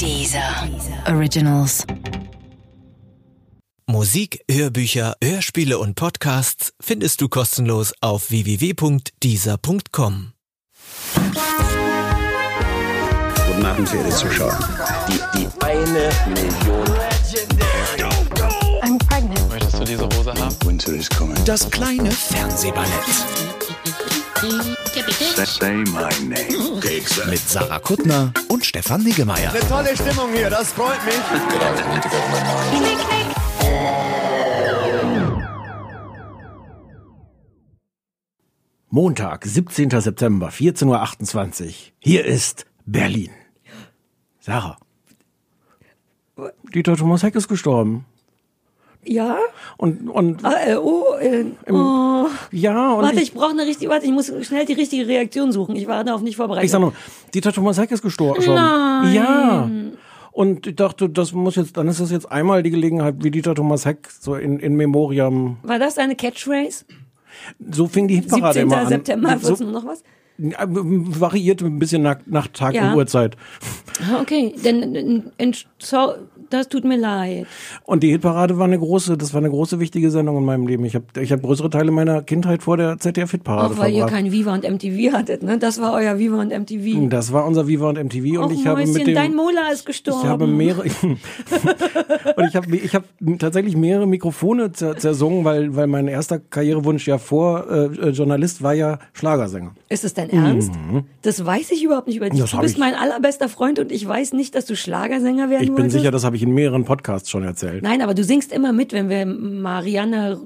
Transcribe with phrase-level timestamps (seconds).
[0.00, 0.66] Dieser
[1.06, 1.84] Originals.
[3.86, 10.32] Musik, Hörbücher, Hörspiele und Podcasts findest du kostenlos auf www.dieser.com.
[13.46, 14.58] Guten Abend, verehrte Zuschauer.
[15.06, 16.86] Die, die eine Million.
[18.82, 19.48] I'm pregnant.
[19.50, 20.56] Möchtest du diese Hose haben?
[20.64, 21.36] Winter is coming.
[21.44, 23.59] Das kleine Fernsehballett.
[27.26, 29.52] Mit Sarah Kuttner und Stefan Niggemeier.
[29.68, 31.14] Tolle Stimmung hier, das freut mich.
[38.88, 39.90] Montag, 17.
[40.00, 41.72] September, 14.28 Uhr.
[41.98, 43.30] Hier ist Berlin.
[44.40, 44.78] Sarah.
[46.72, 48.06] Dieter Thomas Heck ist gestorben.
[49.04, 49.38] Ja?
[49.78, 52.26] Und, und, Ah, äh, oh, äh, oh.
[52.52, 55.52] ja, und Warte, ich, ich brauche eine richtige, warte, ich muss schnell die richtige Reaktion
[55.52, 55.74] suchen.
[55.76, 56.66] Ich war darauf nicht vorbereitet.
[56.66, 56.92] ich sag nur,
[57.34, 58.42] Dieter Thomas Heck ist gestorben.
[58.46, 59.14] Nein.
[59.14, 59.70] Ja.
[60.32, 63.54] Und ich dachte, das muss jetzt, dann ist das jetzt einmal die Gelegenheit, wie Dieter
[63.54, 65.56] Thomas Heck so in, in Memoriam.
[65.62, 66.84] war das eine Catchphrase?
[67.70, 68.62] So fing die Hitparade 17.
[68.62, 68.88] immer an.
[68.88, 70.02] September, so, noch was?
[70.38, 72.90] Ja, variierte ein bisschen nach, nach Tag Ja.
[72.92, 73.36] und Uhrzeit.
[74.00, 74.94] Ah, Okay, denn,
[75.38, 76.14] denn so,
[76.50, 77.46] das tut mir leid.
[77.84, 80.84] Und die Hitparade war eine große, das war eine große wichtige Sendung in meinem Leben.
[80.84, 84.00] Ich habe ich hab größere Teile meiner Kindheit vor der ZDF Hitparade Auch weil ihr
[84.00, 84.14] verbracht.
[84.14, 85.58] kein Viva und MTV hattet, ne?
[85.58, 87.08] Das war euer Viva und MTV.
[87.08, 89.70] Das war unser Viva und MTV und Och, ich habe Mäuschen, mit dem dein Mola
[89.72, 90.20] ist gestorben.
[90.22, 90.84] ich habe mehrere
[92.36, 93.04] und ich habe ich habe
[93.38, 98.62] tatsächlich mehrere Mikrofone zer, zersungen, weil weil mein erster Karrierewunsch ja vor äh, äh, Journalist
[98.62, 99.72] war ja Schlagersänger.
[99.88, 100.72] Ist es dein Ernst?
[101.22, 102.38] Das weiß ich überhaupt nicht über dich.
[102.38, 102.42] Mhm.
[102.42, 105.62] Das Du bist ich- mein allerbester Freund und ich weiß nicht, dass du Schlagersänger werden
[105.62, 105.96] Ich bin wolltest.
[105.96, 107.82] sicher, das habe ich in mehreren Podcasts schon erzählt.
[107.82, 110.40] Nein, aber du singst immer mit, wenn wir Marianne,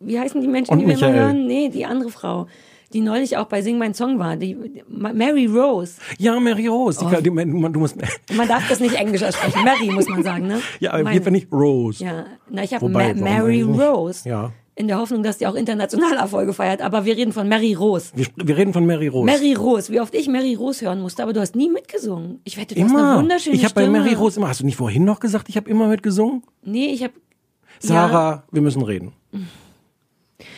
[0.00, 1.20] wie heißen die Menschen, Und die wir immer Michael.
[1.26, 1.46] hören?
[1.46, 2.46] Nee, die andere Frau,
[2.92, 4.56] die neulich auch bei Sing mein Song war, die
[4.88, 5.94] Ma- Mary Rose.
[6.18, 7.00] Ja, Mary Rose.
[7.02, 7.08] Oh.
[7.08, 7.96] Die, die, du musst
[8.36, 9.64] Man darf das nicht Englisch aussprechen.
[9.64, 10.60] Mary muss man sagen, ne?
[10.80, 12.04] ja, aber Meine- ich Rose.
[12.04, 13.80] Ja, na, ich habe Ma Mary nicht?
[13.80, 14.28] Rose.
[14.28, 14.52] Ja.
[14.82, 16.82] In der Hoffnung, dass die auch international Erfolge feiert.
[16.82, 18.10] Aber wir reden von Mary Rose.
[18.16, 19.26] Wir, wir reden von Mary Rose.
[19.26, 22.40] Mary Rose, wie oft ich Mary Rose hören musste, aber du hast nie mitgesungen.
[22.42, 23.18] Ich wette, du hast eine immer.
[23.20, 23.88] wunderschöne Ich habe bei.
[23.88, 24.48] Mary Rose immer.
[24.48, 26.42] Hast du nicht vorhin noch gesagt, ich habe immer mitgesungen?
[26.64, 27.12] Nee, ich habe
[27.78, 29.12] Sarah, wir müssen reden.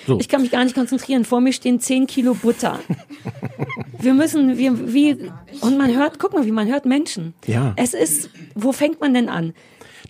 [0.07, 0.19] So.
[0.19, 1.27] Ich kann mich gar nicht konzentrieren.
[1.27, 2.81] Vor mir stehen 10 Kilo Butter.
[3.99, 7.35] wir müssen, wir, wie, und man hört, guck mal, wie man hört Menschen.
[7.47, 7.75] Ja.
[7.77, 9.53] Es ist, wo fängt man denn an?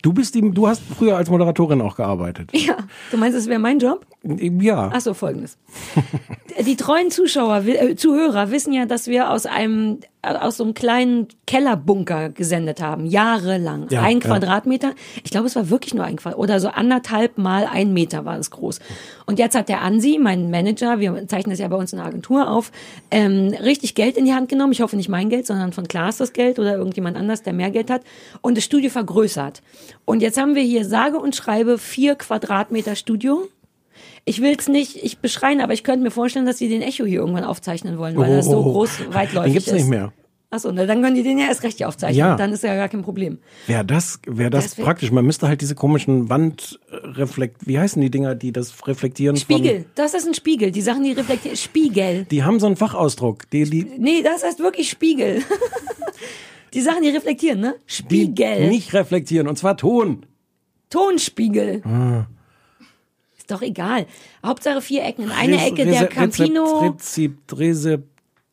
[0.01, 2.49] Du bist die, du hast früher als Moderatorin auch gearbeitet.
[2.53, 2.77] Ja,
[3.11, 4.05] du meinst, es wäre mein Job?
[4.25, 4.91] Ja.
[4.91, 5.57] Ach so, folgendes.
[6.65, 10.73] Die treuen Zuschauer, äh, Zuhörer wissen ja, dass wir aus einem, äh, aus so einem
[10.73, 13.87] kleinen Kellerbunker gesendet haben, jahrelang.
[13.89, 14.27] Ja, ein ja.
[14.27, 14.93] Quadratmeter.
[15.23, 18.39] Ich glaube, es war wirklich nur ein Quadratmeter, oder so anderthalb mal ein Meter war
[18.39, 18.79] es groß.
[19.27, 22.07] Und jetzt hat der Ansi, mein Manager, wir zeichnen das ja bei uns in der
[22.07, 22.71] Agentur auf,
[23.11, 24.71] ähm, richtig Geld in die Hand genommen.
[24.71, 27.69] Ich hoffe nicht mein Geld, sondern von Klaas das Geld oder irgendjemand anders, der mehr
[27.69, 28.01] Geld hat.
[28.41, 29.61] Und das Studio vergrößert.
[30.05, 33.49] Und jetzt haben wir hier sage und schreibe vier Quadratmeter Studio.
[34.25, 37.19] Ich will's nicht, ich beschreien, aber ich könnte mir vorstellen, dass sie den Echo hier
[37.19, 38.63] irgendwann aufzeichnen wollen, weil das so Oh.
[38.71, 39.73] groß, weitläufig Den gibt's ist.
[39.73, 40.11] nicht mehr.
[40.51, 42.17] Achso, na, dann können die den ja erst recht hier aufzeichnen.
[42.17, 42.35] Ja.
[42.37, 43.39] Dann ist ja gar kein Problem.
[43.67, 45.11] Wäre das, wäre das, Das wär- praktisch.
[45.11, 49.35] Man müsste halt diese komischen Wandreflekt, wie heißen die Dinger, die das reflektieren?
[49.37, 50.71] Spiegel, das ist ein Spiegel.
[50.71, 51.57] Die Sachen, die reflektieren.
[51.57, 52.25] Spiegel.
[52.31, 53.49] die haben so einen Fachausdruck.
[53.51, 55.41] Die, die, Nee, das heißt wirklich Spiegel.
[56.73, 57.75] die Sachen, die reflektieren, ne?
[57.87, 58.69] die Spiegel.
[58.69, 59.47] nicht reflektieren.
[59.47, 60.25] Und zwar Ton.
[60.89, 61.81] Tonspiegel.
[61.85, 62.27] Ah.
[63.45, 64.07] Ist doch egal.
[64.43, 65.25] Hauptsache vier Ecken.
[65.25, 68.03] In einer Ecke der Rese- Campino Rezept, Rezeptoren,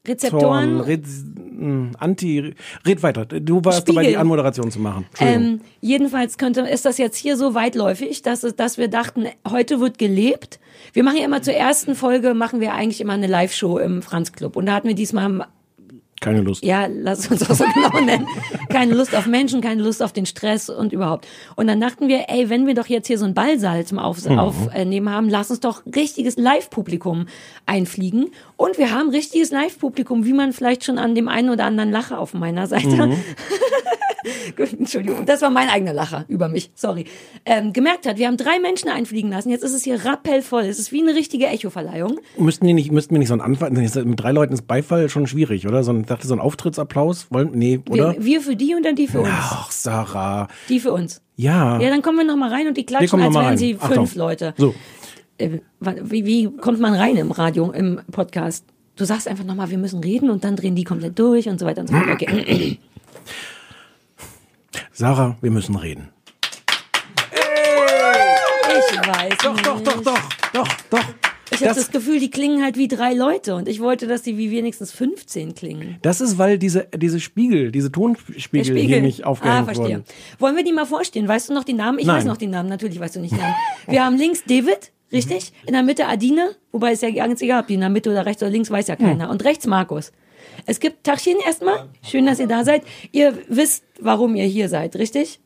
[0.06, 0.80] Rezeptoren.
[0.80, 2.54] Rez, mh, Anti,
[2.86, 3.25] red weiter.
[3.25, 4.10] Du warst dabei, Spiegel.
[4.12, 5.06] die Anmoderation zu machen.
[5.19, 9.97] Ähm, jedenfalls könnte, ist das jetzt hier so weitläufig, dass, dass wir dachten, heute wird
[9.97, 10.60] gelebt.
[10.92, 14.32] Wir machen ja immer zur ersten Folge, machen wir eigentlich immer eine Live-Show im Franz
[14.32, 14.56] Club.
[14.56, 15.47] Und da hatten wir diesmal,
[16.22, 16.65] Keine Lust.
[16.65, 18.27] ja, lass uns auch so genau nennen,
[18.71, 21.27] keine Lust auf Menschen, keine Lust auf den Stress und überhaupt.
[21.56, 24.25] Und dann dachten wir, ey, wenn wir doch jetzt hier so einen Ballsaal zum Auf,
[24.28, 24.38] Mhm.
[24.38, 27.27] Aufnehmen haben, lass uns doch richtiges Live-Publikum
[27.66, 28.31] einfliegen.
[28.62, 32.21] Und wir haben richtiges Live-Publikum, wie man vielleicht schon an dem einen oder anderen Lacher
[32.21, 33.17] auf meiner Seite Mhm.
[34.78, 37.06] Entschuldigung, das war mein eigener Lacher über mich, sorry.
[37.44, 40.79] Ähm, gemerkt hat, wir haben drei Menschen einfliegen lassen, jetzt ist es hier rappellvoll, es
[40.79, 42.20] ist wie eine richtige Echo-Verleihung.
[42.38, 45.26] Müssten die nicht, müssten wir nicht so einen Anfang, mit drei Leuten ist Beifall schon
[45.26, 45.82] schwierig, oder?
[45.82, 47.26] So ein, dachte so ein Auftrittsapplaus?
[47.31, 48.12] Wollen, nee, oder?
[48.12, 49.31] Wir, wir für die und dann die für uns.
[49.32, 50.47] Ach, Sarah.
[50.69, 51.20] Die für uns.
[51.35, 51.81] Ja.
[51.81, 53.58] Ja, dann kommen wir noch mal rein und die klatschen, als wären rein.
[53.58, 54.06] sie Achtung.
[54.06, 54.55] fünf Leute.
[54.56, 54.73] So.
[55.38, 58.64] Äh, wie, wie kommt man rein im Radio, im Podcast?
[58.96, 61.58] Du sagst einfach noch mal, wir müssen reden und dann drehen die komplett durch und
[61.58, 62.08] so weiter und so fort.
[62.11, 62.79] Okay.
[64.93, 66.11] Sarah, wir müssen reden.
[67.34, 69.87] Ich weiß Doch, doch, nicht.
[69.87, 70.20] doch, doch,
[70.52, 71.05] doch, doch.
[71.50, 74.38] Ich habe Das- Gefühl, die klingen halt wie drei Leute und ich wollte, dass die
[74.38, 75.99] wie wenigstens 15 klingen.
[76.02, 79.99] Das ist, weil diese, diese Spiegel, diese Tonspiegel hier nicht aufgehängt ah, verstehe.
[79.99, 80.05] wurden.
[80.38, 81.29] Wollen wir die mal vorstellen?
[81.29, 81.99] Weißt du noch die Namen?
[81.99, 82.17] Ich Nein.
[82.19, 83.55] weiß noch die Namen, natürlich weißt du nicht die Namen.
[83.87, 85.53] Wir haben links David, richtig?
[85.67, 88.26] In der Mitte Adine, wobei es ja ganz egal, ob die in der Mitte oder
[88.26, 89.31] rechts oder links, weiß ja keiner.
[89.31, 90.12] Und rechts Markus.
[90.67, 91.88] Es gibt Tachchen erstmal.
[92.03, 92.82] Schön, dass ihr da seid.
[93.11, 95.41] Ihr wisst, warum ihr hier seid, richtig?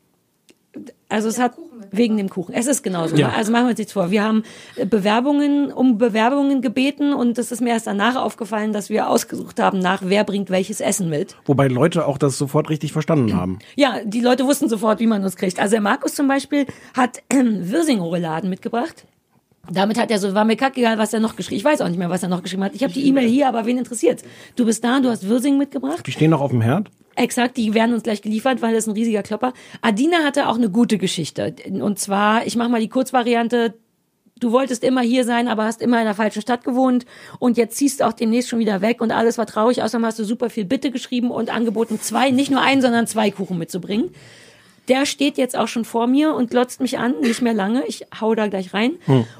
[1.09, 1.53] Also es hat
[1.91, 2.53] wegen dem Kuchen.
[2.53, 3.15] Es ist genauso.
[3.15, 3.29] Ja.
[3.29, 3.33] Ne?
[3.35, 4.11] Also machen wir uns nichts vor.
[4.11, 4.43] Wir haben
[4.75, 9.59] äh, Bewerbungen um Bewerbungen gebeten und es ist mir erst danach aufgefallen, dass wir ausgesucht
[9.59, 11.35] haben nach wer bringt welches Essen mit.
[11.45, 13.59] Wobei Leute auch das sofort richtig verstanden haben.
[13.75, 15.59] Ja, die Leute wussten sofort, wie man uns kriegt.
[15.59, 16.65] Also der Markus zum Beispiel
[16.95, 19.05] hat ähm, Wirsing-Rouladen mitgebracht.
[19.71, 21.97] Damit hat er so, war mir kackegal, was er noch geschrieben Ich weiß auch nicht
[21.97, 22.75] mehr, was er noch geschrieben hat.
[22.75, 24.23] Ich habe die E-Mail hier, aber wen interessiert?
[24.55, 26.05] Du bist da, du hast Wirsing mitgebracht.
[26.05, 26.89] Die stehen noch auf dem Herd.
[27.15, 29.53] Exakt, die werden uns gleich geliefert, weil das ist ein riesiger Klopper.
[29.81, 31.55] Adina hatte auch eine gute Geschichte.
[31.67, 33.73] Und zwar, ich mache mal die Kurzvariante.
[34.39, 37.07] Du wolltest immer hier sein, aber hast immer in der falschen Stadt gewohnt
[37.39, 39.81] und jetzt ziehst du auch demnächst schon wieder weg und alles war traurig.
[39.81, 43.31] Außerdem hast du super viel Bitte geschrieben und angeboten, zwei, nicht nur einen, sondern zwei
[43.31, 44.11] Kuchen mitzubringen.
[44.87, 47.85] Der steht jetzt auch schon vor mir und glotzt mich an, nicht mehr lange.
[47.87, 48.93] Ich hau da gleich rein.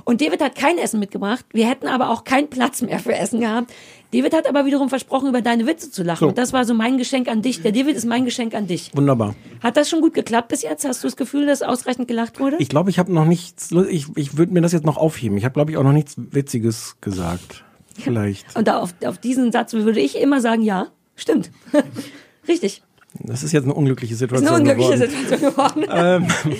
[0.03, 1.45] Und David hat kein Essen mitgebracht.
[1.51, 3.71] Wir hätten aber auch keinen Platz mehr für Essen gehabt.
[4.13, 6.19] David hat aber wiederum versprochen, über deine Witze zu lachen.
[6.19, 6.27] So.
[6.29, 7.61] Und das war so mein Geschenk an dich.
[7.61, 8.91] Der David ist mein Geschenk an dich.
[8.95, 9.35] Wunderbar.
[9.61, 10.85] Hat das schon gut geklappt bis jetzt?
[10.85, 12.55] Hast du das Gefühl, dass ausreichend gelacht wurde?
[12.59, 15.37] Ich glaube, ich habe noch nichts, ich, ich würde mir das jetzt noch aufheben.
[15.37, 17.65] Ich habe, glaube ich, auch noch nichts Witziges gesagt.
[17.97, 18.55] Vielleicht.
[18.55, 21.51] Und auf, auf diesen Satz würde ich immer sagen, ja, stimmt.
[22.47, 22.83] Richtig.
[23.23, 24.47] Das ist jetzt eine unglückliche Das Situation.
[24.47, 25.83] ist eine unglückliche geworden.
[25.83, 26.27] Situation geworden.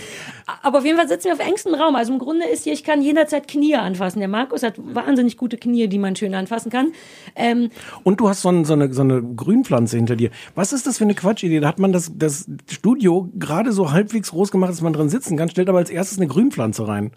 [0.63, 1.95] Aber auf jeden Fall sitzen wir auf engstem Raum.
[1.95, 4.19] Also im Grunde ist hier, ich kann jederzeit Knie anfassen.
[4.19, 6.93] Der Markus hat wahnsinnig gute Knie, die man schön anfassen kann.
[7.35, 7.69] Ähm,
[8.03, 10.29] Und du hast so, ein, so, eine, so eine Grünpflanze hinter dir.
[10.55, 11.59] Was ist das für eine Quatschidee?
[11.59, 15.35] Da hat man das, das Studio gerade so halbwegs groß gemacht, dass man drin sitzen
[15.35, 17.11] kann, stellt aber als erstes eine Grünpflanze rein.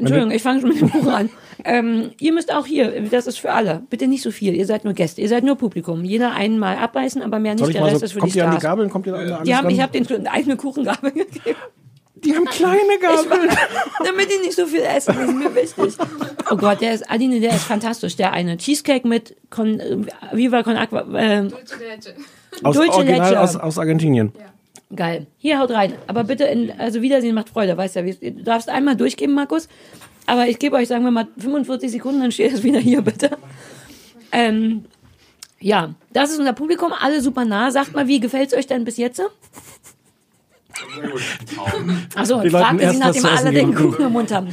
[0.00, 1.30] Entschuldigung, ich fange schon mit dem Buch an.
[1.62, 3.82] Ähm, ihr müsst auch hier, das ist für alle.
[3.90, 4.54] Bitte nicht so viel.
[4.54, 6.04] Ihr seid nur Gäste, ihr seid nur Publikum.
[6.04, 7.74] Jeder einmal abbeißen, aber mehr nicht.
[7.74, 8.62] Der mal Rest so, ist für kommt die ihr an die Stars.
[8.62, 8.88] Gabeln?
[8.88, 11.58] Kommt ihr alles Die haben, ich habe denen schon eine Kuchengabel gegeben.
[12.14, 13.50] Die haben kleine Gabeln.
[13.50, 13.56] war,
[14.06, 15.98] damit die nicht so viel essen, das ist mir wichtig.
[16.50, 18.16] Oh Gott, der ist, Adine, der ist fantastisch.
[18.16, 19.98] Der eine Cheesecake mit Con, äh,
[20.32, 21.46] Viva Con Aqua, äh,
[22.62, 23.38] Aus, Dulce original Leche.
[23.40, 24.32] aus, aus Argentinien.
[24.94, 25.26] Geil.
[25.38, 25.94] Hier, haut rein.
[26.06, 28.02] Aber bitte, in, also Wiedersehen macht Freude, weißt ja.
[28.02, 29.68] Du darfst einmal durchgeben, Markus.
[30.26, 33.30] Aber ich gebe euch, sagen wir mal, 45 Sekunden, dann steht es wieder hier, bitte.
[34.32, 34.84] Ähm,
[35.60, 37.70] ja, das ist unser Publikum, alle super nah.
[37.70, 39.20] Sagt mal, wie gefällt's euch denn bis jetzt?
[42.14, 43.74] Achso, Die Leuten fragte sie, nachdem alle den.
[43.74, 44.48] Kuchen im Mund haben.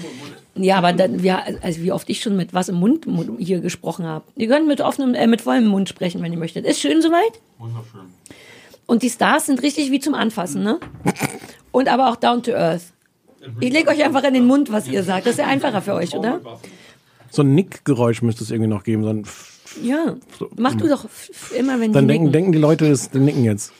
[0.56, 3.60] Ja, aber dann, ja, also wie oft ich schon mit was im Mund mu- hier
[3.60, 4.26] gesprochen habe.
[4.36, 6.66] Ihr könnt mit offenem, äh, mit vollem Mund sprechen, wenn ihr möchtet.
[6.66, 7.40] Ist schön soweit?
[7.60, 8.02] Wunderschön.
[8.88, 10.80] Und die Stars sind richtig wie zum Anfassen, ne?
[11.72, 12.84] Und aber auch down to earth.
[13.60, 15.26] Ich lege euch einfach in den Mund, was ihr sagt.
[15.28, 16.42] Das ist ja einfacher für euch, oder?
[17.30, 19.04] So ein Nickgeräusch müsste es irgendwie noch geben.
[19.04, 19.24] So ein
[19.84, 20.16] Ja.
[20.58, 22.32] Mach du doch f- f- immer, wenn dann die denken, nicken.
[22.32, 23.72] denken die Leute, das die nicken jetzt.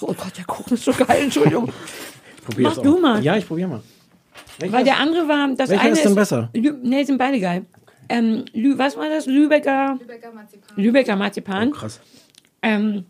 [0.00, 1.70] Oh Gott, der Kuchen ist so geil, Entschuldigung.
[2.44, 2.82] Probier's Mach auch.
[2.82, 3.22] du mal.
[3.24, 3.82] Ja, ich probier mal.
[4.58, 6.50] Weil der andere war, das Welcher eine ist denn besser?
[6.54, 7.64] Lü nee, sind beide geil.
[8.08, 9.26] Ähm, Lü was war das?
[9.26, 10.76] Lübecker, Lübecker Marzipan.
[10.76, 11.70] Lübecker Marzipan.
[11.72, 12.00] Krass.
[12.64, 13.04] Ähm,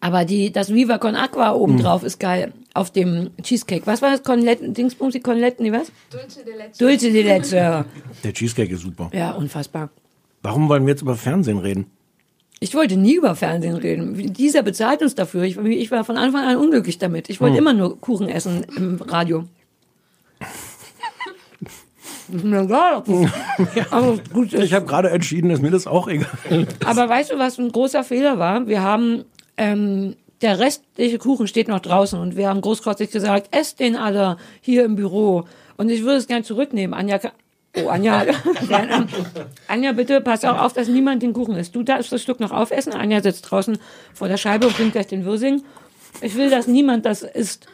[0.00, 2.52] aber die, das Viva con Aqua obendrauf ist geil.
[2.74, 3.86] Auf dem Cheesecake.
[3.86, 4.22] Was war das?
[4.22, 5.90] Conletten, Dingsbumsi, Conletten, die was?
[6.10, 6.78] Dulce de leche.
[6.78, 7.84] Dulce de leche.
[8.24, 9.10] Der Cheesecake ist super.
[9.12, 9.90] Ja, unfassbar.
[10.42, 11.86] Warum wollen wir jetzt über Fernsehen reden?
[12.60, 14.32] Ich wollte nie über Fernsehen reden.
[14.32, 15.42] Dieser bezahlt uns dafür.
[15.44, 17.28] Ich, ich war von Anfang an unglücklich damit.
[17.30, 17.62] Ich wollte Hm.
[17.62, 19.44] immer nur Kuchen essen im Radio.
[22.32, 24.64] Ist mir egal, ob das aber gut ist.
[24.64, 26.28] Ich habe gerade entschieden, ist mir das auch egal.
[26.84, 28.66] Aber weißt du, was ein großer Fehler war?
[28.66, 29.24] Wir haben,
[29.56, 34.36] ähm, der restliche Kuchen steht noch draußen und wir haben großkotzig gesagt, esst den alle
[34.60, 35.44] hier im Büro.
[35.76, 36.92] Und ich würde es gern zurücknehmen.
[36.92, 37.18] Anja,
[37.76, 38.26] oh, Anja,
[39.68, 41.74] Anja, bitte pass auch auf, dass niemand den Kuchen isst.
[41.74, 42.92] Du darfst das Stück noch aufessen.
[42.92, 43.78] Anja sitzt draußen
[44.12, 45.62] vor der Scheibe und bringt gleich den Würsing.
[46.20, 47.68] Ich will, dass niemand das isst.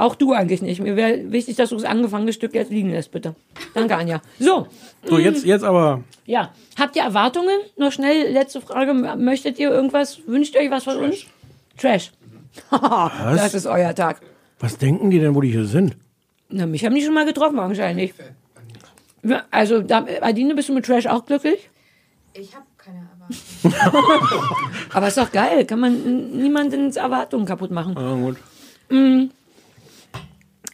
[0.00, 0.80] Auch du eigentlich nicht.
[0.80, 3.34] Mir wäre wichtig, dass du das angefangene Stück jetzt liegen lässt, bitte.
[3.74, 4.22] Danke, Anja.
[4.38, 4.66] So,
[5.04, 6.02] So, jetzt, jetzt aber.
[6.26, 6.52] ja.
[6.78, 7.58] Habt ihr Erwartungen?
[7.76, 8.94] Noch schnell, letzte Frage.
[8.94, 10.20] Möchtet ihr irgendwas?
[10.26, 11.26] Wünscht ihr euch was von uns?
[11.76, 12.12] Trash.
[12.70, 14.20] das ist euer Tag.
[14.58, 15.96] Was denken die denn, wo die hier sind?
[16.48, 18.12] Na, mich haben die schon mal getroffen, wahrscheinlich.
[19.22, 21.68] Ja, Also, da, Adine, bist du mit Trash auch glücklich?
[22.32, 23.06] Ich habe keine
[23.62, 24.86] Erwartung.
[24.94, 25.64] Aber ist doch geil.
[25.66, 27.96] Kann man niemandens Erwartungen kaputt machen.
[27.96, 28.36] Ah, gut.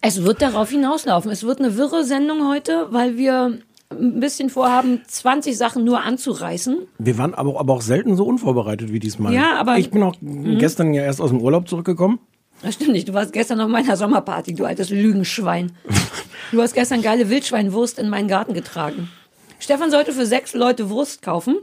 [0.03, 1.31] Es wird darauf hinauslaufen.
[1.31, 3.59] Es wird eine wirre Sendung heute, weil wir
[3.91, 6.79] ein bisschen vorhaben, 20 Sachen nur anzureißen.
[6.99, 9.33] Wir waren aber, aber auch selten so unvorbereitet wie diesmal.
[9.33, 9.79] Ja, aber- Mhm.
[9.81, 10.15] Ich bin auch
[10.59, 12.19] gestern ja erst aus dem Urlaub zurückgekommen.
[12.63, 13.09] Das stimmt nicht.
[13.09, 15.73] Du warst gestern auf meiner Sommerparty, du altes Lügenschwein.
[16.53, 19.09] Du hast gestern geile Wildschweinwurst in meinen Garten getragen.
[19.59, 21.57] Stefan sollte für sechs Leute Wurst kaufen.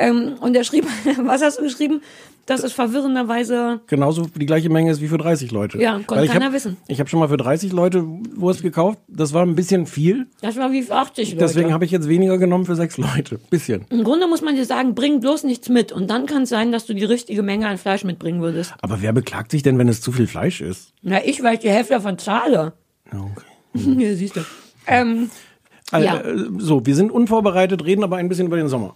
[0.00, 0.86] Ähm, und er schrieb,
[1.18, 2.00] was hast du geschrieben?
[2.46, 5.78] Dass es verwirrenderweise Genauso die gleiche Menge ist wie für 30 Leute.
[5.78, 6.78] Ja, konnte keiner hab, wissen.
[6.88, 8.02] Ich habe schon mal für 30 Leute
[8.34, 8.98] Wurst gekauft.
[9.06, 10.26] Das war ein bisschen viel.
[10.40, 11.44] Das war wie für 80 Leute.
[11.44, 13.38] Deswegen habe ich jetzt weniger genommen für sechs Leute.
[13.50, 13.84] Bisschen.
[13.90, 15.92] Im Grunde muss man dir sagen, bring bloß nichts mit.
[15.92, 18.72] Und dann kann es sein, dass du die richtige Menge an Fleisch mitbringen würdest.
[18.80, 20.94] Aber wer beklagt sich denn, wenn es zu viel Fleisch ist?
[21.02, 22.72] Na, ich, weil ich die Hälfte davon zahle.
[23.12, 23.46] Ja, okay.
[24.02, 24.40] ja, siehst du.
[24.86, 25.30] Ähm,
[25.90, 26.20] Also, Ja.
[26.20, 28.94] äh, So, wir sind unvorbereitet, reden aber ein bisschen über den Sommer.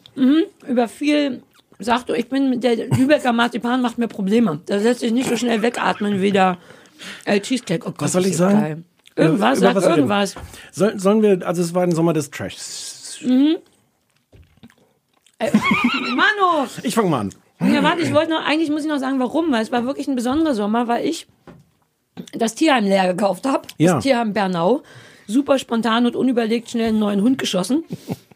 [0.68, 1.42] über viel
[1.80, 4.60] sagst du, ich bin mit der Lübecker Marzipan macht mir Probleme.
[4.66, 6.56] Da lässt sich nicht so schnell wegatmen wie der
[7.24, 7.82] äh, Cheesecake.
[7.86, 8.60] Oh Gott, Was soll ich sagen?
[8.60, 8.82] Geil.
[9.16, 10.34] Irgendwas, Äh, sag irgendwas.
[10.72, 13.18] Soll, sollen wir, also es war ein Sommer des Trashs.
[15.40, 16.68] Mano!
[16.82, 17.30] Ich fange mal an.
[17.60, 20.08] Ja, warte, ich wollte noch, eigentlich muss ich noch sagen, warum, weil es war wirklich
[20.08, 21.26] ein besonderer Sommer, weil ich
[22.32, 23.62] das Tierheim leer gekauft habe.
[23.78, 23.94] Ja.
[23.94, 24.82] Das Tierheim Bernau.
[25.26, 27.84] Super spontan und unüberlegt schnell einen neuen Hund geschossen.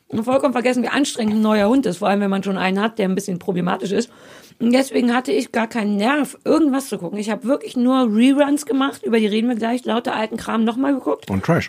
[0.09, 2.81] Und vollkommen vergessen, wie anstrengend ein neuer Hund ist, vor allem wenn man schon einen
[2.81, 4.11] hat, der ein bisschen problematisch ist.
[4.59, 7.19] Und deswegen hatte ich gar keinen Nerv, irgendwas zu gucken.
[7.19, 10.95] Ich habe wirklich nur Reruns gemacht, über die reden wir gleich, lauter alten Kram nochmal
[10.95, 11.31] geguckt.
[11.31, 11.69] Und Trash.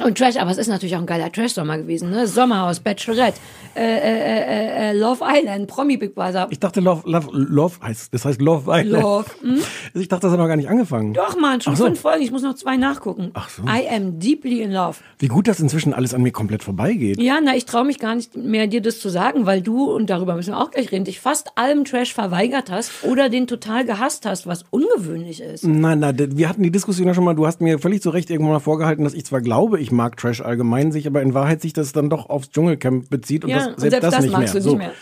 [0.00, 2.26] Und Trash, aber es ist natürlich auch ein geiler Trash-Sommer gewesen, ne?
[2.26, 3.38] Sommerhaus, Bachelorette,
[3.76, 6.48] äh, äh, äh, äh, Love Island, Promi Big Brother.
[6.50, 9.02] Ich dachte, Love, Love, Love heißt, das heißt Love Island.
[9.02, 9.60] Love, hm?
[9.94, 11.12] Ich dachte, das hat noch gar nicht angefangen.
[11.12, 11.84] Doch, Mann, schon so.
[11.84, 12.22] fünf Folgen.
[12.22, 13.32] Ich muss noch zwei nachgucken.
[13.34, 13.64] Ach so.
[13.64, 14.96] I am deeply in love.
[15.18, 17.20] Wie gut, dass inzwischen alles an mir komplett vorbeigeht.
[17.20, 20.08] Ja, na, ich traue mich gar nicht mehr, dir das zu sagen, weil du, und
[20.08, 23.84] darüber müssen wir auch gleich reden, dich fast allem Trash verweigert hast oder den total
[23.84, 25.64] gehasst hast, was ungewöhnlich ist.
[25.64, 28.30] Nein, nein, wir hatten die Diskussion ja schon mal, du hast mir völlig zu Recht
[28.30, 31.60] irgendwann mal vorgehalten, dass ich zwar glaube, ich mag Trash allgemein, sich aber in Wahrheit
[31.62, 34.54] sich das dann doch aufs Dschungelcamp bezieht und Ja, das, und selbst, das, nicht magst
[34.54, 34.62] mehr.
[34.62, 34.92] du nicht mehr.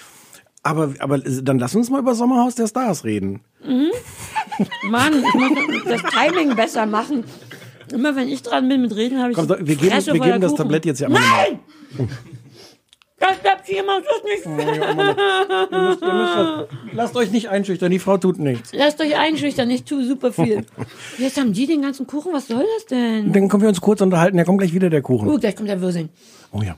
[0.63, 3.41] Aber, aber dann lass uns mal über Sommerhaus der Stars reden.
[4.91, 7.25] Mann, ich muss das Timing besser machen.
[7.93, 10.41] Immer wenn ich dran bin mit Reden, habe ich Komm, so, wir geben, wir geben
[10.41, 10.57] das Kuchen.
[10.65, 11.23] Tablett jetzt ja einmal.
[11.99, 12.09] Nein!
[13.21, 15.69] Das bleibt hier immer, das ist nicht fair.
[15.71, 18.73] Ihr müsst, ihr müsst was, lasst euch nicht einschüchtern, die Frau tut nichts.
[18.73, 20.65] Lasst euch einschüchtern, ich tue super viel.
[21.19, 23.33] Jetzt haben die den ganzen Kuchen, was soll das denn?
[23.33, 25.29] Dann können wir uns kurz unterhalten, ja kommt gleich wieder der Kuchen.
[25.29, 26.09] Uh, gleich kommt der Wirsing.
[26.51, 26.77] Oh ja.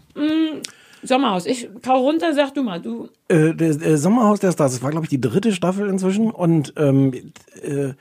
[1.02, 3.08] Sommerhaus, ich kau runter, sag du mal, du.
[3.28, 6.74] Äh, der, äh, Sommerhaus der Stars, das war glaube ich die dritte Staffel inzwischen und
[6.76, 7.32] ähm,
[7.62, 7.94] äh,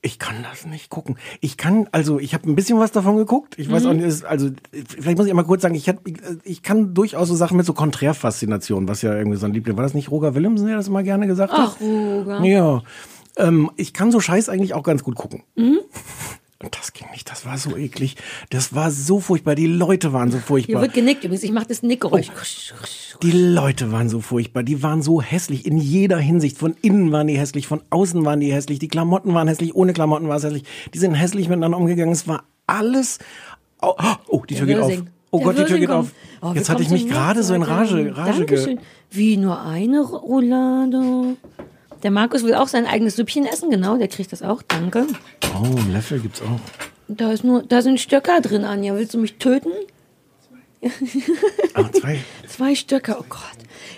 [0.00, 1.18] ich kann das nicht gucken.
[1.40, 3.58] Ich kann, also ich habe ein bisschen was davon geguckt.
[3.58, 5.98] Ich weiß auch nicht, also vielleicht muss ich mal kurz sagen, ich, hab,
[6.44, 9.82] ich kann durchaus so Sachen mit so Konträrfaszination, was ja irgendwie so ein Liebling war.
[9.82, 11.76] Das nicht Roger Willemsen, der das immer gerne gesagt hat?
[11.76, 12.44] Ach, Roger.
[12.44, 12.82] Ja.
[13.36, 15.42] Ähm, ich kann so Scheiß eigentlich auch ganz gut gucken.
[15.56, 15.80] Und
[17.18, 18.14] nicht, das war so eklig.
[18.50, 19.54] Das war so furchtbar.
[19.56, 20.82] Die Leute waren so Hier furchtbar.
[20.82, 22.28] wird genickt übrigens, ich mach das Nickgeräusch.
[23.22, 26.56] Die Leute waren so furchtbar, die waren so hässlich in jeder Hinsicht.
[26.58, 29.92] Von innen waren die hässlich, von außen waren die hässlich, die Klamotten waren hässlich, ohne
[29.92, 30.62] Klamotten war es hässlich.
[30.94, 32.12] Die sind hässlich miteinander umgegangen.
[32.12, 33.18] Es war alles.
[33.82, 33.94] Oh,
[34.28, 34.92] oh die Tür geht auf.
[35.30, 36.00] Oh Der Gott, die Tür geht kommt.
[36.00, 36.12] auf.
[36.40, 38.16] Oh, Jetzt hatte ich mich gerade so in Rage.
[38.16, 38.80] Rage ge Dankeschön.
[39.10, 41.36] Wie nur eine Roulade.
[42.04, 45.04] Der Markus will auch sein eigenes Süppchen essen, genau, der kriegt das auch, danke.
[45.60, 46.60] Oh, einen Löffel gibt's auch.
[47.08, 48.94] Da ist nur, da sind Stöcker drin, Anja.
[48.94, 49.72] Willst du mich töten?
[51.74, 52.18] Ah, zwei.
[52.48, 53.40] Zwei Stöcke, oh Gott.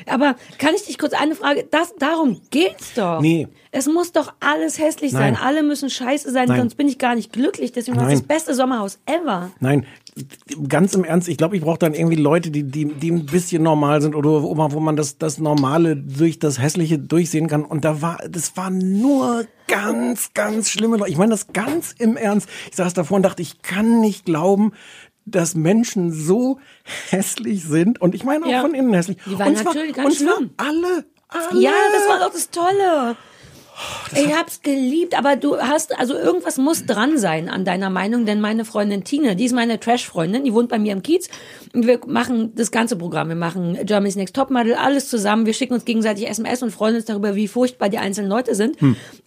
[0.06, 3.20] Aber kann ich dich kurz eine Frage, das, darum geht's doch.
[3.20, 3.48] Nee.
[3.70, 5.34] Es muss doch alles hässlich Nein.
[5.34, 5.42] sein.
[5.42, 6.58] Alle müssen scheiße sein, Nein.
[6.58, 7.72] sonst bin ich gar nicht glücklich.
[7.72, 9.50] Deswegen war das beste Sommerhaus ever.
[9.60, 9.86] Nein,
[10.68, 13.62] ganz im Ernst, ich glaube, ich brauche dann irgendwie Leute, die, die, die ein bisschen
[13.62, 17.64] normal sind oder wo man, wo man das, das Normale durch das Hässliche durchsehen kann.
[17.64, 21.10] Und da war, das waren nur ganz, ganz schlimme Leute.
[21.12, 22.48] Ich meine das ganz im Ernst.
[22.70, 24.72] Ich saß davor und dachte, ich kann nicht glauben,
[25.26, 26.58] dass Menschen so
[27.10, 28.00] hässlich sind.
[28.00, 28.60] Und ich meine auch Ja.
[28.62, 29.18] von innen hässlich.
[29.26, 30.50] Die waren und zwar, natürlich ganz und zwar schlimm.
[30.56, 31.60] alle, alle.
[31.60, 33.16] Ja, das war doch das Tolle.
[34.14, 38.38] ich hab's geliebt, aber du hast, also irgendwas muss dran sein an deiner Meinung, denn
[38.40, 41.28] meine Freundin Tine, die ist meine Trash-Freundin, die wohnt bei mir im Kiez
[41.72, 43.28] und wir machen das ganze Programm.
[43.30, 45.46] Wir machen Germany's Next Topmodel, alles zusammen.
[45.46, 48.76] Wir schicken uns gegenseitig SMS und freuen uns darüber, wie furchtbar die einzelnen Leute sind.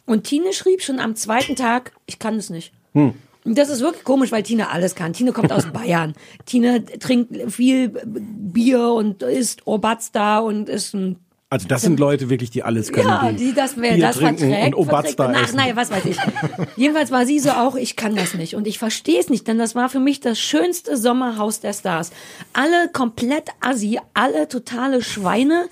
[0.05, 2.73] Und Tine schrieb schon am zweiten Tag, ich kann das nicht.
[2.93, 5.13] Und Das ist wirklich komisch, weil Tine alles kann.
[5.13, 6.13] Tine kommt aus Bayern.
[6.45, 10.12] Tine trinkt viel Bier und isst Obatz
[10.43, 11.17] und ist ein
[11.50, 13.07] Also das sind Leute wirklich, die alles können.
[13.09, 15.57] ja, die das, wer das trinken verträgt, und verträgt Obatz da Ach, essen.
[15.57, 16.17] naja, was weiß ich.
[16.77, 18.55] Jedenfalls war sie so auch, ich kann das nicht.
[18.55, 22.12] Und ich verstehe es nicht, denn das war für mich das schönste Sommerhaus der Stars.
[22.53, 25.65] Alle komplett assi, alle totale Schweine.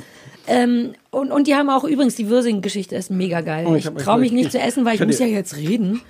[0.47, 3.65] Ähm, und, und die haben auch übrigens, die Würsing-Geschichte ist mega geil.
[3.67, 5.55] Oh, ich ich traue mich ich- nicht ich- zu essen, weil ich muss ja jetzt
[5.55, 6.01] reden.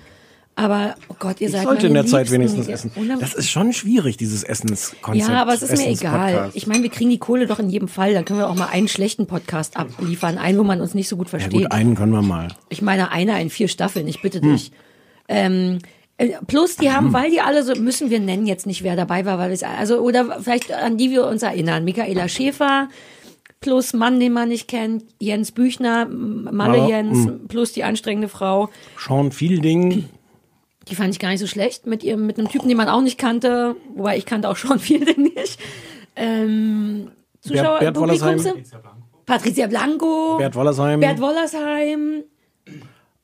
[0.54, 2.90] Aber, oh Gott, ihr Ich seid sollte in der Zeit wenigstens essen.
[3.18, 5.28] Das ist schon schwierig, dieses Essenskonzept.
[5.30, 6.50] ja, aber es ist mir egal.
[6.52, 8.12] Ich meine, wir kriegen die Kohle doch in jedem Fall.
[8.12, 10.36] Dann können wir auch mal einen schlechten Podcast abliefern.
[10.36, 11.52] Einen, wo man uns nicht so gut ja versteht.
[11.62, 12.48] gut, einen können wir mal.
[12.68, 14.52] Ich meine, einer in vier Staffeln, ich bitte Hm.
[14.52, 14.72] dich.
[15.28, 15.78] Ähm,
[16.18, 19.24] äh, plus, die haben, weil die alle so, müssen wir nennen jetzt nicht, wer dabei
[19.24, 21.84] war, weil es, also, oder vielleicht an die wir uns erinnern.
[21.84, 22.88] Michaela Schäfer,
[23.60, 28.68] plus Mann, den man nicht kennt, Jens Büchner, Malle Ja, Jens, plus die anstrengende Frau.
[28.98, 30.04] Sean Fielding,
[30.88, 33.00] Die fand ich gar nicht so schlecht mit ihrem, mit einem Typen, den man auch
[33.02, 35.58] nicht kannte, wobei ich kannte auch schon viele nicht.
[36.16, 37.08] Ähm,
[37.40, 38.38] Zuschauer, Bert Wollersheim.
[38.38, 38.62] Publikumse-
[39.26, 42.24] Patricia Blanco, Bert Wollersheim, Bert Wollersheim,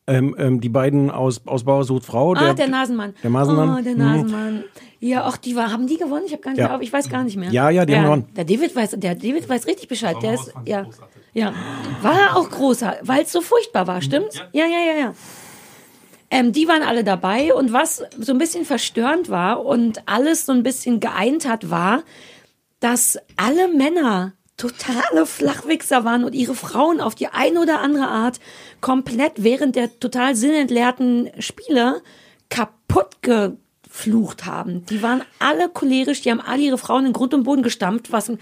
[0.07, 2.33] ähm, ähm, die beiden aus, aus Bauer sucht Frau.
[2.35, 3.15] Ah, der Nasenmann.
[3.23, 3.79] Der Nasenmann.
[3.79, 3.99] Oh, der Mhm.
[3.99, 4.65] Nasenmann.
[5.01, 6.25] Ja, ach, die war, haben die gewonnen?
[6.27, 6.69] Ich habe gar nicht Ja.
[6.69, 7.51] mehr, auf- ich weiß gar nicht mehr.
[7.51, 8.27] Ja, ja, die haben gewonnen.
[8.37, 10.17] Der David weiß, der David weiß richtig Bescheid.
[10.23, 10.87] Der ist, ja,
[11.35, 11.53] ja,
[12.03, 14.39] war er auch großer, weil es so furchtbar war, stimmt's?
[14.53, 15.13] Ja, ja, ja, ja.
[16.31, 20.53] Ähm, die waren alle dabei und was so ein bisschen verstörend war und alles so
[20.53, 22.03] ein bisschen geeint hat, war,
[22.81, 28.41] dass alle Männer totale Flachwichser waren und ihre Frauen auf die eine oder andere Art
[28.81, 32.03] komplett während der total sinnentleerten Spiele
[32.51, 34.85] kaputt geflucht haben.
[34.87, 38.33] Die waren alle cholerisch, die haben alle ihre Frauen in Grund und Boden gestampft, was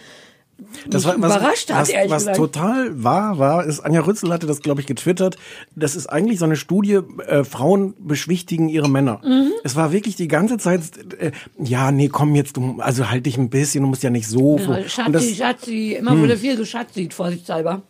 [0.87, 2.37] Das mich überrascht hat, was, ehrlich was gesagt.
[2.39, 5.37] total wahr war, ist, Anja Rützel hatte das, glaube ich, getwittert.
[5.75, 9.21] Das ist eigentlich so eine Studie, äh, Frauen beschwichtigen ihre Männer.
[9.23, 9.53] Mhm.
[9.65, 10.81] Es war wirklich die ganze Zeit,
[11.19, 14.29] äh, ja, nee, komm jetzt, du, also halt dich ein bisschen, du musst ja nicht
[14.29, 14.59] so.
[14.59, 17.83] Ja, und das, Schatzi, Schatzi, immer wurde viel geschatzt, vorsichtshalber.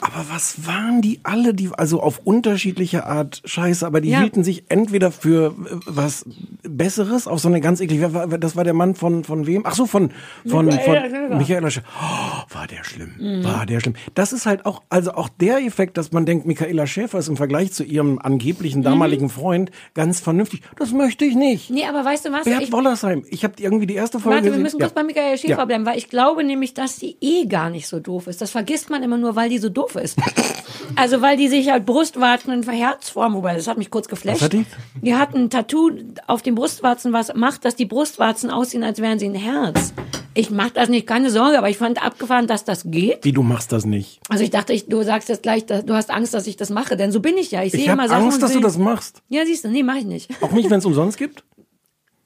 [0.00, 4.20] Aber was waren die alle, die, also auf unterschiedliche Art scheiße, aber die Ja.
[4.20, 6.24] hielten sich entweder für äh, was
[6.62, 9.62] Besseres, auf so eine ganz eklige, das war der Mann von, von wem?
[9.64, 10.10] Ach so, von,
[10.46, 11.36] von, Michaela von Schäfer.
[11.36, 11.86] Michaela Schäfer.
[12.00, 13.44] Oh, war der schlimm, Mhm.
[13.44, 13.94] war der schlimm.
[14.14, 17.36] Das ist halt auch, also auch der Effekt, dass man denkt, Michaela Schäfer ist im
[17.36, 20.62] Vergleich zu ihrem angeblichen damaligen Freund ganz vernünftig.
[20.78, 21.70] Das möchte ich nicht.
[21.70, 22.44] Nee, aber weißt du was?
[22.44, 24.62] Bert Ich- Wollersheim, ich habe irgendwie die erste Folge Warte, wir gesehen.
[24.62, 24.86] müssen Ja.
[24.86, 25.64] kurz bei Michael Schäfer Ja.
[25.64, 28.40] bleiben, weil ich glaube nämlich, dass die eh gar nicht so doof ist.
[28.40, 30.18] Das vergisst man immer nur, weil die so doof ist.
[30.96, 34.36] Also weil die sich halt Brustwarzen in Herzform, wobei das hat mich kurz geflasht.
[34.40, 34.66] Was hat die?
[35.02, 35.90] Die hat ein Tattoo
[36.26, 39.92] auf den Brustwarzen, was macht, dass die Brustwarzen aussehen, als wären sie ein Herz.
[40.34, 43.24] Ich mach das nicht, keine Sorge, aber ich fand abgefahren, dass das geht.
[43.24, 44.20] Wie, du machst das nicht?
[44.28, 46.96] Also ich dachte, ich, du sagst jetzt gleich, du hast Angst, dass ich das mache,
[46.96, 47.62] denn so bin ich ja.
[47.62, 49.22] Ich sehe Ich immer habe Sachen Angst, dass du das machst.
[49.28, 50.30] Ja, siehst du, nee, mach ich nicht.
[50.42, 51.44] Auch nicht, wenn es umsonst gibt?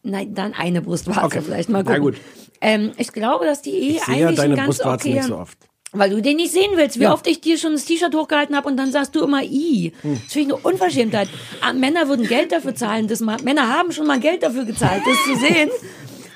[0.03, 1.41] Nein, dann eine Brustwarze Okay.
[1.43, 2.03] vielleicht mal Na gucken.
[2.03, 2.21] gut.
[2.61, 5.19] Ähm, ich glaube, dass die eh Ich sehe eigentlich ja ein deine ganz Brustwarzen okay,
[5.21, 5.59] nicht so oft.
[5.95, 7.13] Weil du den nicht sehen willst, wie Ja.
[7.15, 9.93] oft ich dir schon das T-Shirt hochgehalten habe und dann sagst du immer I.
[10.03, 10.21] Hm.
[10.25, 11.29] Das finde ich eine Unverschämtheit.
[11.61, 15.03] Ah, Männer würden Geld dafür zahlen, das mal, Männer haben schon mal Geld dafür gezahlt,
[15.07, 15.71] das zu sehen.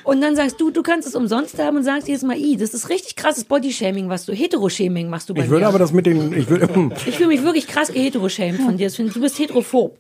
[0.05, 2.57] Und dann sagst du, du kannst es umsonst haben und sagst jedes Mal I.
[2.57, 5.69] Das ist richtig krasses Bodyshaming, was du, Heteroshaming machst du bei Ich würde mir.
[5.69, 6.69] aber das mit den, ich würde,
[7.07, 8.89] ich fühle mich wirklich krass geheteroshamed von dir.
[8.91, 9.99] Du bist heterophob.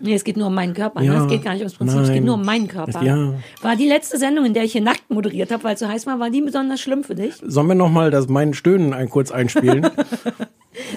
[0.00, 1.00] Nee, es geht nur um meinen Körper.
[1.00, 1.06] Ne?
[1.06, 2.24] Ja, Es geht gar nicht ums Prinzip, es geht nein.
[2.24, 3.02] nur um meinen Körper.
[3.02, 3.34] Ja.
[3.62, 6.06] War die letzte Sendung, in der ich hier nackt moderiert habe, weil es so heiß
[6.06, 7.34] war, war die besonders schlimm für dich?
[7.42, 9.88] sollen wir nochmal das mein Stöhnen ein kurz einspielen?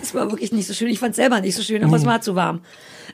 [0.01, 0.89] Es war wirklich nicht so schön.
[0.89, 1.87] Ich fand es selber nicht so schön, Mhm.
[1.87, 2.59] aber es war zu warm.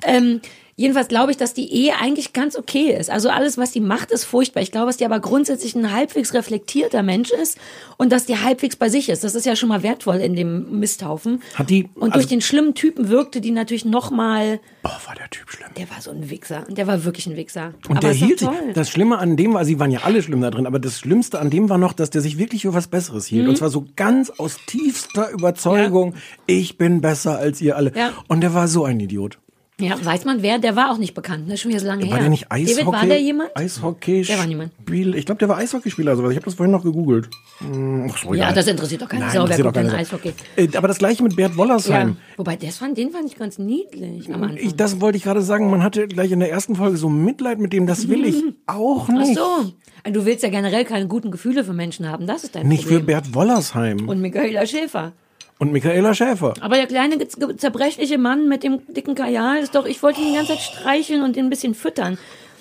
[0.04, 0.41] Ähm,
[0.75, 3.09] jedenfalls glaube ich, dass die Ehe eigentlich ganz okay ist.
[3.09, 4.61] Also alles, was die macht, ist furchtbar.
[4.61, 7.57] Ich glaube, dass die aber grundsätzlich ein halbwegs reflektierter Mensch ist
[7.97, 9.23] und dass die halbwegs bei sich ist.
[9.23, 11.41] Das ist ja schon mal wertvoll in dem Misthaufen.
[11.55, 14.59] Hat die- und also- durch den schlimmen Typen wirkte die natürlich noch mal.
[14.83, 15.69] Boah, war der Typ schlimm.
[15.77, 16.65] Der war so ein Wichser.
[16.67, 17.73] Und der war wirklich ein Wichser.
[17.88, 18.49] Und aber der hielt sich.
[18.73, 21.39] Das Schlimme an dem war, sie waren ja alle schlimm da drin, aber das Schlimmste
[21.39, 23.43] an dem war noch, dass der sich wirklich für was Besseres hielt.
[23.43, 23.49] Mhm.
[23.49, 27.93] Und zwar so ganz aus tiefster Überzeugung, ich bin besser als ihr alle.
[27.95, 28.11] Ja.
[28.27, 29.39] Und der war so ein Idiot.
[29.77, 30.57] Ja, weiß man wer?
[30.57, 31.57] Der war auch nicht bekannt, ne?
[31.57, 32.13] Schon wieder so lange her.
[32.13, 32.75] War der nicht Eishockey?
[32.85, 33.49] David, war der jemand?
[33.57, 34.21] Eishockey.
[34.21, 34.71] Der war niemand.
[34.83, 36.31] Spiel, ich glaube, der war Eishockeyspieler oder sowas.
[36.31, 37.29] Ich habe das vorhin noch gegoogelt.
[37.59, 38.53] Hm, Ach so, Ja, egal.
[38.53, 39.39] das interessiert doch keine Nein, Sau.
[39.49, 40.33] Wer interessiert guckt doch denn Eishockey?
[40.55, 41.57] Äh, Aber das gleiche mit Bert Ja.
[41.57, 42.15] Wollersheim.
[42.38, 44.57] Wobei, das fand, den fand ich ganz niedlich am Anfang.
[44.61, 45.69] Ich, das wollte ich gerade sagen.
[45.69, 47.85] Man hatte gleich in der ersten Folge so Mitleid mit dem.
[47.85, 49.35] Das will ich auch Ach nicht.
[49.35, 49.73] so.
[50.09, 52.27] Du willst ja generell keine guten Gefühle für Menschen haben.
[52.27, 53.05] Das ist dein Nicht für Problem.
[53.07, 55.11] Bert Wollersheim Und Michaela Schäfer.
[55.59, 56.53] Und Michaela Schäfer.
[56.61, 60.35] Aber der kleine zerbrechliche Mann mit dem dicken Kajal ist doch, ich wollte ihn die
[60.35, 62.17] ganze Zeit streicheln und ihn ein bisschen füttern.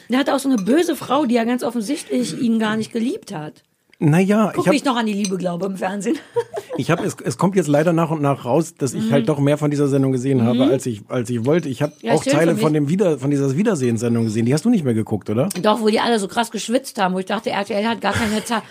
[0.09, 3.35] Der hatte auch so eine böse Frau, die ja ganz offensichtlich ihn gar nicht geliebt
[3.35, 3.63] hat.
[3.99, 6.17] Naja, Guck, ich wie ich habe, noch an die Liebe glaube im Fernsehen.
[6.77, 9.39] ich hab, es, es kommt jetzt leider nach und nach raus, dass ich halt doch
[9.39, 11.69] mehr von dieser Sendung gesehen habe, als ich, als ich wollte.
[11.69, 12.09] Ich habe Mhm.
[12.09, 12.63] Ja, auch Teile mich.
[12.63, 14.47] von dem Wieder, von dieser Wiedersehenssendung gesehen.
[14.47, 15.49] Die hast du nicht mehr geguckt, oder?
[15.63, 18.45] Doch, wo die alle so krass geschwitzt haben, wo ich dachte, RTL hat gar keine
[18.45, 18.63] Zeit.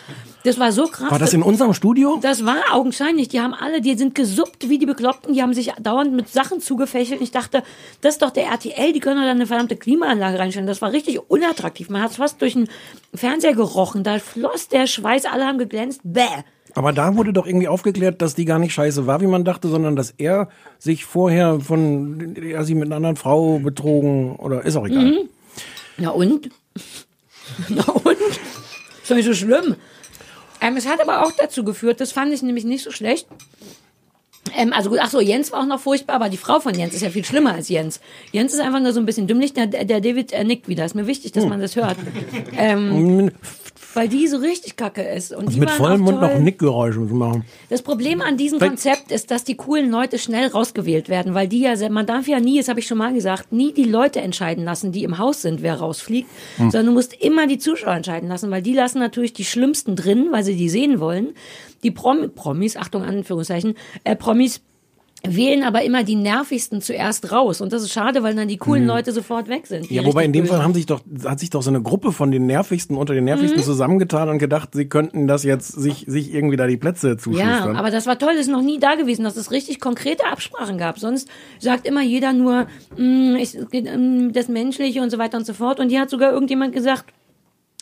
[0.43, 1.09] Das war so krass.
[1.09, 2.19] War das in unserem Studio?
[2.21, 3.29] Das war augenscheinlich.
[3.29, 6.59] Die haben alle, die sind gesuppt wie die Bekloppten, die haben sich dauernd mit Sachen
[6.59, 7.21] zugefächelt.
[7.21, 7.63] Ich dachte,
[8.01, 10.67] das ist doch der RTL, die können da eine verdammte Klimaanlage reinstellen.
[10.67, 11.89] Das war richtig unattraktiv.
[11.89, 12.67] Man hat fast durch den
[13.15, 14.03] Fernseher gerochen.
[14.03, 16.01] Da floss der Schweiß, alle haben geglänzt.
[16.03, 16.21] Bäh.
[16.75, 19.67] Aber da wurde doch irgendwie aufgeklärt, dass die gar nicht scheiße war, wie man dachte,
[19.67, 20.49] sondern dass er
[20.79, 25.05] sich vorher von, er sie mit einer anderen Frau betrogen oder ist auch egal.
[25.05, 25.29] Mhm.
[25.97, 26.49] Na und?
[27.69, 28.17] Na und?
[28.17, 29.75] Ist doch nicht so schlimm.
[30.61, 33.27] Ähm, es hat aber auch dazu geführt, das fand ich nämlich nicht so schlecht.
[34.55, 36.93] Ähm, also gut, ach so, Jens war auch noch furchtbar, aber die Frau von Jens
[36.93, 37.99] ist ja viel schlimmer als Jens.
[38.31, 39.53] Jens ist einfach nur so ein bisschen dümmlich.
[39.53, 40.85] Der, der David er nickt wieder.
[40.85, 41.97] Ist mir wichtig, dass man das hört.
[42.55, 43.31] Ähm,
[43.93, 45.33] weil die so richtig kacke ist.
[45.33, 46.37] Und Also mit vollem Mund noch.
[46.39, 47.43] Nickgeräusche zu machen.
[47.69, 51.47] Das Problem an diesem Vielleicht- Konzept ist, dass die coolen Leute schnell rausgewählt werden, weil
[51.47, 54.21] die ja, man darf ja nie, das habe ich schon mal gesagt, nie die Leute
[54.21, 56.71] entscheiden lassen, die im Haus sind, wer rausfliegt, Hm.
[56.71, 60.27] sondern du musst immer die Zuschauer entscheiden lassen, weil die lassen natürlich die Schlimmsten drin,
[60.31, 61.33] weil sie die sehen wollen.
[61.83, 63.75] Die Prom Promis, Achtung, Anführungszeichen,
[64.05, 64.61] äh, Promis
[65.25, 67.61] wählen aber immer die nervigsten zuerst raus.
[67.61, 69.89] Und das ist schade, weil dann die coolen Leute sofort weg sind.
[69.89, 70.45] Ja, wobei in dem.
[70.45, 73.23] Fall haben sich doch, hat sich doch so eine Gruppe von den nervigsten unter den
[73.23, 73.65] nervigsten Mhm.
[73.65, 77.75] zusammengetan und gedacht, sie könnten das jetzt sich, sich irgendwie da die Plätze Ja, zuschustern.
[77.77, 80.77] aber das war toll, das ist noch nie da gewesen, dass es richtig konkrete Absprachen
[80.77, 80.99] gab.
[80.99, 83.57] Sonst sagt immer jeder nur, mm, ich,
[83.93, 85.79] um das Menschliche und so weiter und so fort.
[85.79, 87.05] Und hier hat sogar irgendjemand gesagt,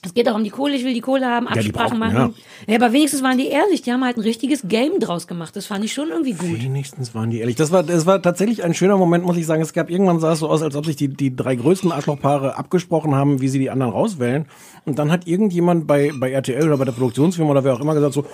[0.04, 2.34] es geht auch um die Kohle, ich will die Kohle haben, Absprachen brauchen- machen.
[2.68, 2.76] Ja.
[2.76, 5.56] aber wenigstens waren die ehrlich, die haben halt ein richtiges Game draus gemacht.
[5.56, 6.60] Das fand ich schon irgendwie gut.
[6.64, 7.56] Wenigstens waren die ehrlich.
[7.56, 9.62] Das war, das war tatsächlich ein schöner Moment, muss ich sagen.
[9.62, 12.58] Es gab irgendwann sah es so aus, als ob sich die, die drei größten Arschlochpaare
[12.58, 14.46] abgesprochen haben, wie sie die anderen rauswählen.
[14.86, 17.94] Und dann hat irgendjemand bei, bei RTL oder bei der Produktionsfirma oder wer auch immer
[17.94, 18.26] gesagt so,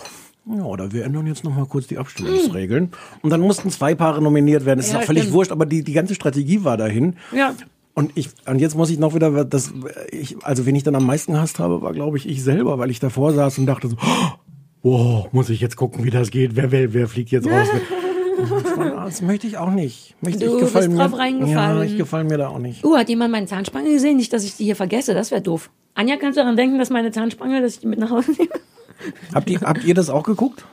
[0.49, 2.91] ja, oder wir ändern jetzt noch mal kurz die Abstimmungsregeln.
[3.21, 4.79] Und dann mussten zwei Paare nominiert werden.
[4.79, 5.35] Es ist Ja, auch völlig stimmt.
[5.35, 7.17] wurscht, aber die, die ganze Strategie war dahin.
[7.35, 7.53] Ja.
[7.97, 9.73] Und ich, und jetzt muss ich noch wieder, das,
[10.11, 12.91] ich, also wen ich dann am meisten gehasst habe, war glaube ich ich selber, weil
[12.91, 13.95] ich davor saß und dachte so,
[14.83, 17.67] wow, muss ich jetzt gucken, wie das geht, wer, wer, wer fliegt jetzt raus?
[19.03, 20.15] das, möchte ich auch nicht.
[20.21, 21.77] Möchte Du ich gefallen bist mir, drauf reingefallen.
[21.79, 22.85] Ja, ich gefallen mir da auch nicht.
[22.85, 24.17] Uh, hat jemand meine Zahnspange gesehen?
[24.17, 25.71] Nicht, dass ich die hier vergesse, das wäre doof.
[25.95, 28.51] Anja, kannst du daran denken, dass meine Zahnspange, dass ich die mit nach Hause nehme?
[29.33, 30.65] Habt ihr, habt ihr das auch geguckt?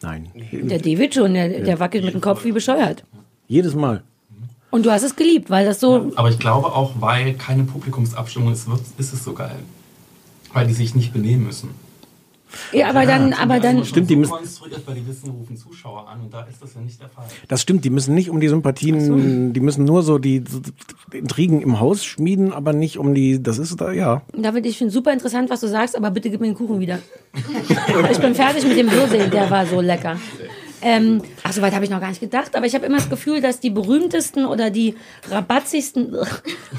[0.00, 0.32] Nein.
[0.50, 3.04] Der David schon, der, der wackelt mit dem Kopf wie bescheuert.
[3.46, 4.02] Jedes Mal.
[4.72, 8.52] Und du hast es geliebt, weil das so Aber ich glaube auch, weil keine Publikumsabstimmung
[8.52, 9.56] ist, wird, ist es so geil.
[10.54, 11.70] Weil die sich nicht benehmen müssen.
[12.72, 16.20] Ja, aber dann, aber dann, Stimmt, die so müssen- weil die wissen, rufen Zuschauer an
[16.22, 17.24] und da ist das ja nicht der Fall.
[17.48, 20.60] Das stimmt, die müssen nicht um die Sympathien, die müssen nur so die, so
[21.12, 24.22] die Intrigen im Haus schmieden, aber nicht um die, das ist da, ja.
[24.36, 26.98] David, ich finde super interessant, was du sagst, aber bitte gib mir den Kuchen wieder.
[28.10, 30.16] ich bin fertig mit dem Würsel, der war so lecker.
[30.82, 33.08] Ähm, ach, so weit habe ich noch gar nicht gedacht, aber ich habe immer das
[33.08, 34.96] Gefühl, dass die berühmtesten oder die
[35.30, 36.16] rabatzigsten.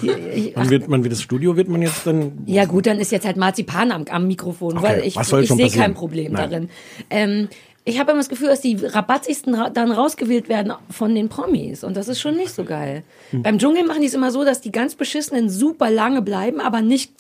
[0.02, 3.12] Die, Man wird, man wird das Studio wird man jetzt dann ja gut, dann ist
[3.12, 6.50] jetzt halt Marzipan am, am Mikrofon, Okay, weil ich, ich sehe kein Problem Nein.
[6.50, 6.70] darin.
[7.10, 7.50] Ähm,
[7.86, 11.84] ich habe immer das Gefühl, dass die rabatzigsten ra dann rausgewählt werden von den Promis.
[11.84, 13.04] Und das ist schon nicht so geil.
[13.32, 13.44] Hm.
[13.44, 16.82] Beim Dschungel machen die es immer so, dass die ganz beschissenen super lange bleiben, aber
[16.82, 17.12] nicht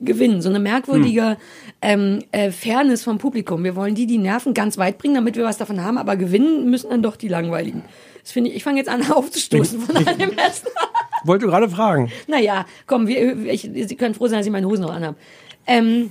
[0.00, 0.42] gewinnen.
[0.42, 1.36] So eine merkwürdige Hm.
[1.82, 3.64] ähm, äh, Fairness vom Publikum.
[3.64, 6.70] Wir wollen die, die Nerven ganz weit bringen, damit wir was davon haben, aber gewinnen
[6.70, 7.82] müssen dann doch die langweiligen.
[8.22, 10.68] Das finde ich, ich fange jetzt an aufzustoßen von all dem Besten.
[11.24, 12.10] wollte gerade fragen.
[12.26, 15.16] Naja, komm, wir, ich, Sie können froh sein, dass ich meine Hosen noch anhabe.
[15.66, 16.10] Ähm,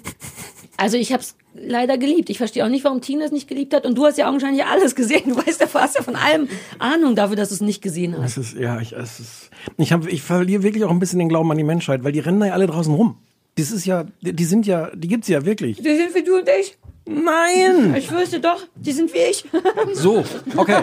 [0.77, 2.29] also ich habe es leider geliebt.
[2.29, 3.85] Ich verstehe auch nicht, warum Tina es nicht geliebt hat.
[3.85, 5.29] Und du hast ja augenscheinlich alles gesehen.
[5.29, 6.47] Du weißt ja, du hast ja von allem
[6.79, 8.37] Ahnung dafür, dass du es nicht gesehen hast.
[8.37, 11.29] Es ist, ja, ich, es ist, ich, hab, ich verliere wirklich auch ein bisschen den
[11.29, 13.17] Glauben an die Menschheit, weil die rennen da ja alle draußen rum.
[13.57, 15.77] Das ist ja, die die sind ja, die gibt's ja wirklich.
[15.77, 16.77] Die sind wie du und ich.
[17.07, 17.95] Nein!
[17.97, 19.45] Ich wüsste doch, die sind wie ich.
[19.93, 20.23] So,
[20.57, 20.81] okay.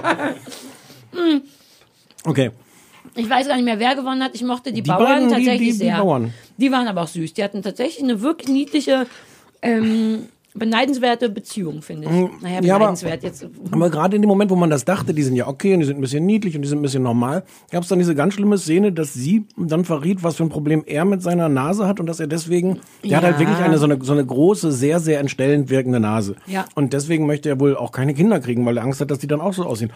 [2.24, 2.50] Okay.
[3.14, 4.34] Ich weiß gar nicht mehr, wer gewonnen hat.
[4.34, 5.98] Ich mochte die, Die Bauern beiden, die- tatsächlich die- die sehr.
[5.98, 6.32] Bauern.
[6.56, 7.34] Die waren aber auch süß.
[7.34, 9.06] Die hatten tatsächlich eine wirklich niedliche,
[9.60, 12.42] ähm, beneidenswerte Beziehung, finde ich.
[12.42, 13.46] Naja, Mm, Ja, aber- jetzt.
[13.70, 15.86] Aber gerade in dem Moment, wo man das dachte, die sind ja okay und die
[15.86, 18.34] sind ein bisschen niedlich und die sind ein bisschen normal, gab es dann diese ganz
[18.34, 22.00] schlimme Szene, dass sie dann verriet, was für ein Problem er mit seiner Nase hat
[22.00, 23.30] und dass er deswegen, der hat Ja.
[23.30, 26.36] halt wirklich eine so, eine so eine große, sehr, sehr entstellend wirkende Nase.
[26.46, 26.66] Ja.
[26.74, 29.26] Und deswegen möchte er wohl auch keine Kinder kriegen, weil er Angst hat, dass die
[29.26, 29.90] dann auch so aussehen.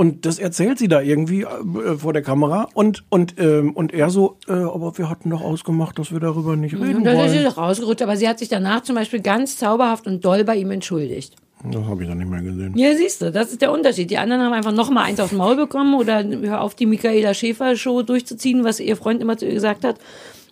[0.00, 4.08] Und das erzählt sie da irgendwie äh, vor der Kamera und, und, ähm, und er
[4.08, 7.18] so, äh, aber wir hatten doch ausgemacht, dass wir darüber nicht reden Und das ist
[7.34, 7.50] wollen.
[7.50, 10.70] sie rausgerutscht, aber sie hat sich danach zum Beispiel ganz zauberhaft und doll bei ihm
[10.70, 11.36] entschuldigt.
[11.70, 12.72] Das habe ich dann nicht mehr gesehen.
[12.78, 14.10] Ja, siehst du, das ist der Unterschied.
[14.10, 17.34] Die anderen haben einfach noch mal eins aufs Maul bekommen oder hör auf, die Michaela
[17.34, 19.96] Schäfer-Show durchzuziehen, was ihr Freund immer zu ihr gesagt hat.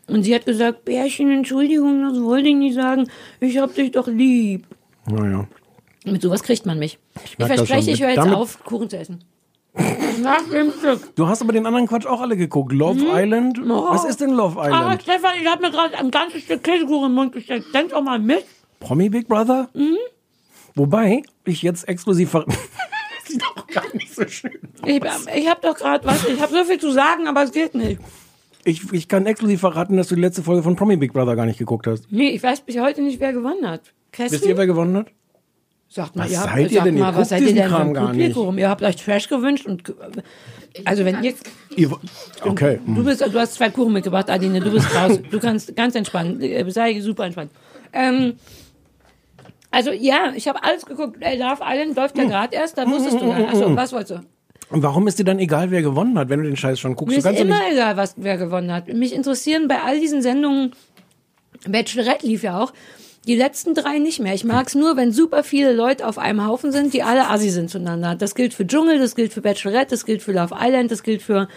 [0.08, 3.08] Und sie hat gesagt, Bärchen, Entschuldigung, das wollte ich nicht sagen.
[3.40, 4.66] Ich hab dich doch lieb.
[5.10, 5.48] Naja.
[6.04, 6.98] Mit sowas kriegt man mich.
[7.24, 9.24] Ich, das verspreche, ich höre jetzt Damit- auf, Kuchen zu essen.
[10.22, 11.14] Nach dem Stück.
[11.14, 12.72] Du hast aber den anderen Quatsch auch alle geguckt.
[12.72, 13.60] Love Island?
[13.62, 13.86] Oh.
[13.90, 15.02] Was ist denn Love Aber Island?
[15.02, 17.66] Stefan, ich habe mir gerade ein ganzes Stück Käsekuchen im Mund gesteckt.
[17.72, 18.44] Denk doch mal mit.
[18.80, 19.68] Promi Big Brother?
[19.74, 19.96] Mhm.
[20.74, 24.58] Wobei ich jetzt exklusiv ver das ist doch gar nicht so schön.
[24.84, 25.02] Ich,
[25.34, 28.00] ich habe doch gerade was, ich habe so viel zu sagen, aber es geht nicht.
[28.64, 31.46] Ich, ich kann exklusiv verraten, dass du die letzte Folge von Promi Big Brother gar
[31.46, 32.10] nicht geguckt hast.
[32.10, 33.92] Nee, ich weiß bis heute nicht, wer gewonnen hat.
[34.16, 35.06] Wisst ihr, wer gewonnen hat?
[35.90, 36.98] Sagt mal, Was ihr habt, seid ihr denn?
[36.98, 38.34] Mal, was seid ihr denn für Kram ein gar nicht.
[38.34, 38.58] Publikum?
[38.58, 39.82] Ihr habt euch Trash gewünscht und
[40.84, 41.34] also wenn ihr
[41.76, 41.90] Ihr,
[42.44, 42.78] okay.
[42.86, 45.18] du bist du hast zwei Kuchen mitgebracht, Adine, du bist raus.
[45.30, 47.50] Du kannst ganz entspannt, äh, sei super entspannt.
[47.92, 48.34] Ähm,
[49.70, 51.16] also ja, ich habe alles geguckt.
[51.20, 52.24] Äh, Love Island läuft Hm.
[52.24, 53.48] ja gerade erst, da wusstest du nicht.
[53.48, 54.26] Achso, was wolltest du?
[54.70, 57.16] Und warum ist dir dann egal, wer gewonnen hat, wenn du den Scheiß schon guckst?
[57.16, 58.88] Mir ist immer egal, was, wer gewonnen hat.
[58.92, 60.72] Mich interessieren bei all diesen Sendungen,
[61.66, 62.72] Bachelorette lief ja auch,
[63.26, 64.34] die letzten drei nicht mehr.
[64.34, 67.68] Ich mag's nur, wenn super viele Leute auf einem Haufen sind, die alle assi sind
[67.70, 68.14] zueinander.
[68.14, 71.20] Das gilt für Dschungel, das gilt für Bachelorette, das gilt für Love Island, das gilt
[71.20, 71.48] für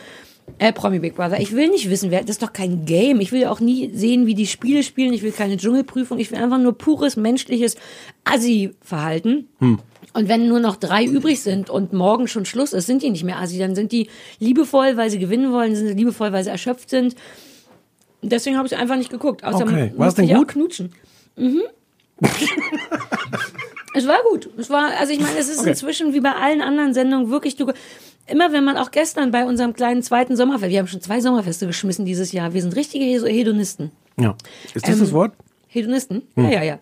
[0.58, 1.40] äh, Promi Big Brother.
[1.40, 3.22] Ich will nicht wissen, wer, das ist doch kein Game.
[3.22, 5.14] Ich will auch nie sehen, wie die Spiele spielen.
[5.14, 6.20] Ich will keine Dschungelprüfung.
[6.20, 7.78] Ich will einfach nur pures menschliches
[8.26, 9.48] Assi-Verhalten.
[10.14, 13.24] Und wenn nur noch drei übrig sind und morgen schon Schluss ist, sind die nicht
[13.24, 13.60] mehr Assi.
[13.60, 17.16] Dann sind die liebevoll, weil sie gewinnen wollen, sind sie liebevoll, weil sie erschöpft sind.
[18.22, 19.44] Deswegen habe ich einfach nicht geguckt.
[19.44, 19.94] Außer Okay.
[19.96, 20.50] War es denn gut?
[20.50, 20.92] knutschen.
[21.36, 21.62] Mhm.
[23.94, 24.50] es war gut.
[24.58, 25.70] Es war, also ich meine, es ist Okay.
[25.70, 27.72] inzwischen wie bei allen anderen Sendungen wirklich, du,
[28.28, 31.68] immer wenn man auch gestern bei unserem kleinen zweiten Sommerfest, wir haben schon zwei Sommerfeste
[31.68, 33.92] geschmissen dieses Jahr, wir sind richtige Hedonisten.
[34.18, 34.36] ja.
[34.74, 35.34] Ist das Ähm, das Wort?
[35.68, 36.22] Hedonisten?
[36.36, 36.44] Hm.
[36.46, 36.80] Ja, ja, ja.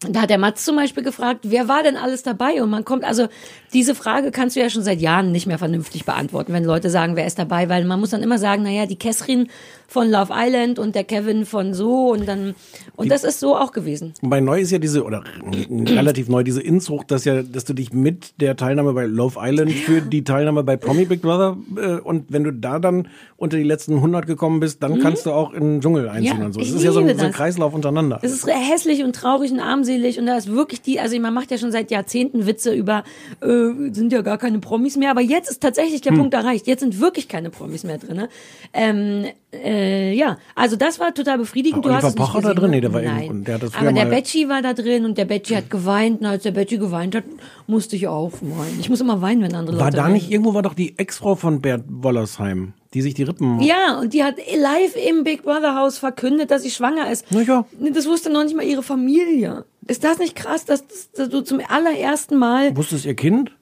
[0.00, 2.62] Da hat der Mats zum Beispiel gefragt, wer war denn alles dabei?
[2.62, 3.26] Und man kommt, also
[3.72, 7.16] diese Frage kannst du ja schon seit Jahren nicht mehr vernünftig beantworten, wenn Leute sagen,
[7.16, 9.48] wer ist dabei, weil man muss dann immer sagen, naja, die Kessrin
[9.88, 12.54] von Love Island und der Kevin von so und dann,
[12.94, 14.14] und das ist so auch gewesen.
[14.22, 15.24] Bei neu ist ja diese, oder
[15.70, 19.72] relativ neu, diese Inzucht, dass ja, dass du dich mit der Teilnahme bei Love Island
[19.72, 23.62] für die Teilnahme bei Promi Big Brother äh, und wenn du da dann unter die
[23.64, 26.40] letzten 100 gekommen bist, dann kannst du auch in den Dschungel einziehen Mhm.
[26.40, 26.60] Ja, und so.
[26.60, 27.32] Das ist ja so ein, so ein.
[27.32, 28.18] Kreislauf untereinander.
[28.22, 31.50] Es ist hässlich und traurig und armselig und da ist wirklich die, also man macht
[31.50, 33.04] ja schon seit Jahrzehnten Witze über,
[33.40, 36.02] äh, sind ja gar keine Promis mehr, aber jetzt ist tatsächlich Hm.
[36.02, 36.66] der Punkt erreicht.
[36.66, 38.26] Jetzt sind wirklich keine Promis mehr drin.
[38.72, 41.84] Ähm, äh, ja, also das war total befriedigend.
[41.84, 42.70] War du hast Oliver nicht Pocher da drin?
[42.70, 42.76] ne?
[42.76, 43.44] Nee, der war Nein.
[43.44, 46.26] der hat das aber der Betschi war da drin und der Betschi hat geweint und
[46.26, 47.24] als der Betschi geweint hat,
[47.66, 48.76] musste ich auch weinen.
[48.80, 50.14] Ich muss immer weinen, wenn andere War Leute da weinen.
[50.14, 53.60] nicht, irgendwo war doch die Ex-Frau von Bert Wollersheim, die sich die Rippen...
[53.60, 57.26] Ja, und die hat live im Big Brother Haus verkündet, dass sie schwanger ist.
[57.30, 57.66] Na ja.
[57.92, 59.64] Das wusste noch nicht mal ihre Familie.
[59.86, 63.52] Ist das nicht krass, dass, dass du zum allerersten Mal, Wusste es ihr Kind?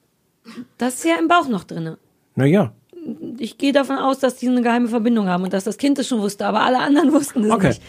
[0.79, 1.99] das ist ja im Bauch noch drinne.
[2.37, 2.73] Naja.
[3.39, 6.09] Ich gehe davon aus, dass die eine geheime Verbindung haben und dass das Kind es
[6.09, 7.69] schon wusste, aber alle anderen wussten es Okay.
[7.69, 7.83] nicht.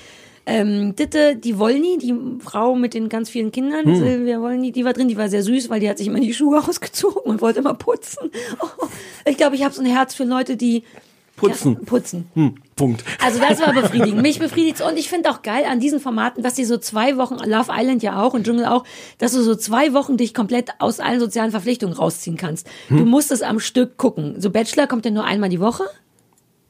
[0.49, 3.95] Ähm, Ditte, die Wollny, die Frau mit den ganz vielen Kindern, Hm.
[3.97, 6.33] Silvia Wollny, die war drin, die war sehr süß, weil die hat sich immer die
[6.33, 8.31] Schuhe ausgezogen und wollte immer putzen.
[8.61, 8.85] Oh,
[9.25, 10.83] ich glaube, ich habe so ein Herz für Leute, die
[11.37, 11.73] Putzen.
[11.75, 12.29] Ja, putzen.
[12.33, 13.05] Hm, Punkt.
[13.23, 14.21] Also das war befriedigend.
[14.21, 17.35] Mich befriedigt und ich finde auch geil an diesen Formaten, dass die so zwei Wochen,
[17.35, 18.83] Love Island ja auch und Dschungel auch,
[19.19, 22.67] dass du so zwei Wochen dich komplett aus allen sozialen Verpflichtungen rausziehen kannst.
[22.89, 24.41] Du musst es am Stück gucken.
[24.41, 25.83] So Bachelor kommt ja nur einmal die Woche.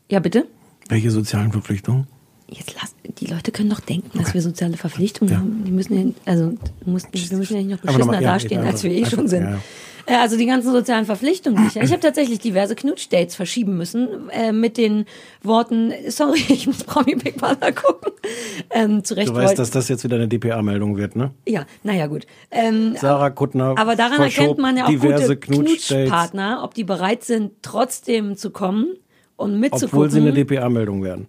[0.09, 0.47] Ja, bitte?
[0.89, 2.07] Welche sozialen Verpflichtungen?
[2.49, 5.63] Jetzt lass, die Leute können doch denken, dass wir soziale Verpflichtungen haben.
[5.65, 8.33] Die müssen ja, also, du musst, wir müssen ja nicht noch Aber nochmal, beschissener ja,
[8.33, 9.43] dastehen, ja, als wir eh also, schon sind.
[9.43, 9.59] ja, ja.
[10.05, 11.67] Äh, Also die ganzen sozialen Verpflichtungen.
[11.67, 15.05] Ich, habe tatsächlich diverse Knutschdates verschieben müssen äh, mit den
[15.43, 18.13] Worten, sorry, ich muss Promi Big Brother gucken.
[18.69, 21.31] Ähm, zurecht Du weißt, dass das jetzt wieder eine DPA-Meldung wird, ne?
[21.45, 22.25] Ja, naja gut.
[22.51, 27.25] Ähm, Sarah Kuttner aber daran erkennt man ja auch diverse gute Knutschpartner, ob die bereit
[27.25, 28.95] sind, trotzdem zu kommen
[29.35, 29.89] und mitzugucken.
[29.89, 31.27] obwohl sie eine DPA-Meldung werden.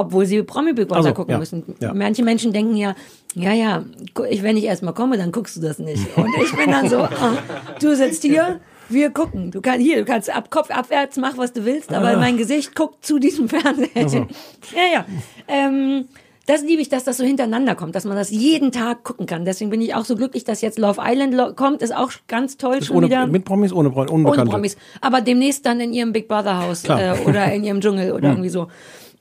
[0.00, 1.62] Obwohl sie Promi Big Brother Ach so, gucken ja, müssen.
[1.80, 1.92] ja.
[1.94, 2.94] Manche Menschen denken ja,
[3.34, 3.84] ja, ja,
[4.30, 6.02] ich, wenn ich erstmal komme, dann guckst du das nicht.
[6.16, 7.32] Und ich bin dann so, ah,
[7.80, 9.50] du sitzt hier, wir gucken.
[9.50, 12.16] Du kannst hier, du kannst ab Kopf abwärts, mach was du willst, aber Ah.
[12.16, 13.86] mein Gesicht guckt zu diesem Fernseher.
[14.74, 15.04] Ja, ja.
[15.46, 16.06] Ähm,
[16.46, 19.44] das liebe ich, dass das so hintereinander kommt, dass man das jeden Tag gucken kann.
[19.44, 22.76] Deswegen bin ich auch so glücklich, dass jetzt Love Island kommt, ist auch ganz toll
[22.76, 23.26] Ist schon ohne, wieder.
[23.26, 24.44] mit Promis, ohne, Pro- Ohne.
[24.46, 24.78] Promis.
[25.02, 28.48] Aber demnächst dann in ihrem Big Brother Haus äh, oder in ihrem Dschungel oder irgendwie
[28.48, 28.68] so.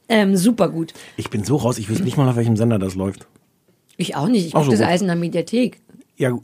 [0.10, 0.94] Ähm, super gut.
[1.18, 3.28] Ich bin so raus, ich wüsste nicht mal, auf welchem Sender das läuft.
[3.98, 4.48] Ich auch nicht.
[4.48, 4.88] Ich gucke so, das gut.
[4.90, 5.80] alles in der Mediathek.
[6.16, 6.44] Ja, gut.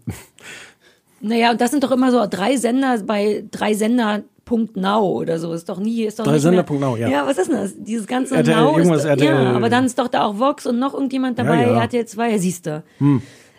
[1.22, 5.54] Naja, und das sind doch immer so drei Sender bei drei Sender.now oder so.
[5.54, 7.08] Ist doch nie, ist doch Drei nicht Sender mehr, Now, ja.
[7.08, 7.74] Ja, was ist denn das?
[7.78, 9.28] Dieses ganze RTL, Now ist irgendwas doch, RTL.
[9.34, 11.62] Ja, aber dann ist doch da auch Vox und noch irgendjemand dabei.
[11.62, 11.76] Ja, Hm.
[11.76, 11.82] ja.
[11.84, 12.84] RTL 2, ja, siehst du.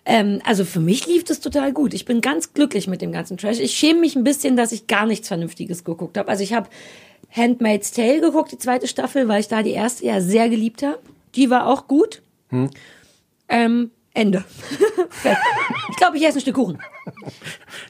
[0.06, 1.94] Ähm, also für mich lief das total gut.
[1.94, 3.58] Ich bin ganz glücklich mit dem ganzen Trash.
[3.60, 6.28] Ich schäme mich ein bisschen, dass ich gar nichts Vernünftiges geguckt habe.
[6.28, 6.68] Also ich habe
[7.36, 10.98] Handmaid's Tale geguckt, die zweite Staffel, weil ich da die erste ja sehr geliebt habe.
[11.34, 12.22] Die war auch gut.
[12.50, 12.70] Hm.
[13.48, 14.44] Ähm, Ende.
[15.90, 16.78] Ich glaube, ich esse ein Stück Kuchen.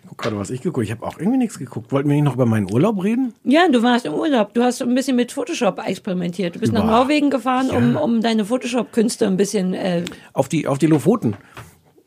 [0.08, 1.90] Guck gerade, was ich geguckt Ich habe auch irgendwie nichts geguckt.
[1.90, 3.32] Wollten wir nicht noch über meinen Urlaub reden?
[3.44, 4.52] Ja, du warst im Urlaub.
[4.54, 6.54] Du hast ein bisschen mit Photoshop experimentiert.
[6.54, 6.90] Du bist nach Boah.
[6.90, 9.74] Norwegen gefahren, um, um deine Photoshop-Künste ein bisschen.
[9.74, 11.36] Äh, Auf die, auf die Lofoten.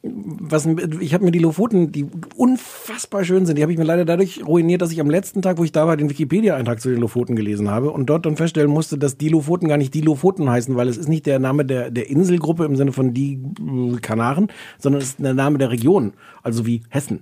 [0.04, 0.66] Was,
[1.02, 2.06] ich habe mir die Lofoten, die
[2.36, 5.58] unfassbar schön sind, die habe ich mir leider dadurch ruiniert, dass ich am letzten Tag,
[5.58, 8.70] wo ich da war, den Wikipedia-Eintrag zu den Lofoten gelesen habe und dort dann feststellen
[8.70, 11.66] musste, dass die Lofoten gar nicht die Lofoten heißen, weil es ist nicht der Name
[11.66, 15.72] der, der Inselgruppe im Sinne von die äh, Kanaren, sondern es ist der Name der
[15.72, 17.22] Region, also wie Hessen.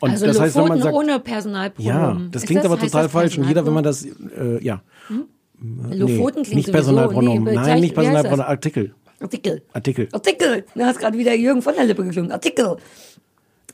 [0.00, 1.96] Und also das heißt, wenn man Lofoten sagt, ohne Personalpronomen.
[1.96, 4.62] ja, das Ist klingt aber heißt total das falsch und jeder, wenn man das, äh,
[4.62, 4.82] ja.
[5.60, 7.44] Lofoten klingt nicht Personalpronomen.
[7.44, 8.04] nee, Nein, nicht das?
[8.04, 8.94] Personalpronomen, Artikel.
[9.22, 9.62] Artikel.
[9.72, 10.08] Artikel.
[10.12, 10.64] Artikel.
[10.74, 12.32] Du hast gerade wieder Jürgen von der Lippe geklungen.
[12.32, 12.76] Artikel.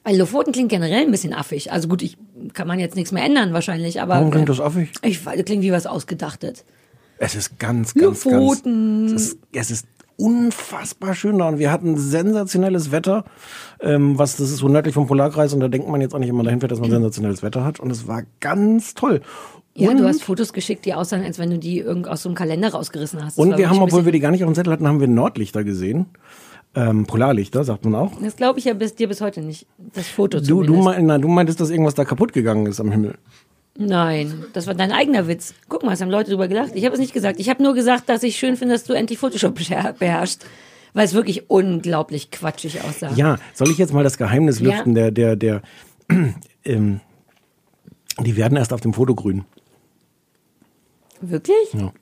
[0.04, 1.72] Weil Lofoten klingt generell ein bisschen affig.
[1.72, 2.16] Also gut, ich
[2.54, 4.90] kann man jetzt nichts mehr ändern wahrscheinlich, aber Warum klingt das affig?
[5.02, 6.64] ich weiß, das klingt wie was ausgedachtes.
[7.18, 9.08] Es ist ganz, ganz, Lofoten.
[9.08, 9.22] ganz.
[9.22, 9.86] Es ist, es ist
[10.18, 13.24] unfassbar schön da und wir hatten sensationelles Wetter,
[13.80, 16.28] ähm, was das ist so nördlich vom Polarkreis und da denkt man jetzt auch nicht
[16.28, 19.20] immer dahin fährt, dass man sensationelles Wetter hat und es war ganz toll.
[19.74, 22.28] Ja, und, du hast Fotos geschickt, die aussahen, als wenn du die irgend aus so
[22.28, 23.38] einem Kalender rausgerissen hast.
[23.38, 25.06] Das und wir haben, obwohl wir die gar nicht auf dem Zettel hatten, haben wir
[25.06, 26.06] Nordlichter gesehen.
[26.74, 28.12] Ähm, Polarlichter, sagt man auch.
[28.20, 29.66] Das glaube ich ja bis dir bis heute nicht.
[29.94, 30.78] Das Foto Du, zumindest.
[30.78, 33.14] du, mein, na, du meintest, dass irgendwas da kaputt gegangen ist am Himmel.
[33.80, 35.54] Nein, das war dein eigener Witz.
[35.68, 36.72] Guck mal, es haben Leute drüber gelacht.
[36.74, 37.38] Ich habe es nicht gesagt.
[37.38, 40.44] Ich habe nur gesagt, dass ich schön finde, dass du endlich Photoshop beher- beherrschst.
[40.94, 43.12] Weil es wirklich unglaublich quatschig aussah.
[43.14, 44.70] Ja, soll ich jetzt mal das Geheimnis Ja.
[44.72, 44.94] lüften?
[44.94, 45.62] Der, der, der,
[46.64, 47.00] ähm,
[48.20, 49.44] die werden erst auf dem Foto grün.
[51.20, 51.72] Wirklich?
[51.74, 51.92] Ja.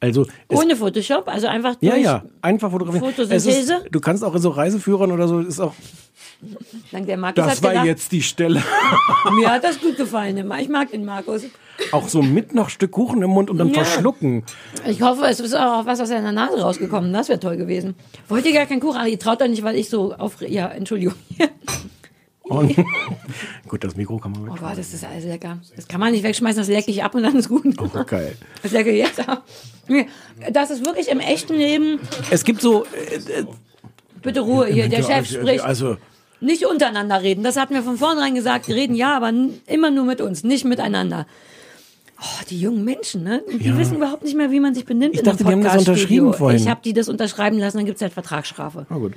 [0.00, 1.28] Also, Ohne Photoshop?
[1.28, 1.90] Also einfach durch.
[1.92, 3.14] ja, ja, einfach fotografieren.
[3.30, 5.72] Es ist, du kannst auch in so Reiseführern oder so, ist auch,
[6.92, 8.62] Dank der Markus das hat war gedacht, jetzt die Stelle.
[9.32, 10.36] mir hat das gut gefallen.
[10.36, 10.60] immer.
[10.60, 11.42] Ich mag den Markus.
[11.92, 13.84] auch so mit noch Stück Kuchen im Mund und dann Ja.
[13.84, 14.44] verschlucken.
[14.86, 17.10] Ich hoffe, es ist auch was aus seiner Nase rausgekommen.
[17.12, 17.94] Das wäre toll gewesen.
[18.28, 18.98] Wollt ihr gar keinen Kuchen?
[18.98, 20.48] Aber ihr traut doch nicht, weil ich so aufre...
[20.48, 21.14] Ja, Entschuldigung.
[22.48, 22.76] Und,
[23.68, 24.60] gut, das Mikro kann man Oh weg.
[24.60, 25.58] Gott, das ist alles lecker.
[25.74, 27.64] Das kann man nicht wegschmeißen, das lecke ich ab und dann ist gut.
[27.80, 28.36] Oh, geil.
[28.62, 29.44] Das lecke ich jetzt ab.
[30.52, 31.98] Das ist wirklich im echten Leben...
[32.30, 33.44] Es gibt so, äh,
[34.22, 35.64] Bitte Ruhe hier, der Chef spricht.
[35.64, 35.96] also,
[36.40, 37.42] Nicht untereinander reden.
[37.44, 38.68] Das hatten wir von vornherein gesagt.
[38.68, 39.32] Reden ja, aber
[39.66, 41.26] immer nur mit uns, nicht miteinander.
[42.18, 43.42] Oh, die jungen Menschen, ne?
[43.60, 43.76] Die Ja.
[43.76, 45.14] wissen überhaupt nicht mehr, wie man sich benimmt.
[45.14, 46.58] Ich dachte, die haben das unterschrieben vorhin.
[46.58, 48.86] Ich habe die das unterschreiben lassen, dann gibt's halt Vertragsstrafe.
[48.88, 49.12] na gut.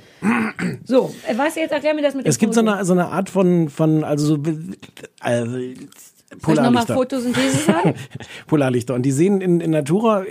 [0.84, 3.08] So, äh, du, jetzt erklär mir das mit dem Es gibt so eine, so eine
[3.08, 4.42] Art von, von, also so,
[5.24, 5.74] äh,
[6.38, 6.94] Soll ich nochmal Polarlichter.
[6.94, 7.94] Photosynthese sagen?
[8.46, 8.94] Polarlichter.
[8.94, 10.22] Und die sehen in, in Natura,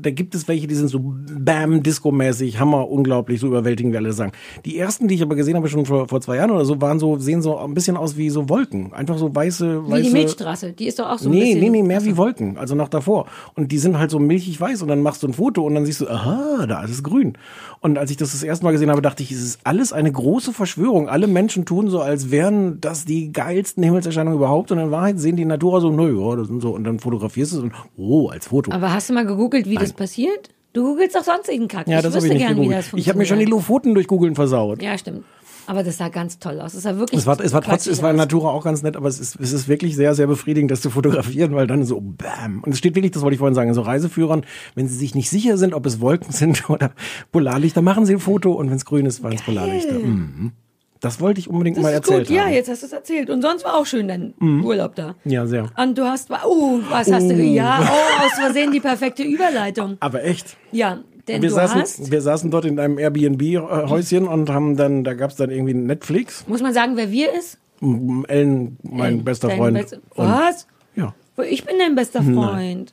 [0.00, 4.12] da gibt es welche, die sind so bam, Disco-mäßig, Hammer, unglaublich, so überwältigend, wie alle
[4.12, 4.30] sagen.
[4.64, 7.00] Die ersten, die ich aber gesehen habe, schon vor, vor zwei Jahren oder so, waren
[7.00, 8.92] so, sehen so ein bisschen aus wie so Wolken.
[8.92, 10.02] Einfach so weiße, Wie weiße.
[10.04, 10.72] die Milchstraße.
[10.74, 11.60] Die ist doch auch so ein Nee, bisschen...
[11.60, 13.26] nee, nee, mehr wie Wolken, also noch davor.
[13.54, 15.84] Und die sind halt so milchig weiß und dann machst du ein Foto und dann
[15.84, 17.32] siehst du, aha, da ist es grün.
[17.80, 20.10] Und als ich das das erste Mal gesehen habe, dachte ich, es ist alles eine
[20.10, 21.08] große Verschwörung.
[21.08, 25.36] Alle Menschen tun so, als wären das die geilsten Himmelserscheinungen überhaupt und in Wahrheit sehen
[25.36, 26.70] die Natura so, nö, ja, das sind so.
[26.70, 28.72] Und dann fotografierst du es und, oh, als Foto.
[28.72, 30.50] Aber hast du mal gegoogelt, wie das passiert?
[30.72, 31.88] Du googelst doch sonst jeden Kack.
[31.88, 32.92] ja, ich das wüsste ich nicht gern, wie gegoogelt.
[32.92, 33.50] das Ich habe mir schon die funktioniert.
[33.50, 34.82] Lofoten durch Googeln versaut.
[34.82, 35.24] Ja, stimmt.
[35.68, 36.72] Aber das sah ganz toll aus.
[36.72, 38.16] Es sah wirklich Es war, es war trotzdem, es war in.
[38.16, 40.88] Natura auch ganz nett, aber es ist, es ist wirklich sehr, sehr befriedigend, das zu
[40.88, 42.62] fotografieren, weil dann so bam.
[42.62, 45.28] Und es steht wirklich, das wollte ich vorhin sagen, so Reiseführern, wenn sie sich nicht
[45.28, 46.92] sicher sind, ob es Wolken sind oder
[47.32, 49.98] Polarlichter, machen sie ein Foto und wenn es grün ist, waren es Polarlichter.
[49.98, 50.52] Mhm.
[51.00, 52.30] Das wollte ich unbedingt Das mal gut.
[52.30, 53.30] Ja, jetzt hast du es erzählt.
[53.30, 55.14] Und sonst war auch schön dein Urlaub da.
[55.24, 55.70] Ja, sehr.
[55.76, 59.96] Und du hast, oh, was hast du, ja, oh, aus Versehen die perfekte Überleitung.
[60.00, 60.56] Aber echt.
[60.72, 65.14] Ja, denn Wir saßen, hast, wir saßen dort in einem Airbnb-Häuschen und haben dann, da
[65.14, 66.44] gab es dann irgendwie Netflix.
[66.48, 67.58] muss man sagen, wer wir ist?
[67.80, 69.76] M- Ellen, mein Äh, bester Freund.
[69.78, 70.66] best- Und- Was?
[70.96, 71.14] Ja.
[71.48, 72.92] Ich bin dein bester Freund.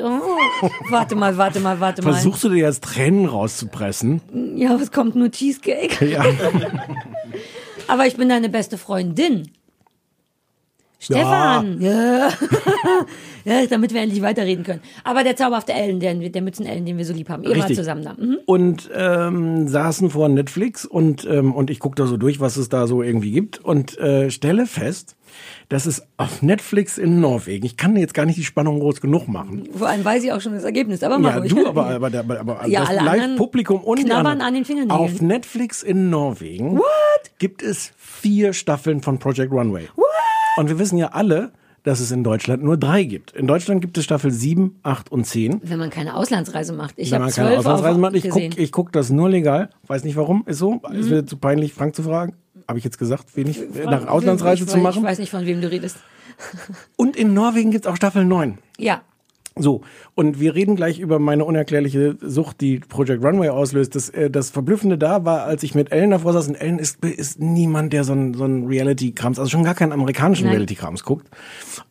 [0.00, 2.14] Oh, warte mal, warte mal, warte mal.
[2.14, 4.22] Versuchst du dir jetzt Tränen rauszupressen?
[4.56, 6.06] Ja, es kommt nur Cheesecake.
[6.06, 6.24] Ja.
[7.88, 9.50] Aber ich bin deine beste Freundin.
[10.98, 11.78] Stefan!
[11.80, 12.28] Ja.
[13.44, 14.80] ja, damit wir endlich weiterreden können.
[15.04, 17.44] Aber der zauberhafte Ellen, der, der Mützen-Ellen, den wir so lieb haben.
[17.44, 17.76] Wart Richtig.
[17.76, 18.14] zusammen da.
[18.18, 18.38] Mhm.
[18.46, 22.68] und ähm, saßen vor Netflix und ähm, und ich gucke da so durch, was es
[22.68, 25.16] da so irgendwie gibt und äh, stelle fest,
[25.68, 27.64] dass es auf Netflix in Norwegen.
[27.64, 29.68] Ich kann jetzt gar nicht die Spannung groß genug machen.
[29.74, 31.02] Vor allem weiß ich auch schon das Ergebnis.
[31.02, 31.54] Aber mach Ja, ruhig.
[31.54, 35.00] du, aber, aber, aber, aber, Ja, das Live-Publikum und knabbern an den Fingernägeln.
[35.00, 36.78] Auf Netflix in Norwegen
[37.38, 39.88] gibt es vier Staffeln von Project Runway.
[39.96, 40.06] What?
[40.58, 43.32] Und wir wissen ja alle, dass es in Deutschland nur drei gibt.
[43.32, 45.60] In Deutschland gibt es Staffel 7, 8 und 10.
[45.64, 46.94] Wenn man keine Auslandsreise macht.
[46.96, 48.46] Ich Wenn habe man keine Auslandsreise macht, ich gesehen.
[48.46, 48.50] Mhm.
[48.50, 49.70] guck, ich guck das nur legal.
[49.86, 50.80] Weiß nicht warum, ist so.
[50.92, 52.34] Es wird zu peinlich, Frank zu fragen.
[52.68, 55.02] Habe ich jetzt gesagt, wenig äh, nach Auslandsreise ich, zu Ich machen.
[55.02, 55.96] weiß nicht, von wem du redest.
[56.96, 58.58] Und in Norwegen gibt's auch Staffel 9.
[58.78, 59.02] Ja.
[59.54, 59.82] So,
[60.14, 63.94] und wir reden gleich über meine unerklärliche Sucht, die Project Runway auslöst.
[63.94, 67.04] Das, äh, das Verblüffende da war, als ich mit Ellen davor saß, und Ellen ist,
[67.04, 70.48] ist niemand, der so ein, so Reality-Krams, also schon gar keinen amerikanischen.
[70.48, 71.28] Reality-Krams guckt.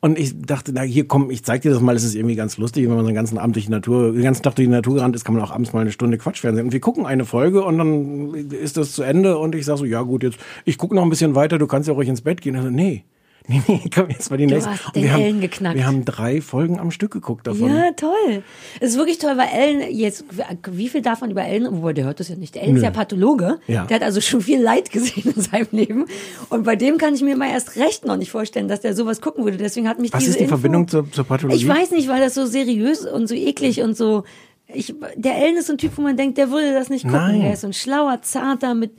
[0.04, 2.58] Und ich dachte, na hier komm, ich zeig dir das mal, das ist irgendwie ganz
[2.58, 4.72] lustig, wenn man so den ganzen Abend durch die Natur, den ganzen Tag durch die
[4.72, 6.66] Natur gerannt ist, kann man auch abends mal eine Stunde Quatschfernsehen.
[6.66, 9.86] Und wir gucken eine Folge und dann ist das zu Ende und ich sag so,
[9.86, 12.42] ja gut, jetzt, ich gucke noch ein bisschen weiter, du kannst ja ruhig ins Bett
[12.42, 12.56] gehen.
[12.56, 13.04] Also, nee.
[13.52, 14.72] Nee, nee, komm, jetzt mal die Du nächste.
[14.72, 15.76] hast den wir haben, Ellen geknackt.
[15.76, 17.70] Wir haben drei Folgen am Stück geguckt davon.
[17.70, 18.44] Ja, toll.
[18.80, 20.24] Es ist wirklich toll, weil Ellen, jetzt,
[20.70, 22.56] wie viel davon über Ellen, obwohl der hört das ja nicht.
[22.56, 23.60] Ellen ist ja Pathologe.
[23.68, 23.86] Ja.
[23.86, 26.06] Der hat also schon viel Leid gesehen in seinem Leben.
[26.50, 29.22] Und bei dem kann ich mir mal erst recht noch nicht vorstellen, dass der sowas
[29.22, 29.58] gucken würde.
[29.58, 31.58] Deswegen hat mich Was diese ist die Info, Verbindung zur, zur Pathologie?
[31.58, 34.24] Ich weiß nicht, weil das so seriös und so eklig und so.
[34.74, 37.20] Ich, der Ellen ist so ein Typ, wo man denkt, der würde das nicht gucken.
[37.20, 37.42] Nein.
[37.42, 38.92] Der ist so ein schlauer, zarter mit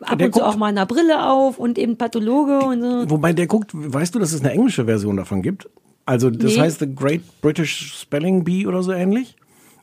[0.00, 3.10] ab Der und zu guckt- auch mal einer Brille auf und eben Pathologe und so.
[3.10, 5.68] Wobei der guckt, weißt du, dass es eine englische Version davon gibt?
[6.04, 6.60] Also das Nee.
[6.60, 9.36] heißt The Great British Spelling Bee oder so ähnlich?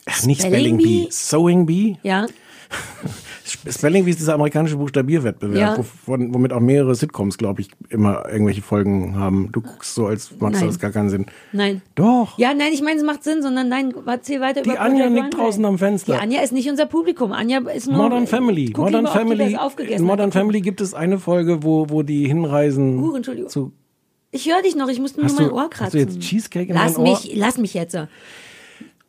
[0.05, 1.03] Ach, nicht Spelling Spelling, Bee?
[1.05, 1.97] Bee, Sewing Bee.
[2.03, 2.25] Ja,
[3.45, 5.77] Spelling Bee ist dieser amerikanische Buchstabierwettbewerb, Ja.
[5.77, 9.49] wovon, womit auch mehrere Sitcoms, glaube ich, immer irgendwelche Folgen haben.
[9.51, 11.25] Du guckst so, als macht das gar keinen Sinn.
[11.51, 11.81] nein.
[11.95, 12.37] Doch.
[12.37, 15.23] Ja, nein, ich meine, es macht Sinn, sondern nein, erzähl weiter Die über Anja Project
[15.23, 16.13] nickt draußen am Fenster.
[16.13, 17.31] Die Anja ist nicht unser Publikum.
[17.33, 18.67] Anja ist nur Modern Family.
[18.71, 19.57] Guck Modern lieber, Family.
[19.89, 20.33] In Modern hat.
[20.33, 23.49] Family gibt es eine Folge, wo, wo die hinreisen Uh, Entschuldigung.
[23.49, 23.71] zu.
[24.31, 25.91] Ich höre dich noch, ich musste nur Hast mein Ohr hast kratzen.
[25.91, 27.09] du jetzt Cheesecake in lass dein Ohr?
[27.11, 27.95] mich, lass mich jetzt.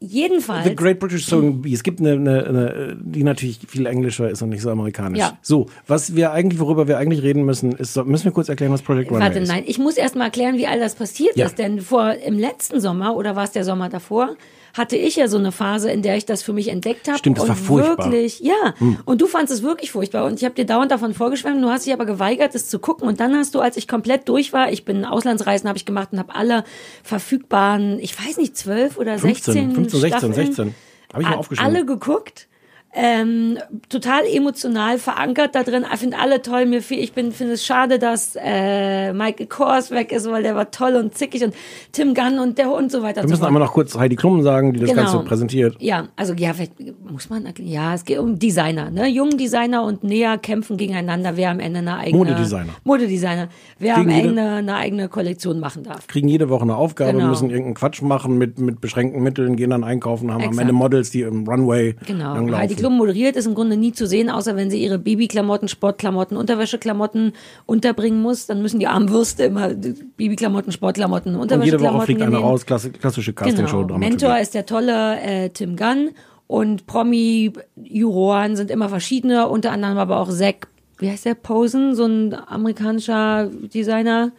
[0.06, 0.64] Jedenfalls.
[0.64, 1.72] The Great British Sewing Bee.
[1.72, 5.18] Es gibt eine, eine, eine, die natürlich viel englischer ist und nicht so amerikanisch.
[5.20, 5.38] Ja.
[5.42, 8.82] So, was wir eigentlich, worüber wir eigentlich reden müssen, ist, müssen wir kurz erklären, was
[8.82, 9.48] Project Runway Warte, ist.
[9.48, 11.46] nein, ich muss erst mal erklären, wie all das passiert Ja.
[11.46, 11.58] ist.
[11.58, 14.36] Denn vor im letzten Sommer oder war es der Sommer davor,
[14.74, 17.18] hatte ich ja so eine Phase, in der ich das für mich entdeckt habe.
[17.18, 18.06] Stimmt, das und war furchtbar.
[18.06, 18.12] Hm.
[18.12, 18.74] Wirklich, ja.
[19.04, 20.24] Und du fandest es wirklich furchtbar.
[20.24, 21.62] Und ich habe dir dauernd davon vorgeschwärmt.
[21.62, 23.08] Du hast dich aber geweigert, es zu gucken.
[23.08, 26.08] Und dann hast du, als ich komplett durch war, ich bin Auslandsreisen habe ich gemacht
[26.12, 26.64] und habe alle
[27.04, 30.74] verfügbaren, ich weiß nicht, zwölf oder 15, 16 15, 16, Staffeln 16.
[31.12, 31.74] Habe ich mal aufgeschrieben.
[31.74, 32.48] alle geguckt.
[32.96, 35.84] Ähm, total emotional verankert da drin.
[35.92, 36.64] Ich finde alle toll.
[36.66, 40.54] Mir viel, ich bin finde es schade, dass äh, Michael Kors weg ist, weil der
[40.54, 41.54] war toll und zickig und
[41.90, 43.16] Tim Gunn und der und so weiter.
[43.16, 43.48] wir so müssen fort.
[43.48, 45.02] einmal noch kurz Heidi Klum sagen, die das Genau.
[45.02, 45.76] Ganze präsentiert.
[45.80, 46.72] Ja, also ja, vielleicht
[47.10, 47.52] muss man.
[47.58, 49.08] Ja, es geht um Designer, ne?
[49.08, 52.74] Jungen Designer und Nea kämpfen gegeneinander, wer am Ende eine eigene Modedesigner.
[52.84, 53.48] Modedesigner,
[53.80, 56.06] wer am Kriegen jede- Ende eine eigene Kollektion machen darf.
[56.06, 57.28] Kriegen jede Woche eine Aufgabe, Genau.
[57.28, 60.60] müssen irgendeinen Quatsch machen mit, mit beschränkten Mitteln, gehen dann einkaufen, haben am Exakt.
[60.60, 62.34] Ende Models, die im Runway Genau.
[62.34, 62.62] langlaufen.
[62.62, 66.36] Heidi Klum moderiert ist im Grunde nie zu sehen, außer wenn sie ihre Babyklamotten, Sportklamotten,
[66.36, 67.32] Unterwäscheklamotten
[67.64, 68.44] unterbringen muss.
[68.44, 72.66] Dann müssen die armen Würste immer Babyklamotten, Sportklamotten, Und jede Woche Unterwäscheklamotten fliegt einer raus,
[72.66, 73.86] klassische Castingshow.
[73.86, 73.96] Genau.
[73.96, 76.10] Mentor ist der tolle äh, Tim Gunn
[76.46, 80.68] und Promi-Juroren sind immer verschiedene, unter anderem aber auch Zach,
[80.98, 84.32] wie heißt der, Posen, so ein amerikanischer Designer.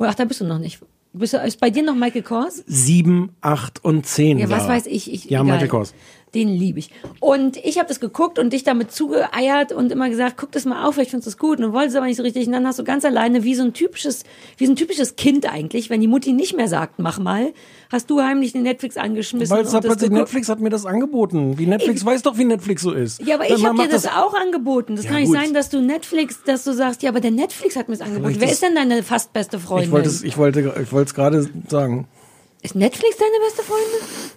[0.00, 0.80] Ach, da bist du noch nicht.
[1.12, 2.62] Bist du, ist bei dir noch Michael Kors?
[2.66, 4.38] Sieben, acht und zehn.
[4.38, 5.10] Ja, was weiß ich.
[5.10, 5.52] ich Ja, egal.
[5.52, 5.94] Michael Kors.
[6.34, 6.90] Den liebe ich.
[7.20, 10.84] Und ich habe das geguckt und dich damit zugeeiert und immer gesagt, guck das mal
[10.84, 11.60] auf, vielleicht findest du es gut.
[11.60, 12.46] Und wolltest es aber nicht so richtig.
[12.46, 14.24] Und dann hast du ganz alleine, wie so ein typisches,
[14.58, 17.54] wie so ein typisches Kind eigentlich, wenn die Mutti nicht mehr sagt, mach mal,
[17.90, 19.56] hast du heimlich den Netflix angeschmissen.
[19.56, 20.20] Weil es das plötzlich geguckt.
[20.26, 21.58] Netflix hat mir das angeboten.
[21.58, 23.22] Wie Netflix weiß doch, wie Netflix so ist.
[23.22, 24.96] Ja, aber ich habe dir macht das, auch angeboten.
[24.96, 25.36] Das Ja, kann nicht gut.
[25.38, 28.32] sein, dass du Netflix, dass du sagst, ja, aber der Netflix hat mir es angeboten.
[28.32, 29.86] ich Wer das- ist denn deine fast beste Freundin?
[29.88, 32.08] Ich wollte es, ich wollte, ich wollte es gerade sagen.
[32.62, 34.35] Ist Netflix deine beste Freundin?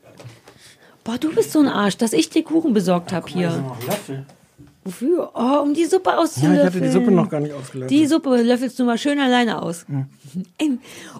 [1.09, 3.65] Boah, du bist so ein Arsch, dass ich dir Kuchen besorgt habe hier.
[4.83, 5.31] Wofür?
[5.33, 6.59] Oh, um die Suppe Ja, auszulöffeln.
[6.59, 7.89] ich hatte die Suppe noch gar nicht ausgelöffelt.
[7.89, 9.87] Die Suppe löffelst du mal schön alleine aus.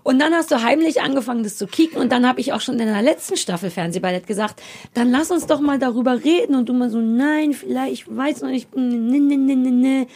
[0.03, 1.99] Und dann hast du heimlich angefangen, das zu kicken.
[1.99, 4.61] Und dann habe ich auch schon in der letzten Staffel Fernsehballett gesagt,
[4.93, 6.53] dann lass uns doch mal darüber reden.
[6.53, 8.75] Und du mal so, nein, vielleicht, ich weiß noch nicht.
[8.75, 10.07] Ne, ne, ne, ne, ne.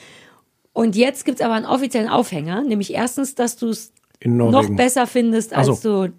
[0.72, 3.92] Und jetzt gibt's aber einen offiziellen Aufhänger, nämlich erstens, dass du es
[4.24, 6.06] noch besser findest, als so.
[6.06, 6.14] du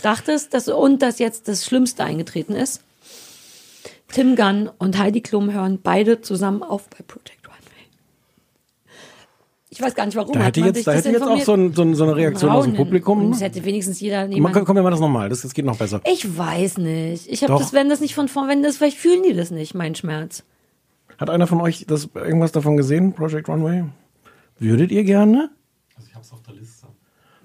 [0.00, 2.82] dachtest, dass, und dass jetzt das Schlimmste eingetreten ist.
[4.08, 7.86] Tim Gunn und Heidi Klum hören beide zusammen auf bei Project Runway.
[9.70, 10.34] Ich weiß gar nicht, warum.
[10.34, 12.04] Da hätte man jetzt, sich da das hätte jetzt auch so, ein, so, ein, so
[12.04, 12.76] eine Reaktion aus dem Raunen.
[12.76, 13.24] Publikum.
[13.24, 14.54] Und es hätte wenigstens jeder Man, jemand.
[14.66, 15.30] komm, wir machen das nochmal.
[15.30, 16.02] Das, das geht noch besser.
[16.04, 17.26] Ich weiß nicht.
[17.28, 19.74] Ich habe das, wenn das nicht von vorn, wenn das, vielleicht fühlen die das nicht,
[19.74, 20.44] mein Schmerz.
[21.16, 23.84] Hat einer von euch das, irgendwas davon gesehen, Project Runway?
[24.58, 25.50] Würdet ihr gerne?
[25.96, 26.71] Also ich habe es auf der Liste.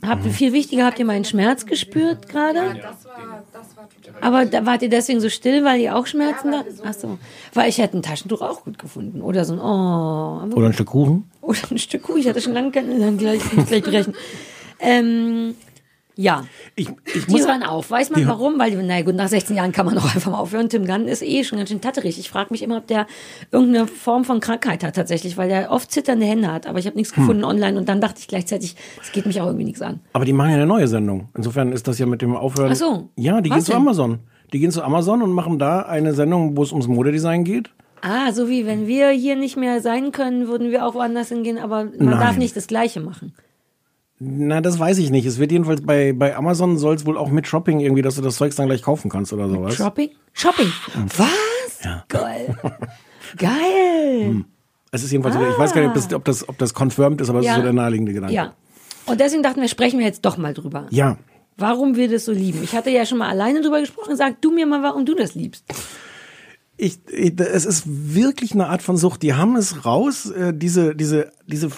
[0.08, 2.60] Habt ihr viel wichtiger, habt ihr meinen Schmerz gespürt gerade?
[2.82, 4.22] Das war, das war total.
[4.22, 6.64] Aber da wart ihr deswegen so still, weil ihr auch Schmerzen da?
[6.86, 7.20] Ach so.
[7.54, 9.22] Weil ich hätte ein Taschentuch auch gut gefunden.
[9.22, 10.56] Oder so ein, oh.
[10.56, 11.30] Oder ein Stück Kuchen?
[11.42, 12.18] Oder ein Stück Kuh.
[12.18, 14.14] Ich hatte schon lange keine, dann gleich, gleich brechen.
[14.80, 15.56] Ähm,
[16.18, 16.46] ja.
[16.76, 17.90] Ich, ich Die muss, hören auf.
[17.92, 18.60] Weiß man warum?
[18.60, 20.68] Weil, na gut, nach 16 Jahren kann man auch einfach mal aufhören.
[20.70, 22.20] Tim Gunn ist eh schon ganz schön tatterig.
[22.20, 23.08] Ich frage mich immer, ob der
[23.52, 26.68] irgendeine Form von Krankheit hat tatsächlich, weil der oft zitternde Hände hat.
[26.68, 27.24] Aber ich habe nichts Hm.
[27.24, 30.00] gefunden online und dann dachte ich gleichzeitig, es geht mich auch irgendwie nichts an.
[30.14, 31.30] aber die machen ja eine neue Sendung.
[31.36, 32.72] Insofern ist das ja mit dem Aufhören.
[32.72, 33.10] Ach so.
[33.16, 33.74] Ja, die gehen zu?
[33.74, 34.20] Amazon.
[34.54, 37.70] Die gehen zu Amazon und machen da eine Sendung, wo es ums Modedesign geht.
[38.02, 41.58] Ah, so wie wenn wir hier nicht mehr sein können, würden wir auch woanders hingehen,
[41.58, 42.20] aber man Nein.
[42.20, 43.34] darf nicht das Gleiche machen.
[44.20, 45.26] Na, das weiß ich nicht.
[45.26, 48.22] Es wird jedenfalls bei, bei Amazon soll es wohl auch mit Shopping irgendwie, dass du
[48.22, 49.76] das Zeugs dann gleich kaufen kannst oder sowas.
[49.76, 50.10] Shopping?
[50.34, 50.72] Shopping.
[51.18, 51.84] Was?
[51.84, 52.04] Ja.
[52.08, 52.58] Geil.
[53.38, 54.46] Geil.
[54.92, 57.22] Es ist jedenfalls, so, ich weiß gar nicht, ob das, ob das, ob das confirmed
[57.22, 57.52] ist, aber es Ja.
[57.52, 58.34] ist so der naheliegende Gedanke.
[58.34, 58.54] Ja.
[59.06, 60.88] Und deswegen dachten wir, sprechen wir jetzt doch mal drüber.
[60.90, 61.18] Ja,
[61.60, 62.64] Warum wir das so lieben.
[62.64, 64.16] Ich hatte ja schon mal alleine drüber gesprochen.
[64.16, 65.66] Sag du mir mal, warum du das liebst.
[66.78, 69.24] Ich, ich, es ist wirklich eine Art von Sucht.
[69.24, 71.70] Die haben es raus, äh, diese, diese, diese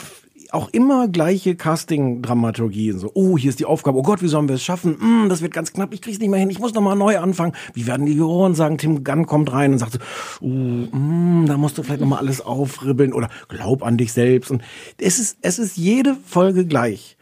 [0.51, 2.91] auch immer gleiche Casting-Dramaturgie.
[2.93, 3.97] So, oh, hier ist die Aufgabe.
[3.97, 4.99] Oh Gott, wie sollen wir es schaffen?
[4.99, 5.93] Hm, das wird ganz knapp.
[5.93, 6.49] Ich krieg's nicht mehr hin.
[6.49, 7.53] Ich muss noch mal neu anfangen.
[7.73, 8.77] Wie werden die Juroren sagen?
[8.77, 9.99] Tim Gunn kommt rein und sagt so,
[10.41, 14.49] oh, hm, da musst du vielleicht noch mal alles aufribbeln oder glaub an dich selbst.
[14.51, 14.63] Und
[14.97, 17.17] es ist, es ist jede Folge gleich.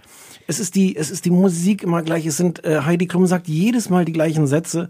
[0.48, 2.26] Es ist die, es ist die Musik immer gleich.
[2.26, 4.88] Es sind äh, Heidi Klum sagt jedes Mal die gleichen Sätze.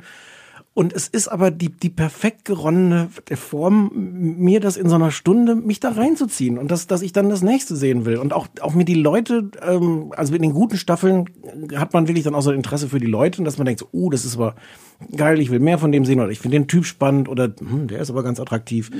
[0.78, 5.56] Und es ist aber die, die perfekt geronnene Form, mir das in so einer Stunde,
[5.56, 8.18] mich da reinzuziehen und dass, dass ich dann das nächste sehen will.
[8.18, 11.32] Und auch, auch mir die Leute, ähm, also in den guten Staffeln
[11.76, 13.80] hat man wirklich dann auch so ein Interesse für die Leute und dass man denkt,
[13.80, 14.54] so, oh, das ist aber
[15.16, 17.88] geil, ich will mehr von dem sehen oder ich finde den Typ spannend oder hm,
[17.88, 18.92] der ist aber ganz attraktiv.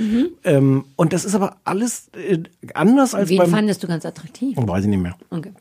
[0.44, 2.40] Ähm, und das ist aber alles äh,
[2.74, 3.52] anders als Wen beim...
[3.52, 4.58] fandest du ganz attraktiv?
[4.60, 5.16] Weiß ich nicht mehr.
[5.30, 5.52] Okay.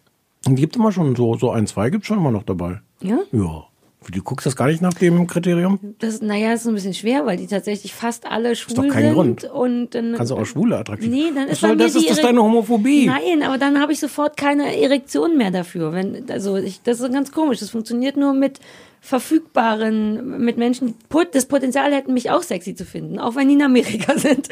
[0.46, 2.80] Gibt immer schon so, so ein, zwei gibt's schon immer noch dabei.
[3.02, 3.18] Ja?
[3.32, 3.66] Ja.
[4.10, 5.78] Du guckst das gar nicht nach dem Kriterium?
[5.98, 9.04] Das, naja, ist so ein bisschen schwer, weil die tatsächlich fast alle schwul doch kein
[9.04, 9.14] sind.
[9.14, 9.44] Grund.
[9.44, 11.10] Und dann, Kannst du auch Schwule attraktiv.
[11.10, 11.94] Nee, dann ist soll das?
[11.94, 13.06] Ist das deine Homophobie?
[13.06, 15.92] Nein, aber dann habe ich sofort keine Erektion mehr dafür.
[15.92, 17.58] Wenn, also ich, das ist ganz komisch.
[17.58, 18.60] Das funktioniert nur mit
[19.00, 23.54] verfügbaren, mit Menschen, die das Potenzial hätten, mich auch sexy zu finden, auch wenn die
[23.54, 24.48] in Amerika sind.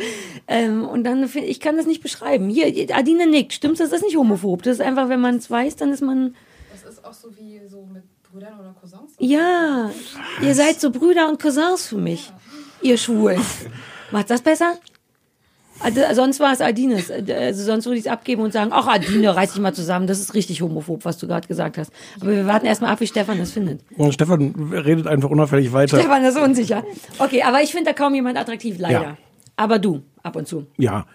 [0.47, 2.49] Ähm, und dann, ich kann das nicht beschreiben.
[2.49, 3.53] Hier, Adine nickt.
[3.53, 4.63] Stimmt, das ist nicht homophob.
[4.63, 6.35] Das ist einfach, wenn man es weiß, dann ist man,
[6.73, 8.05] Das ist auch so wie so mit
[8.35, 9.13] Brüdern oder Cousins.
[9.21, 9.91] ja,
[10.43, 12.33] ihr seid so Brüder und Cousins für mich.
[12.83, 13.41] Ihr Schwulen.
[14.11, 14.75] Macht das besser?
[15.79, 17.13] Also, sonst war es Adines.
[17.13, 20.09] Also sonst würde ich es abgeben und sagen, ach Adine, reiß dich mal zusammen.
[20.09, 21.93] Das ist richtig homophob, was du gerade gesagt hast.
[22.21, 23.83] Aber wir warten erstmal ab, wie Stefan das findet.
[23.97, 26.01] Und Stefan redet einfach unauffällig weiter.
[26.01, 26.83] Stefan ist unsicher.
[27.21, 29.03] Okay, aber ich finde da kaum jemand attraktiv, leider.
[29.03, 29.17] Ja.
[29.55, 30.67] Aber du, ab und zu.
[30.77, 31.07] Ja.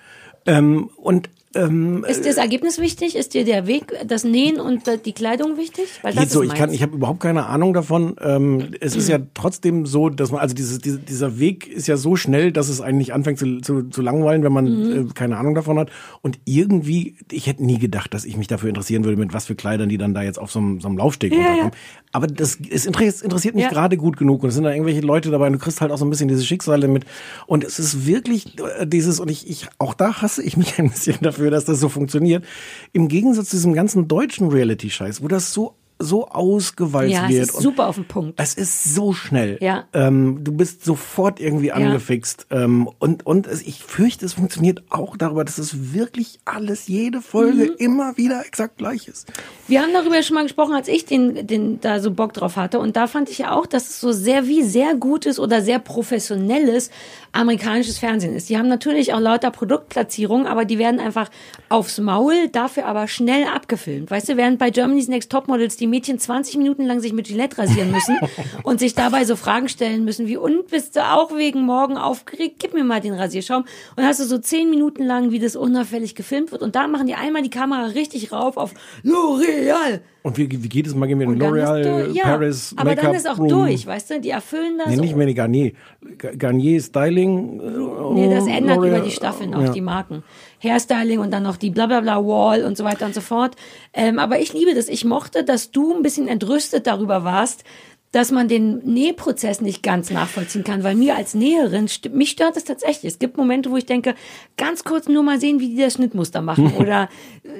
[0.45, 3.15] Ähm, und ähm, Ist dir das Ergebnis wichtig?
[3.15, 5.85] Ist dir der Weg, das Nähen und die Kleidung wichtig?
[6.03, 8.15] Weil das so, ich kann, ich habe überhaupt keine Ahnung davon.
[8.21, 11.97] Ähm, es ist ja trotzdem so, dass man, also dieses, diese, dieser Weg ist ja
[11.97, 15.09] so schnell, dass es einen nicht anfängt zu, zu, zu langweilen, wenn man Mhm.
[15.09, 15.89] äh, keine Ahnung davon hat.
[16.21, 19.55] Und irgendwie, ich hätte nie gedacht, dass ich mich dafür interessieren würde, mit was für
[19.55, 21.71] Kleidern die dann da jetzt auf so einem, so einem Laufsteg Ja, runterkommen.
[21.73, 21.79] ja.
[22.11, 23.69] Aber das es interessiert, interessiert mich Ja.
[23.69, 24.43] gerade gut genug.
[24.43, 26.27] Und es sind da irgendwelche Leute dabei und du kriegst halt auch so ein bisschen
[26.27, 27.05] diese Schicksale mit.
[27.47, 30.89] Und es ist wirklich äh, dieses, und ich, ich, auch da hasse ich mich ein
[30.89, 32.43] bisschen dafür, dass das so funktioniert.
[32.91, 37.43] Im Gegensatz zu diesem ganzen deutschen Reality-Scheiß, wo das so, so ausgewalzt Ja, es wird.
[37.43, 38.39] ist und super auf den Punkt.
[38.41, 39.57] es ist so schnell.
[39.59, 39.85] Ja.
[39.93, 42.47] Ähm, du bist sofort irgendwie angefixt.
[42.51, 47.21] Ähm, und und es, ich fürchte, es funktioniert auch darüber, dass es wirklich alles, jede
[47.21, 47.75] Folge Mhm.
[47.79, 49.27] immer wieder exakt gleich ist.
[49.67, 52.79] Wir haben darüber schon mal gesprochen, als ich den, den da so Bock drauf hatte.
[52.79, 55.79] Und da fand ich ja auch, dass es so sehr wie sehr gutes oder sehr
[55.79, 56.89] professionelles
[57.33, 58.49] amerikanisches Fernsehen ist.
[58.49, 61.29] Die haben natürlich auch lauter Produktplatzierungen, aber die werden einfach
[61.69, 64.09] aufs Maul, dafür aber schnell abgefilmt.
[64.09, 67.57] Weißt du, während bei Germany's Next Topmodels die Mädchen 20 Minuten lang sich mit Gillette
[67.57, 68.17] rasieren müssen
[68.63, 72.55] und sich dabei so Fragen stellen müssen wie, und bist du auch wegen morgen aufgeregt?
[72.59, 73.65] Gib mir mal den Rasierschaum.
[73.95, 76.61] Und hast du so 10 Minuten lang, wie das unauffällig gefilmt wird.
[76.61, 78.73] Und da machen die einmal die Kamera richtig rauf auf
[79.03, 79.99] L'Oreal.
[80.21, 81.07] Und wie, wie geht es mal?
[81.07, 83.47] Gehen wir in L'Oreal, ja, Paris, aber dann ist auch Room.
[83.47, 84.19] durch, weißt du?
[84.19, 84.87] Die erfüllen das.
[84.89, 85.71] Nee, nicht mehr die Garnier.
[86.17, 87.59] Ga- Garnier Styling.
[87.61, 89.71] äh, Nee, das ändert über die Staffeln auch ja.
[89.71, 90.23] die Marken.
[90.61, 93.55] Hairstyling und dann noch die blablabla Wall und so weiter und so fort.
[93.93, 94.87] Ähm, aber ich liebe das.
[94.87, 97.63] Ich mochte, dass du ein bisschen entrüstet darüber warst,
[98.11, 102.63] dass man den Nähprozess nicht ganz nachvollziehen kann, weil mir als Näherin, mich stört das
[102.63, 103.13] tatsächlich.
[103.13, 104.15] Es gibt Momente, wo ich denke,
[104.57, 107.07] ganz kurz nur mal sehen, wie die das Schnittmuster machen oder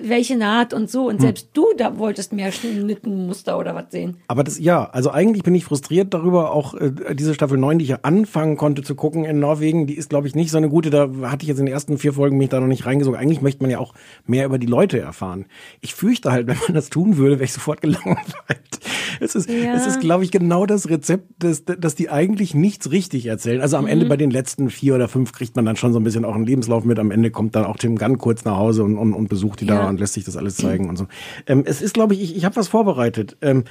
[0.02, 1.08] welche Naht und so.
[1.08, 4.18] Und selbst du da wolltest mehr Schnittmuster oder was sehen.
[4.28, 7.84] Aber das, ja, also eigentlich bin ich frustriert darüber, auch äh, diese Staffel 9, die
[7.84, 10.70] ich ja anfangen konnte zu gucken in Norwegen, die ist, glaube ich, nicht so eine
[10.70, 13.20] gute, da hatte ich jetzt in den ersten vier Folgen mich da noch nicht reingesogen.
[13.20, 13.93] Eigentlich möchte man ja auch
[14.26, 15.45] mehr über die Leute erfahren.
[15.82, 18.80] Ich fürchte halt, wenn man das tun würde, wäre ich sofort gelangweilt.
[19.20, 19.74] Es ist, Ja.
[19.74, 23.62] es ist, glaube ich, genau das Rezept, dass, dass die eigentlich nichts richtig erzählen.
[23.62, 26.04] Also am Ende bei den letzten vier oder fünf kriegt man dann schon so ein
[26.04, 26.98] bisschen auch einen Lebenslauf mit.
[27.00, 29.66] Am Ende kommt dann auch Tim Gunn kurz nach Hause und, und, und besucht die
[29.66, 29.90] da Ja.
[29.90, 31.06] und lässt sich das alles zeigen und so.
[31.48, 33.38] Ähm, es ist, glaube ich, ich, ich habe was vorbereitet.
[33.42, 33.66] Ähm,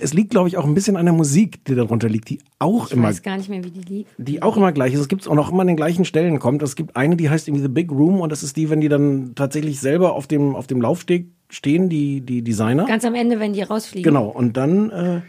[0.00, 2.86] es liegt, glaube ich, auch ein bisschen an der Musik, die darunter liegt, die auch
[2.88, 4.10] Ich immer, weiß gar nicht mehr, wie die liegt.
[4.18, 5.00] die auch immer gleich ist.
[5.00, 6.62] Es gibt auch noch immer an den gleichen Stellen kommt.
[6.62, 8.88] Es gibt eine, die heißt irgendwie The Big Room und das ist die, wenn die
[8.88, 12.86] dann tatsächlich selber auf dem auf dem Laufsteg stehen, die die Designer.
[12.86, 14.02] Ganz am Ende, wenn die rausfliegen.
[14.10, 14.28] Genau.
[14.28, 15.20] Und dann äh,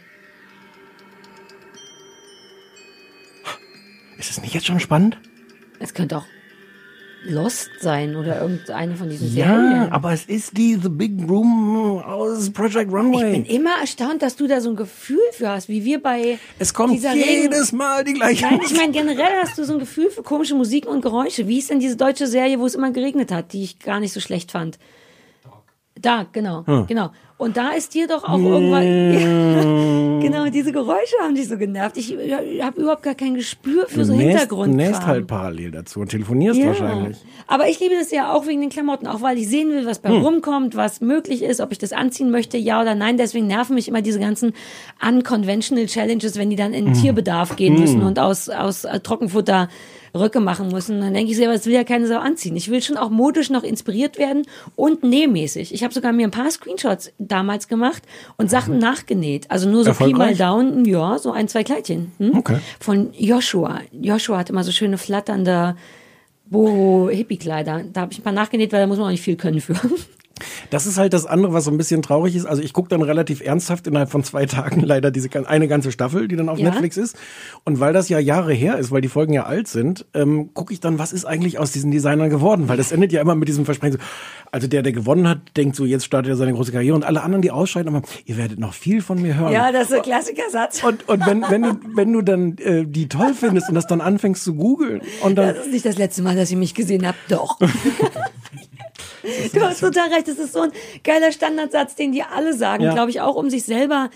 [4.25, 5.17] ist es nicht jetzt schon spannend?
[5.79, 6.25] Es könnte auch
[7.27, 9.91] Lost sein oder irgendeine von diesen Ja, Serien.
[9.91, 13.31] aber es ist die The Big Room aus Project Ich Runway.
[13.31, 16.75] bin immer erstaunt, dass du da so ein Gefühl für hast, wie wir bei es
[16.75, 18.45] kommt dieser Regen- jedes Mal die gleiche.
[18.45, 21.47] Nein, ich meine generell hast du so ein Gefühl für komische Musik und Geräusche.
[21.47, 24.13] Wie ist denn diese deutsche Serie, wo es immer geregnet hat, die ich gar nicht
[24.13, 24.77] so schlecht fand?
[26.01, 27.11] Da, genau, genau.
[27.37, 30.19] Und da ist dir doch auch irgendwann.
[30.21, 31.95] genau, diese Geräusche haben dich so genervt.
[31.97, 32.15] Ich
[32.61, 34.75] habe überhaupt gar kein Gespür für so Du nähst- Hintergrund.
[34.75, 37.17] nähst halt parallel dazu und telefonierst wahrscheinlich.
[37.47, 39.99] Aber ich liebe das ja auch wegen den Klamotten, auch weil ich sehen will, was
[39.99, 40.21] bei Hm.
[40.23, 43.17] rumkommt, was möglich ist, ob ich das anziehen möchte, ja oder nein.
[43.17, 44.53] Deswegen nerven mich immer diese ganzen
[45.05, 46.87] unconventional Challenges, wenn die dann Hm.
[46.87, 49.69] in Tierbedarf gehen müssen und aus, aus äh, Trockenfutter
[50.15, 51.01] Röcke machen müssen.
[51.01, 52.55] Dann denke ich selber, das will ja keine Sau anziehen.
[52.55, 54.43] Ich will schon auch modisch noch inspiriert werden
[54.75, 55.73] und nähmäßig.
[55.73, 58.03] Ich habe sogar mir ein paar Screenshots damals gemacht
[58.37, 59.51] und Sachen nachgenäht.
[59.51, 62.11] Also nur so Pi mal down, ja, so ein, zwei Kleidchen.
[62.17, 62.37] Hm?
[62.37, 62.57] Okay.
[62.79, 63.81] Von Joshua.
[63.91, 65.75] Joshua hat immer so schöne flatternde
[66.49, 67.83] Boho-Hippie-Kleider.
[67.91, 69.75] Da habe ich ein paar nachgenäht, weil da muss man auch nicht viel können für.
[70.69, 72.45] Das ist halt das andere, was so ein bisschen traurig ist.
[72.45, 76.27] Also ich gucke dann relativ ernsthaft innerhalb von zwei Tagen leider diese eine ganze Staffel,
[76.27, 76.69] die dann auf Ja.
[76.69, 77.17] Netflix ist.
[77.63, 80.73] Und weil das ja Jahre her ist, weil die Folgen ja alt sind, ähm, gucke
[80.73, 82.67] ich dann, was ist eigentlich aus diesen Designern geworden?
[82.69, 83.93] Weil das endet ja immer mit diesem Versprechen.
[83.97, 83.99] So,
[84.51, 86.95] also der, der gewonnen hat, denkt so, jetzt startet er seine große Karriere.
[86.95, 89.51] Und alle anderen, die ausscheiden, aber ihr werdet noch viel von mir hören.
[89.51, 90.83] Ja, das ist ein Klassikersatz.
[90.83, 94.01] Und, und wenn, wenn, du, wenn du dann äh, die toll findest und das dann
[94.01, 97.05] anfängst zu googeln und dann Das ist nicht das letzte Mal, dass ihr mich gesehen
[97.07, 97.17] habt.
[97.29, 97.59] Doch.
[99.53, 100.27] Du hast total recht.
[100.27, 100.71] Das ist so ein
[101.03, 102.93] geiler Standardsatz, den die alle sagen, Ja.
[102.93, 104.09] glaube ich, auch um sich selber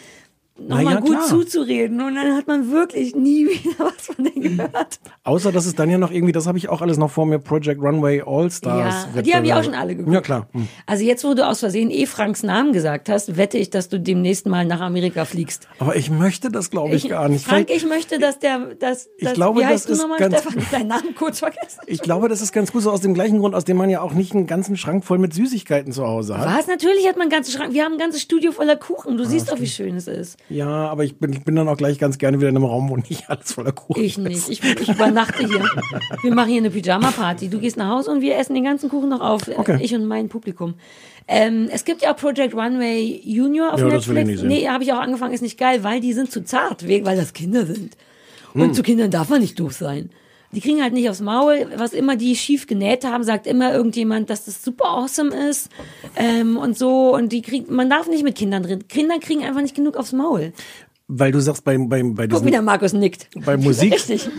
[0.67, 1.25] nochmal ja, gut klar.
[1.27, 2.01] zuzureden.
[2.01, 4.99] Und dann hat man wirklich nie wieder was von denen gehört.
[5.23, 7.39] Außer, dass es dann ja noch irgendwie, das habe ich auch alles noch vor mir,
[7.39, 9.07] Project Runway All Stars.
[9.15, 10.13] Ja, die habe ich auch schon alle geguckt.
[10.13, 10.47] Ja, klar.
[10.53, 10.67] Hm.
[10.85, 13.99] Also jetzt, wo du aus Versehen eh Franks Namen gesagt hast, wette ich, dass du
[13.99, 15.67] demnächst mal nach Amerika fliegst.
[15.79, 17.45] Aber ich möchte das, glaube ich, gar nicht.
[17.45, 20.17] Frank, Vielleicht- ich möchte, dass der, dass, Ich dass, glaube, wie heißt das du nochmal,
[20.31, 20.55] Stefan?
[20.71, 21.79] Deinen Namen kurz vergessen.
[21.87, 24.01] Ich glaube, das ist ganz gut so aus dem gleichen Grund, aus dem man ja
[24.01, 26.45] auch nicht einen ganzen Schrank voll mit Süßigkeiten zu Hause hat.
[26.59, 26.67] Was?
[26.67, 27.73] Natürlich hat man einen ganzen Schrank.
[27.73, 29.13] Wir haben ein ganzes Studio voller Kuchen.
[29.13, 30.37] Ah, Du siehst doch, wie schön es ist.
[30.49, 32.89] Ja, aber ich bin, ich bin dann auch gleich ganz gerne wieder in einem Raum,
[32.89, 34.23] wo nicht alles voller Kuchen Ich ist.
[34.23, 34.49] nicht.
[34.49, 35.63] Ich, ich übernachte hier.
[36.23, 37.49] Wir machen hier eine Pyjama-Party.
[37.49, 39.43] Du gehst nach Hause und wir essen den ganzen Kuchen noch auf.
[39.47, 39.77] Okay.
[39.81, 40.73] Ich und mein Publikum.
[41.27, 44.27] Ähm, es gibt ja auch Project Runway Junior auf Ja, das will ich Netflix.
[44.27, 44.47] nicht sehen.
[44.63, 47.33] nee, habe ich auch angefangen, ist nicht geil, weil die sind zu zart, weil das
[47.33, 47.95] Kinder sind.
[48.53, 48.61] Hm.
[48.63, 50.09] Und zu Kindern darf man nicht doof sein.
[50.51, 51.67] Die kriegen halt nicht aufs Maul.
[51.75, 55.69] Was immer die schief genäht haben, sagt immer irgendjemand, dass das super awesome ist.
[56.15, 57.13] Ähm, und so.
[57.13, 58.87] Und die kriegen, man darf nicht mit Kindern drin.
[58.87, 60.53] Kinder kriegen einfach nicht genug aufs Maul.
[61.07, 63.27] Weil du sagst, bei, bei, bei, Guck, wie der Markus nickt.
[63.45, 64.29] bei Musik, Richtig.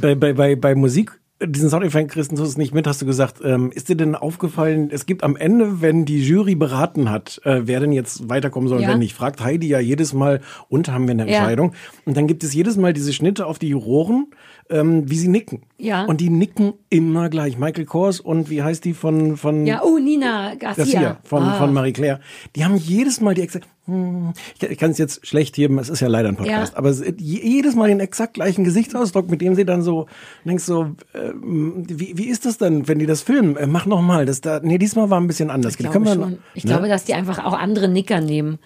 [0.00, 1.12] bei, bei, bei, bei Musik,
[1.46, 5.06] diesen Soundeffekt kriegst du nicht mit, hast du gesagt, ähm, ist dir denn aufgefallen, es
[5.06, 8.88] gibt am Ende, wenn die Jury beraten hat, äh, wer denn jetzt weiterkommen soll Ja.
[8.88, 11.38] wer nicht, fragt Heidi ja jedes Mal, und haben wir eine Ja.
[11.38, 11.72] Entscheidung?
[12.04, 14.26] Und dann gibt es jedes Mal diese Schnitte auf die Juroren,
[14.70, 15.62] ähm, wie sie nicken.
[15.78, 16.04] Ja.
[16.04, 17.58] Und die nicken immer gleich.
[17.58, 20.84] Michael Kors und wie heißt die von, von Ja, oh, Nina Garcia.
[20.84, 21.54] Garcia von, Ah.
[21.58, 22.20] von Marie Claire.
[22.56, 25.90] Die haben jedes Mal die exakt, hm, ich, ich kann es jetzt schlecht heben, es
[25.90, 26.78] ist ja leider ein Podcast, Ja.
[26.78, 30.06] aber es, je- jedes Mal den exakt gleichen Gesichtsausdruck, mit dem sie dann so,
[30.46, 33.56] denkst so, ähm, wie, wie ist das denn, wenn die das filmen?
[33.56, 35.74] Äh, mach noch mal, das da, nee, diesmal war ein bisschen anders.
[35.74, 36.38] Ich glaube, schon.
[36.54, 36.70] ich ne?
[36.70, 38.58] glaube, dass die einfach auch andere Nicker nehmen.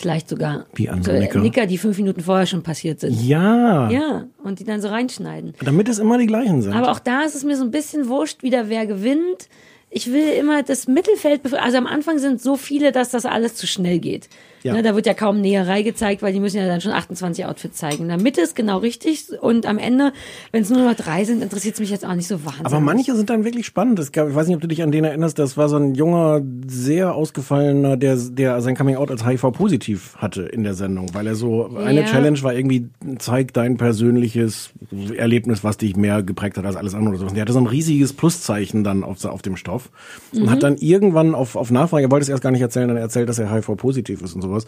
[0.00, 0.64] Vielleicht sogar.
[0.74, 1.40] Wie so, Nicker?
[1.40, 3.20] Nicker, die fünf Minuten vorher schon passiert sind.
[3.22, 5.52] Ja, Ja, und die dann so reinschneiden.
[5.62, 6.72] damit es immer die gleichen sind.
[6.72, 9.48] Aber auch da ist es mir so ein bisschen wurscht, wieder wer gewinnt.
[9.90, 13.66] Ich will immer das Mittelfeld, also am Anfang sind so viele, dass das alles zu
[13.66, 14.30] schnell geht.
[14.62, 14.74] Ja.
[14.74, 17.78] Ne, da wird ja kaum Näherei gezeigt, weil die müssen ja dann schon 28 Outfits
[17.78, 18.02] zeigen.
[18.02, 20.12] In der Mitte ist genau richtig und am Ende,
[20.52, 22.66] wenn es nur noch drei sind, interessiert es mich jetzt auch nicht so wahnsinnig.
[22.66, 23.98] Aber manche sind dann wirklich spannend.
[23.98, 25.94] Es gab, ich weiß nicht, ob du dich an den erinnerst, das war so ein
[25.94, 31.26] junger, sehr ausgefallener, der, der sein Coming Out als HIV-positiv hatte in der Sendung, weil
[31.26, 32.06] er so, eine Ja.
[32.06, 32.88] Challenge war irgendwie,
[33.18, 34.70] zeig dein persönliches
[35.16, 37.10] Erlebnis, was dich mehr geprägt hat als alles andere.
[37.10, 37.26] oder so.
[37.26, 39.90] Und der hatte so ein riesiges Pluszeichen dann auf, auf dem Stoff
[40.32, 40.50] und Mhm.
[40.50, 43.28] hat dann irgendwann auf, auf Nachfrage, er wollte es erst gar nicht erzählen, dann erzählt,
[43.28, 44.66] dass er HIV-positiv ist und sowas.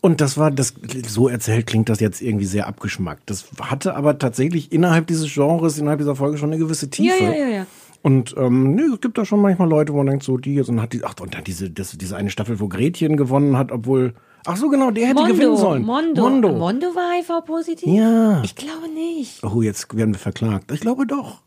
[0.00, 0.74] Und das war, das,
[1.06, 3.22] so erzählt klingt das jetzt irgendwie sehr abgeschmackt.
[3.30, 7.22] Das hatte aber tatsächlich innerhalb dieses Genres, innerhalb dieser Folge schon eine gewisse Tiefe.
[7.22, 7.66] Ja, ja, ja, ja.
[8.02, 10.68] Und ähm, nee, es gibt da schon manchmal Leute, wo man denkt, so die jetzt
[10.68, 13.70] und hat die, ach und dann diese, das, diese eine Staffel, wo Gretchen gewonnen hat,
[13.70, 14.14] obwohl,
[14.44, 15.82] ach so genau, der hätte gewinnen Mondo, sollen.
[15.84, 16.22] Mondo.
[16.28, 16.48] Mondo.
[16.52, 17.86] Mondo war HIV-positiv?
[17.86, 18.42] Ja.
[18.42, 19.44] Ich glaube nicht.
[19.44, 20.72] Oh, jetzt werden wir verklagt.
[20.72, 21.42] Ich glaube doch.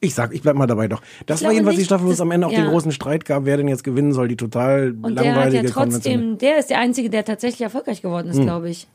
[0.00, 1.02] Ich sag, ich bleib mal dabei doch.
[1.26, 2.60] Das war jedenfalls die nicht, Staffel, wo es am Ende auch ja.
[2.60, 5.32] den großen Streit gab, wer denn jetzt gewinnen soll, die total Und der hat ja
[5.32, 8.38] langweilige trotzdem, der ist der Einzige, der tatsächlich erfolgreich geworden Hm.
[8.38, 8.86] ist, glaube ich.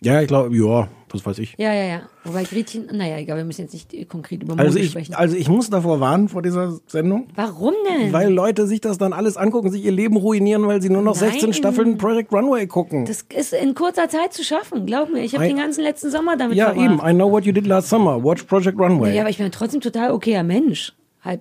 [0.00, 1.54] Ja, ich glaube, ja, was weiß ich.
[1.58, 2.00] Ja, ja, ja.
[2.24, 5.14] Wobei Gretchen, naja, egal, wir müssen jetzt nicht konkret über Mode Also ich, sprechen.
[5.14, 7.28] also ich muss davor warnen vor dieser Sendung.
[7.34, 8.12] Warum denn?
[8.12, 11.18] Weil Leute sich das dann alles angucken, sich ihr Leben ruinieren, weil sie nur noch
[11.20, 11.30] Nein.
[11.30, 13.04] 16 Staffeln Project Runway gucken.
[13.04, 15.22] das ist in kurzer Zeit zu schaffen, glaub mir.
[15.22, 16.84] Ich habe den ganzen letzten Sommer damit ja, verbracht.
[16.84, 17.00] eben.
[17.08, 18.22] I know what you did last summer.
[18.22, 19.14] Watch Project Runway.
[19.14, 20.92] Ja, aber ich bin trotzdem total okayer Mensch.
[21.22, 21.40] Halt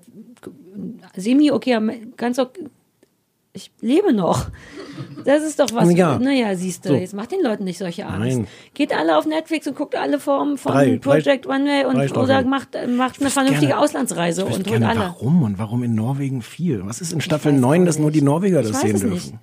[1.16, 1.82] semi-okayer,
[2.18, 2.66] ganz okay.
[3.58, 4.46] Ich lebe noch.
[5.26, 5.92] Das ist doch was.
[5.94, 6.20] Ja.
[6.20, 6.96] Naja, siehst du, So.
[6.96, 8.20] jetzt macht den Leuten nicht solche Angst.
[8.38, 8.48] Nein.
[8.76, 12.18] Geht alle auf Netflix und guckt alle Formen von Drei- Project drei- One Way und
[12.18, 15.00] oder macht, äh, macht eine vernünftige gerne- Auslandsreise und holt alle.
[15.00, 16.84] warum und warum in Norwegen viel?
[16.86, 18.22] Was ist in Staffel weiß 9, auch dass nur die.
[18.22, 19.10] Norweger Ich das sehen dürfen?
[19.10, 19.34] nicht.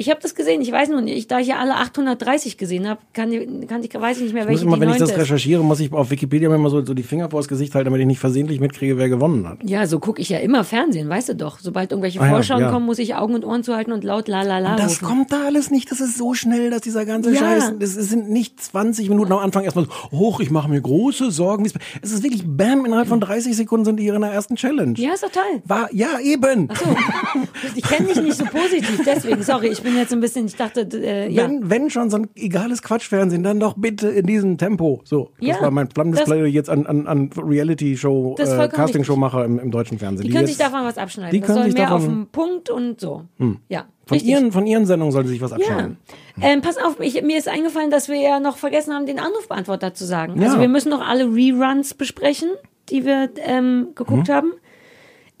[0.00, 1.16] Ich habe das gesehen, ich weiß nur nicht.
[1.18, 4.32] Ich, da ich ja alle 830 gesehen habe, kann, ich- kann ich, weiß ich nicht
[4.32, 6.70] mehr, Ich muss welche immer, wenn ich das recherchiere, muss ich auf Wikipedia mir immer
[6.70, 9.58] so, so die Finger vors Gesicht halten, damit ich nicht versehentlich mitkriege, wer gewonnen hat.
[9.64, 11.58] Ja, so gucke ich ja immer Fernsehen, weißt du doch.
[11.58, 12.70] Sobald irgendwelche Ah ja, Vorschauen ja.
[12.70, 15.04] kommen, muss ich Augen und Ohren zuhalten und laut la la la Das rufen.
[15.04, 15.90] kommt da alles nicht.
[15.90, 17.40] Das ist so schnell, dass dieser ganze Ja.
[17.40, 17.72] Scheiß.
[17.80, 21.66] Das sind nicht 20 Minuten am Anfang erstmal so, hoch, ich mache mir große Sorgen.
[22.02, 24.94] Es ist wirklich Bam, innerhalb von 30 Sekunden sind die in der ersten Challenge.
[24.96, 25.60] Ja, ist doch toll.
[25.64, 26.68] War, ja, eben.
[26.72, 26.84] So.
[27.74, 30.88] Ich kenne dich nicht so positiv, deswegen, sorry, ich bin jetzt ein bisschen, ich dachte,
[30.92, 31.44] äh, ja.
[31.44, 35.00] Wenn, wenn schon so ein egales Quatschfernsehen, dann doch bitte in diesem Tempo.
[35.04, 39.58] So, das Ja, war mein flammendes Plädoyer jetzt an, an, an Reality-Show, äh, Casting-Show-Macher im,
[39.58, 40.26] im deutschen Fernsehen.
[40.26, 41.32] Die können jetzt sich davon was abschneiden.
[41.32, 42.08] die das können sich mehr davon- Hm.
[42.08, 43.24] auf den Punkt und so.
[43.68, 43.84] Ja.
[44.06, 44.30] von, richtig.
[44.32, 45.56] ihren, von ihren Sendungen sollen sie sich was Ja.
[45.58, 45.98] abschneiden.
[46.40, 49.92] Ähm, pass auf, ich, mir ist eingefallen, dass wir ja noch vergessen haben, den Anrufbeantworter
[49.94, 50.40] zu sagen.
[50.40, 50.46] Ja.
[50.48, 52.48] Also wir müssen noch alle Reruns besprechen,
[52.90, 54.52] die wir ähm, geguckt haben.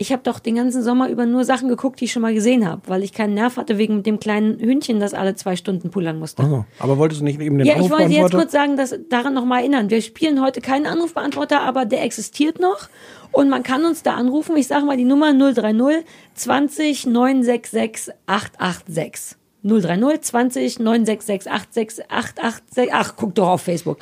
[0.00, 2.68] Ich habe doch den ganzen Sommer über nur Sachen geguckt, die ich schon mal gesehen
[2.68, 6.20] habe, weil ich keinen Nerv hatte wegen dem kleinen Hündchen, das alle zwei Stunden pullern
[6.20, 6.42] musste.
[6.44, 8.36] Also, aber wolltest du nicht eben den Ja, ich wollte jetzt Anrufbeantworter?
[8.38, 9.90] kurz sagen, dass daran noch mal erinnern.
[9.90, 12.88] Wir spielen heute keinen Anrufbeantworter, aber der existiert noch
[13.32, 14.56] und man kann uns da anrufen.
[14.56, 19.36] Ich sage mal die Nummer 030 20 966 886.
[19.64, 22.88] 030 20 966 86 886.
[22.92, 23.98] Ach, guck doch auf Facebook.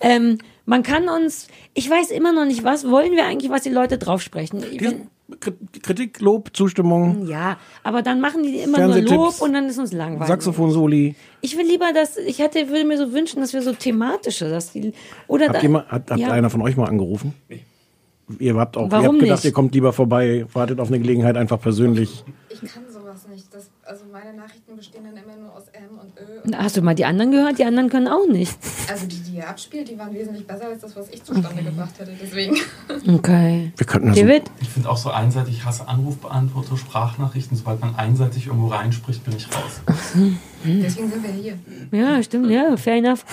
[0.00, 3.70] Ähm, man kann uns, ich weiß immer noch nicht, was wollen wir eigentlich, was die
[3.70, 4.62] Leute draufsprechen.
[4.70, 5.00] Ich- Kri-
[5.82, 9.92] Kritik, Lob, Zustimmung, ja, aber dann machen die immer nur Lob und dann ist uns
[9.92, 10.28] langweilig.
[10.28, 11.14] Saxophon-Soli.
[11.40, 14.72] Ich will lieber, dass ich hätte, würde mir so wünschen, dass wir so thematische, dass
[14.72, 14.92] die
[15.26, 16.30] oder Habt, da, ihr mal, hat, habt ja.
[16.30, 17.34] einer von euch mal angerufen?
[18.38, 19.44] Ihr habt auch, ihr Warum habt gedacht, nicht?
[19.46, 22.24] ihr kommt lieber vorbei, wartet auf eine Gelegenheit einfach persönlich.
[22.48, 23.52] Ich kann sowas nicht.
[23.52, 26.42] Das, also meine Nachrichten bestehen dann immer nur aus M und Ö.
[26.44, 27.58] Und Hast du mal die anderen gehört?
[27.58, 28.56] Die anderen können auch nicht.
[28.90, 31.98] also die, die ihr abspielt, die waren wesentlich besser als das, was ich zustande gebracht
[31.98, 32.12] hätte.
[32.20, 32.56] Deswegen.
[33.08, 33.72] Okay.
[33.76, 34.50] Wir könnten also, David?
[34.60, 37.56] Ich finde auch so einseitig, ich hasse Anrufbeantworter, Sprachnachrichten.
[37.56, 39.80] Sobald man einseitig irgendwo reinspricht, bin ich raus.
[40.64, 41.58] Deswegen sind wir hier.
[41.92, 43.24] Ja, stimmt, ja, fair enough.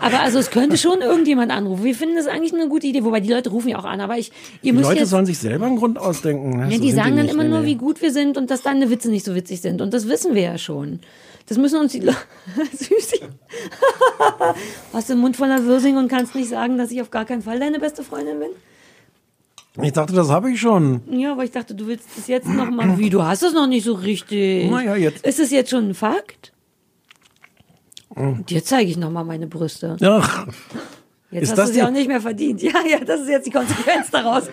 [0.00, 1.84] Aber also es könnte schon irgendjemand anrufen.
[1.84, 4.18] Wir finden das eigentlich eine gute Idee, wobei die Leute rufen ja auch an, aber
[4.18, 4.32] ich, ihr
[4.62, 6.70] die müsst Leute jetzt, sollen sich selber einen Grund ausdenken.
[6.70, 9.24] ja, die sagen dann immer nur, wie gut wir sind und dass deine Witze nicht
[9.24, 9.80] so witzig sind.
[9.80, 11.00] Und das wissen wir ja schon.
[11.46, 12.18] Das müssen uns die Leute.
[12.72, 13.20] Süßi.
[14.92, 17.42] Hast du einen Mund voller Wirsing und kannst nicht sagen, dass ich auf gar keinen
[17.42, 18.50] Fall deine beste Freundin bin?
[19.80, 21.02] Ich dachte, das habe ich schon.
[21.10, 22.98] Ja, aber ich dachte, du willst das jetzt noch mal.
[22.98, 24.68] Wie, du hast es noch nicht so richtig.
[24.70, 25.24] Na ja, jetzt.
[25.24, 26.52] Ist es jetzt schon ein Fakt?
[28.48, 29.96] Dir zeige ich noch mal meine Brüste.
[30.02, 30.48] Ach,
[31.30, 32.62] Jetzt Ist hast das du sie auch nicht mehr verdient.
[32.68, 34.44] Ja, ja, das ist jetzt die Konsequenz daraus.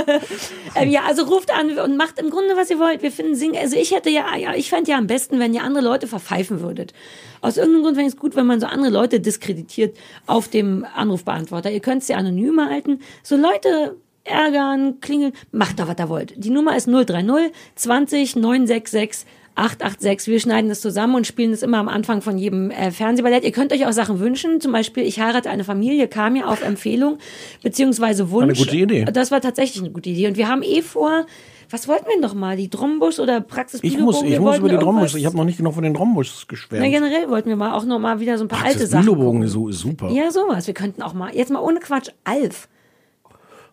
[0.76, 3.02] ähm, ja, also ruft an und macht im Grunde, was ihr wollt.
[3.02, 3.56] Wir finden singen.
[3.56, 6.60] Also ich hätte ja, ja, ich fände ja am besten, wenn ihr andere Leute verpfeifen
[6.60, 6.92] würdet.
[7.40, 9.96] Aus irgendeinem Grund fände ich es gut, wenn man so andere Leute diskreditiert
[10.26, 11.70] auf dem Anrufbeantworter.
[11.70, 13.00] Ihr könnt es ja anonym halten.
[13.22, 16.34] So Leute ärgern, klingeln, macht da, was ihr wollt.
[16.36, 19.26] Die Nummer ist 030 20 966
[19.56, 20.32] 886.
[20.32, 23.44] Wir schneiden das zusammen und spielen das immer am Anfang von jedem äh, Fernsehballett.
[23.44, 24.60] Ihr könnt euch auch Sachen wünschen.
[24.60, 27.18] Zum Beispiel, ich heirate eine Familie, kam ja auf Empfehlung,
[27.62, 28.42] beziehungsweise Wunsch.
[28.42, 29.04] Eine gute Idee.
[29.04, 30.26] Das war tatsächlich eine gute Idee.
[30.26, 31.26] Und wir haben eh vor,
[31.70, 32.56] was wollten wir noch mal?
[32.56, 35.14] Die Drombus oder Praxis ich muss, ich Wir muss über die Drombus.
[35.14, 36.90] Ich habe noch nicht genug von den Drombus Na, geschwärmt.
[36.90, 39.04] generell wollten wir mal auch noch mal wieder so ein paar alte das Sachen.
[39.04, 39.42] Bilobogen gucken.
[39.42, 40.10] ist so ist super.
[40.10, 40.66] Ja, sowas.
[40.66, 42.68] Wir könnten auch mal, jetzt mal ohne Quatsch, Alf.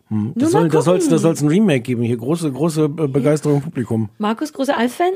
[0.08, 1.12] Hm, das mal soll, das soll's, gucken.
[1.12, 2.02] das soll's ein Remake geben.
[2.02, 4.08] Hier große, große äh, Begeisterung im Publikum.
[4.18, 5.12] Markus, großer Alf-Fan?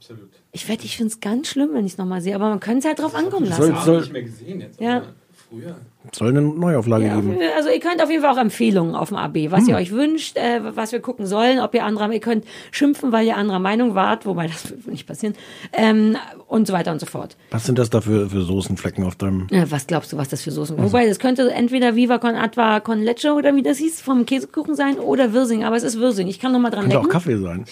[0.00, 0.30] Absolut.
[0.52, 2.78] Ich wette, ich finde es ganz schlimm, wenn ich es nochmal sehe, aber man könnte
[2.80, 3.84] es halt drauf ankommen Soll, lassen.
[3.84, 4.80] soll, mehr gesehen jetzt.
[4.80, 5.02] Ja.
[5.48, 5.74] Früher.
[6.12, 7.36] soll eine Neuauflage Ja, geben.
[7.56, 9.82] also ihr könnt auf jeden Fall auch Empfehlungen auf dem AB, was ihr Hm.
[9.82, 13.36] euch wünscht, äh, was wir gucken sollen, ob ihr anderer, ihr könnt schimpfen, weil ihr
[13.36, 15.34] anderer Meinung wart, wobei das wird nicht passieren,
[15.72, 17.36] ähm, und so weiter und so fort.
[17.50, 19.48] Was sind das da für, für Soßenflecken auf deinem...
[19.50, 20.78] Äh, was glaubst du, was das für Soßen?
[20.80, 24.76] Wobei, das könnte entweder Viva con Atva con Leche oder wie das hieß, vom Käsekuchen
[24.76, 26.28] sein oder Wirsing, aber es ist Wirsing.
[26.28, 27.08] Ich kann noch mal dran Könnte auch.
[27.08, 27.64] Kaffee sein.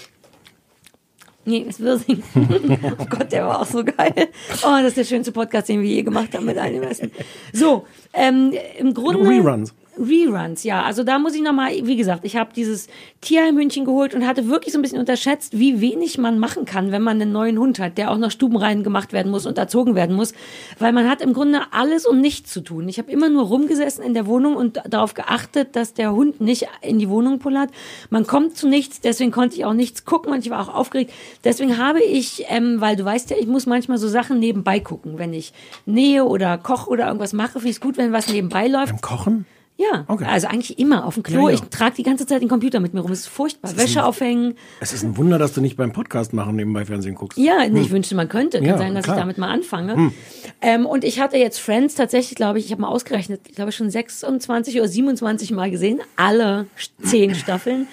[1.49, 2.23] Nee, ist Wirsing.
[2.99, 4.29] oh Gott, der war auch so geil.
[4.63, 7.11] Oh, das ist der schönste Podcast, den wir je gemacht haben mit dem Essen.
[7.55, 9.27] So, ähm, im Grunde...
[9.27, 9.75] Reruns.
[9.99, 10.83] Reruns, ja.
[10.83, 12.89] Also da muss ich nochmal, wie gesagt, ich habe dieses
[13.21, 17.03] Tierheimhündchen geholt und hatte wirklich so ein bisschen unterschätzt, wie wenig man machen kann, wenn
[17.03, 20.15] man einen neuen Hund hat, der auch noch stubenrein gemacht werden muss und erzogen werden
[20.15, 20.35] muss.
[20.79, 22.89] Weil man hat im Grunde alles und nichts zu tun.
[22.89, 26.67] Ich habe immer nur rumgesessen in der Wohnung und darauf geachtet, dass der Hund nicht
[26.83, 27.71] in die Wohnung pullert.
[28.11, 31.13] Man kommt zu nichts, deswegen konnte ich auch nichts gucken und ich war auch aufgeregt.
[31.45, 35.19] Deswegen habe ich, ähm, weil du weißt ja, ich muss manchmal so Sachen nebenbei gucken.
[35.19, 35.53] Wenn ich
[35.87, 38.93] nähe oder koche oder irgendwas mache, finde ich es gut, wenn was nebenbei läuft.
[38.93, 39.47] Beim Kochen?
[39.81, 40.25] Ja, Okay.
[40.29, 41.43] also eigentlich immer auf dem Klo.
[41.49, 41.55] Ja, ja.
[41.55, 43.13] Ich trage die ganze Zeit den Computer mit mir rum.
[43.13, 43.77] Es ist furchtbar.
[43.77, 44.55] Wäsche aufhängen.
[44.81, 47.39] Es ist ein Wunder, dass du nicht beim Podcast machen nebenbei Fernsehen guckst.
[47.39, 48.59] Ja, ich wünschte, man könnte.
[48.59, 48.71] Kann Hm.
[48.73, 49.17] Ja, sein, dass klar.
[49.17, 49.21] Hm.
[49.31, 50.13] ich damit mal anfange.
[50.61, 53.71] Ähm, und ich hatte jetzt Friends tatsächlich, glaube ich, ich habe mal ausgerechnet, ich glaube
[53.71, 56.01] schon 26 oder 27 Mal gesehen.
[56.17, 56.67] Alle
[57.05, 57.87] zehn Staffeln.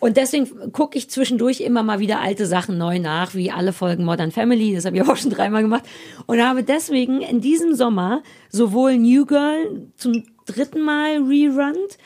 [0.00, 4.04] Und deswegen gucke ich zwischendurch immer mal wieder alte Sachen neu nach, wie alle Folgen
[4.04, 4.74] Modern Family.
[4.74, 5.84] Das habe ich auch schon dreimal gemacht.
[6.26, 11.98] Und habe deswegen in diesem Sommer sowohl New Girl zum dritten Mal rerunnt,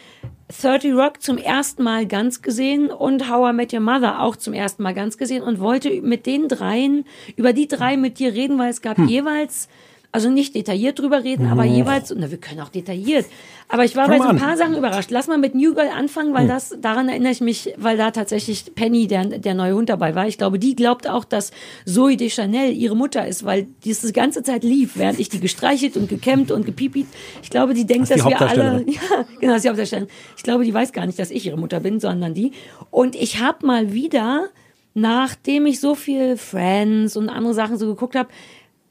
[0.61, 4.53] 30 Rock zum ersten Mal ganz gesehen und How I Met Your Mother auch zum
[4.53, 7.05] ersten Mal ganz gesehen und wollte mit den dreien,
[7.37, 9.09] über die drei mit dir reden, weil es gab Hm.
[9.09, 9.69] jeweils,
[10.15, 13.25] also nicht detailliert drüber reden, aber jeweils, na, wir können auch detailliert.
[13.69, 14.43] Aber ich war bei Fang so ein an.
[14.43, 15.11] paar Sachen überrascht.
[15.11, 16.35] Lass mal mit New Girl anfangen, Hm.
[16.35, 20.15] weil das, daran erinnere ich mich, weil da tatsächlich Penny, der, der neue Hund dabei
[20.15, 20.29] war.
[20.29, 21.51] Ich glaube, die glaubt auch, dass
[21.87, 25.41] Zoe Deschanel ihre Mutter ist, weil die es die ganze Zeit lief, während ich die
[25.41, 27.07] gestreichelt und gekämmt und gepiepit.
[27.43, 30.11] Ich glaube, die denkt, Das dass wir alle, ja, genau, das ist die Hauptdarstellerin.
[30.37, 32.53] Ich glaube, die weiß gar nicht, dass ich ihre Mutter bin, sondern die.
[32.91, 34.49] Und ich habe mal wieder,
[34.93, 38.29] nachdem ich so viel Friends und andere Sachen so geguckt habe,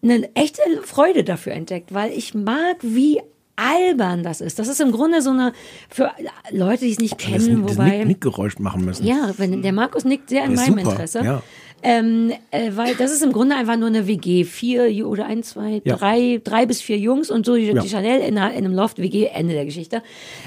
[0.03, 3.21] eine echte Freude dafür entdeckt, weil ich mag, wie
[3.55, 4.57] albern das ist.
[4.57, 5.53] Das ist im Grunde so eine,
[5.89, 6.09] für
[6.51, 7.97] Leute, die es nicht Das, kennen, das wobei.
[7.99, 9.05] Nick, Nickgeräusch machen müssen.
[9.05, 11.21] Ja, wenn der Markus nickt sehr in meinem super, Interesse.
[11.23, 11.43] ja.
[11.83, 14.43] Ähm, äh, weil das ist im Grunde einfach nur eine WG.
[14.43, 15.95] Vier oder ein, zwei, Ja.
[15.95, 17.81] drei, drei bis vier Jungs und so die, Ja.
[17.81, 20.03] die Chanel in, einer, in einem Loft WG, Ende der Geschichte.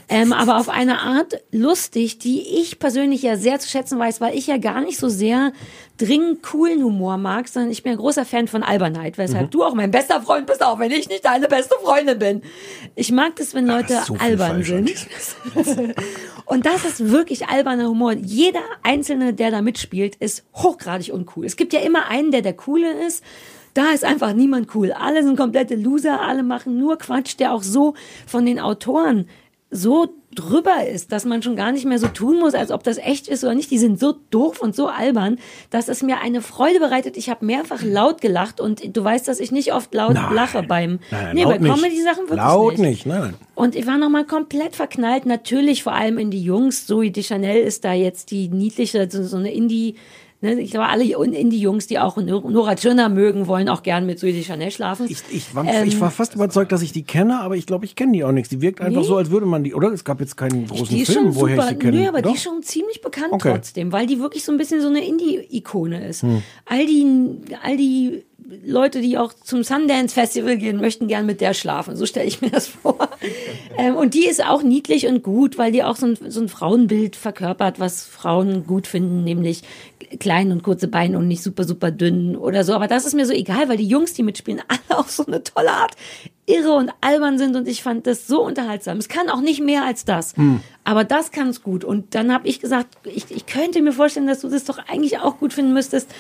[0.09, 4.37] Ähm, aber auf eine Art lustig, die ich persönlich ja sehr zu schätzen weiß, weil
[4.39, 5.53] ich ja gar nicht so sehr
[5.97, 9.51] dringend coolen Humor mag, sondern ich bin ein großer Fan von Albernheit, weshalb Mhm.
[9.51, 12.43] du auch mein bester Freund bist, auch wenn ich nicht deine beste Freundin bin.
[12.97, 14.91] Ich mag das, wenn Leute ist so albern sind.
[16.47, 18.13] Und das ist wirklich alberner Humor.
[18.13, 21.45] Jeder Einzelne, der da mitspielt, ist hochgradig uncool.
[21.47, 23.23] Es gibt ja immer einen, der der Coole ist.
[23.73, 24.93] Da ist einfach niemand cool.
[24.93, 27.95] Alle sind komplette Loser, alle machen nur Quatsch, der auch so
[28.27, 29.29] von den Autoren
[29.71, 32.99] so drüber ist, dass man schon gar nicht mehr so tun muss, als ob das
[32.99, 33.71] echt ist oder nicht.
[33.71, 35.39] Die sind so doof und so albern,
[35.71, 37.17] dass es mir eine Freude bereitet.
[37.17, 40.35] Ich habe mehrfach laut gelacht und du weißt, dass ich nicht oft laut Nein.
[40.35, 41.69] lache beim Nein, nee, laut bei.
[41.69, 42.81] Comedy-Sachen wirklich Laut nicht.
[42.81, 43.35] nicht, nein.
[43.55, 46.87] Und ich war nochmal komplett verknallt, natürlich vor allem in die Jungs.
[46.87, 49.95] Zoe Deschanel ist da jetzt die niedliche, so, so eine Indie,
[50.45, 54.33] ne, ich glaube, alle Indie-Jungs, die auch Nora Tschirner mögen, wollen auch gern mit Zoe
[54.33, 55.07] Deschanel schlafen.
[55.09, 57.85] Ich, ich, war, Ähm, ich war fast überzeugt, dass ich die kenne, aber ich glaube,
[57.85, 58.51] ich kenne die auch nichts.
[58.51, 59.07] Die wirkt einfach Nee.
[59.09, 59.91] so, als würde man die, oder?
[59.93, 62.01] Es gab jetzt keinen großen die Film, schon woher super, ich die kenne.
[62.03, 62.31] nö, aber Doch?
[62.31, 63.53] die ist schon ziemlich bekannt Okay.
[63.53, 66.23] trotzdem, weil die wirklich so ein bisschen so eine Indie-Ikone ist.
[66.23, 66.43] Hm.
[66.67, 67.07] All die,
[67.63, 68.25] all die
[68.65, 71.97] Leute, die auch zum Sundance Festival gehen, möchten gern mit der schlafen.
[71.97, 73.09] So stelle ich mir das vor.
[73.79, 76.49] ähm, und die ist auch niedlich und gut, weil die auch so ein, so ein
[76.49, 79.63] Frauenbild verkörpert, was Frauen gut finden, nämlich
[80.21, 82.75] klein und kurze Beine und nicht super, super dünn oder so.
[82.75, 85.43] Aber das ist mir so egal, weil die Jungs, die mitspielen, alle auf so eine
[85.43, 85.93] tolle Art
[86.47, 88.99] irre und albern sind und ich fand das so unterhaltsam.
[88.99, 90.35] Es kann auch nicht mehr als das.
[90.85, 91.85] Aber das kann es gut.
[91.85, 95.21] Und dann habe ich gesagt, ich, ich könnte mir vorstellen, dass du das doch eigentlich
[95.21, 96.11] auch gut finden müsstest.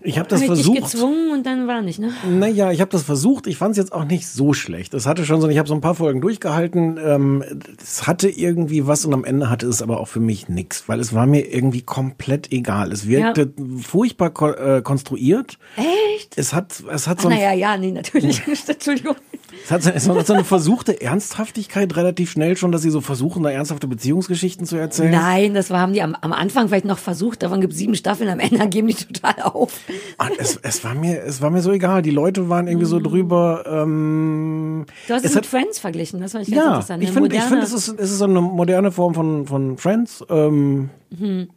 [0.00, 0.82] Ich habe das dich versucht.
[0.82, 2.12] gezwungen und dann war nicht, ne?
[2.28, 3.46] Naja, ich habe das versucht.
[3.46, 4.94] Ich fand es jetzt auch nicht so schlecht.
[4.94, 6.98] Es hatte schon so, ich habe so ein paar Folgen durchgehalten.
[7.02, 7.44] Ähm,
[7.82, 11.00] es hatte irgendwie was und am Ende hatte es aber auch für mich nix, weil
[11.00, 12.92] es war mir irgendwie komplett egal.
[12.92, 15.58] Es wirkte furchtbar ko äh, konstruiert.
[15.76, 16.36] Echt?
[16.36, 18.42] Es hat, es hat Ach, so, naja, ja, nee, natürlich.
[18.68, 19.16] Entschuldigung.
[19.64, 23.00] es hat so, es hat so eine versuchte Ernsthaftigkeit relativ schnell schon, dass sie so
[23.00, 25.10] versuchen, da ernsthafte Beziehungsgeschichten zu erzählen.
[25.10, 28.28] Nein, das haben die am, am Anfang vielleicht noch versucht, davon gibt es sieben Staffeln,
[28.28, 29.80] am Ende geben die total auf.
[30.18, 32.02] Ah, es, es war mir, es war mir so egal.
[32.02, 33.64] Die Leute waren irgendwie so drüber.
[33.66, 37.02] Ähm, Du hast es, mit hat, Friends verglichen, das fand ich ganz ja, interessant.
[37.02, 40.24] ich finde, ich finde, es ist, es ist so eine moderne Form von von Friends.
[40.28, 41.48] Ähm, Mhm.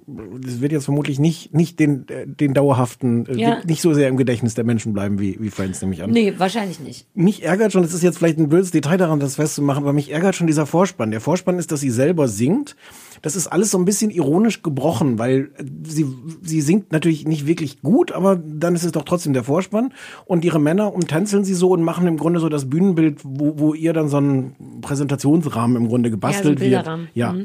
[0.41, 3.58] Das wird jetzt vermutlich nicht nicht den äh, den dauerhaften, äh, Ja.
[3.66, 6.12] nicht so sehr im Gedächtnis der Menschen bleiben wie wie Friends nehme ich an.
[6.12, 7.08] Nee, wahrscheinlich nicht.
[7.16, 10.12] Mich ärgert schon, das ist jetzt vielleicht ein böses Detail daran, das festzumachen, aber mich
[10.12, 11.12] ärgert schon dieser Vorspann.
[11.12, 12.76] Der Vorspann ist, dass sie selber singt.
[13.22, 16.06] Das ist alles so ein bisschen ironisch gebrochen, weil äh, sie,
[16.41, 19.93] sie singt natürlich nicht wirklich gut, aber dann ist es doch trotzdem der Vorspann.
[20.26, 23.74] Und ihre Männer umtänzeln sie so und machen im Grunde so das Bühnenbild, wo, wo
[23.74, 26.70] ihr dann so ein Präsentationsrahmen im Grunde gebastelt wird.
[26.70, 27.08] Bilderrahmen.
[27.14, 27.36] Ja.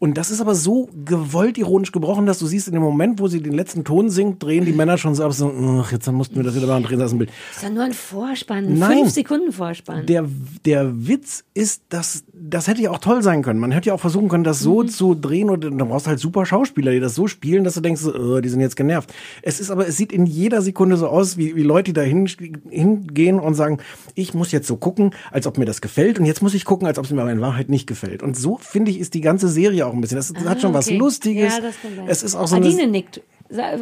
[0.00, 3.26] Und das ist aber so gewollt ironisch gebrochen, dass du siehst, in dem Moment, wo
[3.26, 6.36] sie den letzten Ton singt, drehen die Männer schon so ab, so, ach, jetzt mussten
[6.36, 7.30] wir das wieder machen, drehen das ein Bild.
[7.30, 8.98] Das ist ja nur ein Vorspann, ein Nein.
[8.98, 10.06] fünf Sekunden Vorspann.
[10.06, 10.24] Der,
[10.64, 13.58] der Witz ist, dass das hätte ja auch toll sein können.
[13.60, 16.18] Man hätte ja auch versuchen können, das so zu drehen und dann brauchst du halt
[16.20, 19.12] super Schauspieler, die das so spielen, dass du denkst, so, äh, die sind jetzt genervt.
[19.42, 22.02] Es ist aber, es sieht in jeder Sekunde so aus, wie, wie Leute, die da
[22.02, 22.28] hin,
[22.70, 23.78] hingehen und sagen,
[24.14, 26.86] ich muss jetzt so gucken, als ob mir das gefällt und jetzt muss ich gucken,
[26.86, 28.22] als ob es mir aber in Wahrheit nicht gefällt.
[28.22, 30.16] Und so finde ich, ist die ganze Serie auch ein bisschen.
[30.16, 30.96] Das hat schon Ah, was okay.
[30.96, 31.56] Lustiges.
[31.56, 32.04] Ja, das kann sein.
[32.08, 33.20] Es ist auch so eine, Adine nickt.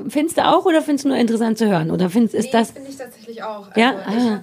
[0.09, 1.91] Findest du auch oder findest du nur interessant zu hören?
[1.91, 2.71] Oder findest, ist nee, das.
[2.71, 3.75] finde ich tatsächlich auch.
[3.77, 3.97] Ja?
[4.07, 4.41] Also, ich Ah.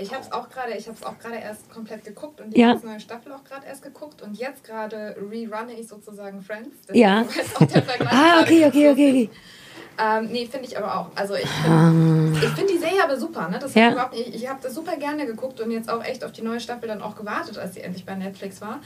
[0.00, 2.60] Ich habe es auch gerade, ich habe es auch gerade erst komplett geguckt und die
[2.60, 2.74] Ja.
[2.82, 6.76] neue Staffel auch gerade erst geguckt und jetzt gerade rerunne ich sozusagen Friends.
[6.92, 7.22] Ja.
[7.22, 9.30] Deswegen weiß auch der Vergleich Ah, okay, okay, okay, okay.
[10.02, 11.10] Ähm, nee, finde ich aber auch.
[11.14, 13.48] Also ich finde ich find die Serie aber super.
[13.48, 13.58] Ne?
[13.58, 13.82] Das Ja.
[13.82, 16.32] hab ich überhaupt nicht, ich habe das super gerne geguckt und jetzt auch echt auf
[16.32, 18.80] die neue Staffel dann auch gewartet, als sie endlich bei Netflix war.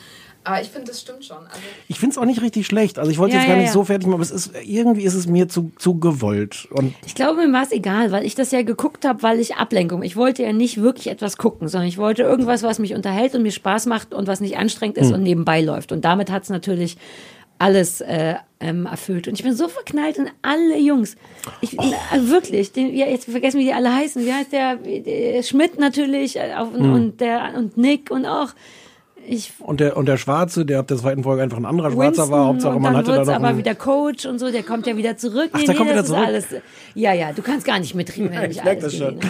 [0.45, 1.39] Aber ich finde, das stimmt schon.
[1.39, 2.99] Also, Ich finde es auch nicht richtig schlecht.
[2.99, 3.73] Also ich wollte Ja, jetzt gar ja, nicht ja.
[3.73, 6.69] so fertig machen, aber es ist irgendwie ist es mir zu, zu gewollt.
[6.71, 9.57] Und Ich glaube, mir war es egal, weil ich das ja geguckt habe, weil ich
[9.57, 10.03] Ablenkung.
[10.03, 13.43] Ich wollte ja nicht wirklich etwas gucken, sondern ich wollte irgendwas, was mich unterhält und
[13.43, 15.93] mir Spaß macht und was nicht anstrengend ist und nebenbei läuft.
[15.93, 16.99] Und damit hat es natürlich
[17.59, 19.29] alles äh, ähm, erfüllt.
[19.29, 21.17] Und ich bin so verknallt in alle Jungs.
[21.61, 24.25] Ich, äh, wirklich, den, ja, jetzt vergessen, wie die alle heißen.
[24.25, 24.77] Wie heißt der?
[24.77, 28.51] der Schmidt natürlich äh, auf, und, der, und Nick und auch.
[29.27, 32.31] Ich Und der, und der Schwarze, der ab der zweiten Folge einfach ein anderer Schwarzer
[32.31, 35.17] war, Hauptsache man hatte da noch aber wieder Coach und so, der kommt ja wieder
[35.17, 35.51] zurück.
[35.53, 36.27] Ach, der kommt wieder zurück?
[36.27, 36.47] Alles,
[36.95, 39.21] ja, ja, du kannst gar nicht mitreden, wenn du Ich nicht merk alles das schon.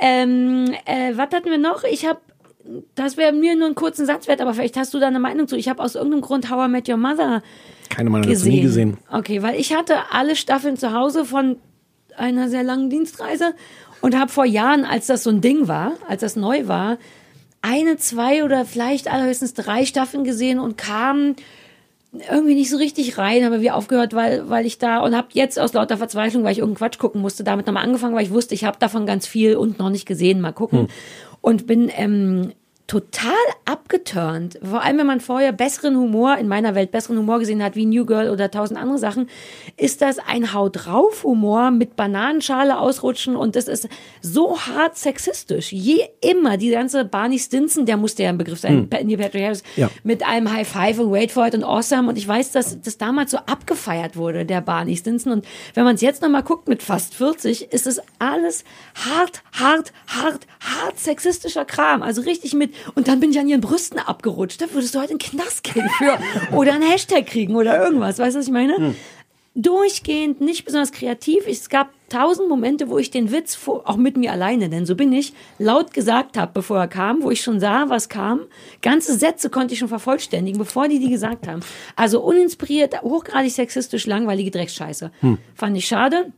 [0.00, 1.84] Ähm, äh, was hatten wir noch?
[1.84, 2.20] Ich habe,
[2.94, 5.48] das wäre mir nur einen kurzen Satz wert, aber vielleicht hast du da eine Meinung
[5.48, 5.56] zu.
[5.56, 7.42] Ich habe aus irgendeinem Grund How I Met Your Mother
[7.92, 8.96] keine Meinung dazu nie gesehen.
[9.10, 11.56] Okay, weil ich hatte alle Staffeln zu Hause von
[12.16, 13.54] einer sehr langen Dienstreise
[14.00, 16.98] und habe vor Jahren, als das so ein Ding war, als das neu war,
[17.62, 21.36] eine, zwei oder vielleicht allerhöchstens drei Staffeln gesehen und kam
[22.12, 25.58] irgendwie nicht so richtig rein, habe wir aufgehört, weil weil ich da und habe jetzt
[25.58, 28.54] aus lauter Verzweiflung, weil ich irgendeinen Quatsch gucken musste, damit nochmal angefangen, weil ich wusste,
[28.54, 30.88] ich habe davon ganz viel und noch nicht gesehen, mal gucken.
[31.40, 32.52] Und bin ähm,
[32.86, 33.32] total
[33.64, 34.58] abgeturnt.
[34.62, 37.86] Vor allem, wenn man vorher besseren Humor, in meiner Welt besseren Humor gesehen hat, wie
[37.86, 39.28] New Girl oder tausend andere Sachen,
[39.76, 43.88] ist das ein Haut drauf Humor mit Bananenschale ausrutschen und das ist
[44.20, 45.72] so hart sexistisch.
[45.72, 49.06] Je immer, die ganze Barney Stinson, der musste ja ein Begriff sein, hm.
[49.08, 49.88] Neil Patrick Harris, Ja.
[50.02, 52.98] mit einem High Five und Wait for it und Awesome und ich weiß, dass das
[52.98, 56.82] damals so abgefeiert wurde, der Barney Stinson und wenn man es jetzt nochmal guckt mit
[56.82, 58.64] fast 40, ist es alles
[58.94, 63.60] hart, hart, hart, hart sexistischer Kram, also richtig mit und dann bin ich an ihren
[63.60, 66.18] Brüsten abgerutscht, da würdest du heute einen Knast kriegen für
[66.54, 68.94] oder einen Hashtag kriegen oder irgendwas, weißt du, was ich meine?
[69.54, 71.46] durchgehend nicht besonders kreativ.
[71.46, 75.12] Es gab tausend Momente, wo ich den Witz auch mit mir alleine, denn so bin
[75.12, 78.40] ich, laut gesagt habe, bevor er kam, wo ich schon sah, was kam.
[78.80, 81.60] Ganze Sätze konnte ich schon vervollständigen, bevor die die gesagt haben.
[81.96, 85.10] Also uninspiriert, hochgradig sexistisch, langweilige Drecksscheiße.
[85.54, 86.32] Fand ich schade.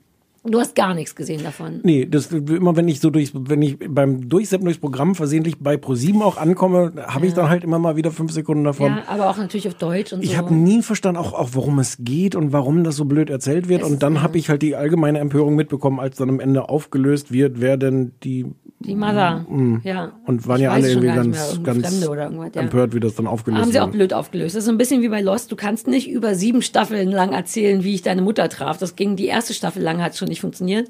[0.46, 1.80] Du hast gar nichts gesehen davon.
[1.84, 5.78] Nee, das immer wenn ich so durch, wenn ich beim Durchseppen durchs Programm versehentlich bei
[5.78, 8.88] ProSieben auch ankomme, habe ich dann halt immer mal wieder fünf Sekunden davon.
[8.92, 10.36] Ja, aber auch natürlich auf Deutsch und Ich so.
[10.36, 13.82] habe nie verstanden, auch, auch worum es geht und warum das so blöd erzählt wird.
[13.82, 14.22] Es- und dann ja.
[14.22, 18.12] habe ich halt die allgemeine Empörung mitbekommen, als dann am Ende aufgelöst wird, wer denn
[18.22, 18.44] die
[18.80, 19.46] die Mother.
[19.82, 20.12] Ja.
[20.26, 22.60] und waren Ich ja alle irgendwie ganz, ganz ja.
[22.60, 23.96] empört, wie das dann aufgelöst Haben sie auch wurde.
[23.96, 24.54] blöd aufgelöst.
[24.54, 25.50] Das ist so ein bisschen wie bei Lost.
[25.50, 28.76] Du kannst nicht über sieben Staffeln lang erzählen, wie ich deine Mutter traf.
[28.76, 30.88] Das ging die erste Staffel lang, hat schon nicht funktioniert.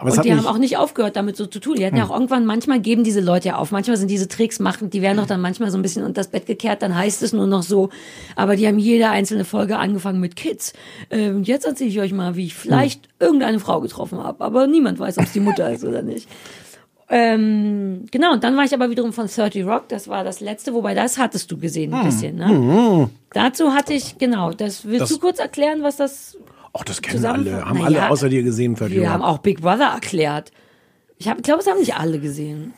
[0.00, 1.74] Aber und die haben auch nicht aufgehört, damit so zu tun.
[1.76, 3.72] Die hatten ja auch irgendwann, manchmal geben diese Leute ja auf.
[3.72, 6.28] Manchmal sind diese Tricks machen, die werden doch dann manchmal so ein bisschen unter das
[6.28, 7.88] Bett gekehrt, dann heißt es nur noch so.
[8.36, 10.72] Aber die haben jede einzelne Folge angefangen mit Kids.
[11.10, 14.44] Ähm, jetzt erzähle ich euch mal, wie ich vielleicht irgendeine Frau getroffen habe.
[14.44, 16.28] Aber niemand weiß, ob es die Mutter ist oder nicht.
[17.10, 20.74] Ähm, genau, und dann war ich aber wiederum von 30 Rock, das war das letzte,
[20.74, 23.08] wobei das hattest du gesehen ein bisschen, ne?
[23.32, 26.36] Dazu hatte ich, genau, das willst Das- du kurz erklären, was das
[26.78, 29.04] Ach, das kennen alle, haben alle ja, außer dir gesehen, Wir Ferdi.
[29.04, 30.52] haben auch Big Brother erklärt.
[31.18, 32.72] Ich, glaube, es haben nicht alle gesehen.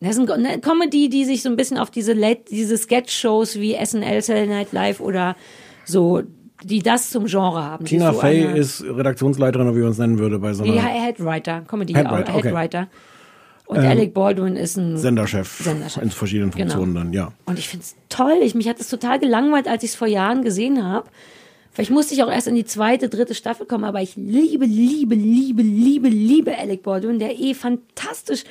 [0.00, 3.74] Das ist eine Comedy, die sich so ein bisschen auf diese, Late, diese Sketch-Shows wie
[3.74, 5.36] SNL, Saturday Night Live oder
[5.84, 6.22] so,
[6.62, 7.84] die das zum Genre haben.
[7.84, 11.62] Tina so Fey ist Redaktionsleiterin, oder wie man es nennen würde, bei so einer Headwriter,
[11.62, 12.48] Comedy, Headwriter, okay.
[12.48, 12.88] Headwriter.
[13.66, 16.02] Und Alec Baldwin ist ein Senderchef, Senderchef.
[16.02, 16.72] in verschiedenen Genau.
[16.72, 17.32] Funktionen dann, ja.
[17.44, 18.38] Und ich finde es toll.
[18.40, 21.06] Ich, mich hat es total gelangweilt, als ich es vor Jahren gesehen habe.
[21.78, 25.14] Vielleicht musste ich auch erst in die zweite, dritte Staffel kommen, aber ich liebe, liebe,
[25.14, 28.42] liebe, liebe, liebe Alec Baldwin, der eh fantastisch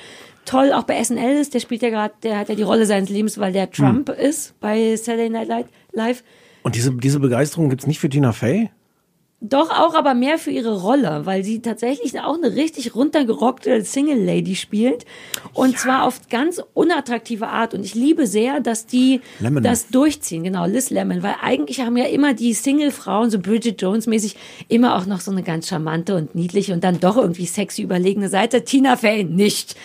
[0.46, 1.54] toll auch bei SNL ist.
[1.54, 4.58] Der spielt ja gerade, der hat ja die Rolle seines Lebens, weil der Trump ist
[4.62, 6.24] bei Saturday Night Live- Live.
[6.64, 8.70] Und diese, diese Begeisterung gibt's nicht für Tina Fey?
[9.50, 14.24] Doch auch, aber mehr für ihre Rolle, weil sie tatsächlich auch eine richtig runtergerockte Single
[14.24, 15.06] Lady spielt.
[15.54, 17.74] Und zwar auf ganz unattraktive Art.
[17.74, 19.64] Und ich liebe sehr, dass die Lemon.
[19.64, 20.44] das durchziehen.
[20.44, 21.24] Genau, Liz Lemon.
[21.24, 24.36] Weil eigentlich haben ja immer die Single-Frauen, so Bridget Jones mäßig,
[24.68, 28.30] immer auch noch so eine ganz charmante und niedliche und dann doch irgendwie sexy überlegene
[28.30, 28.64] Seite.
[28.64, 29.76] Tina Fey nicht.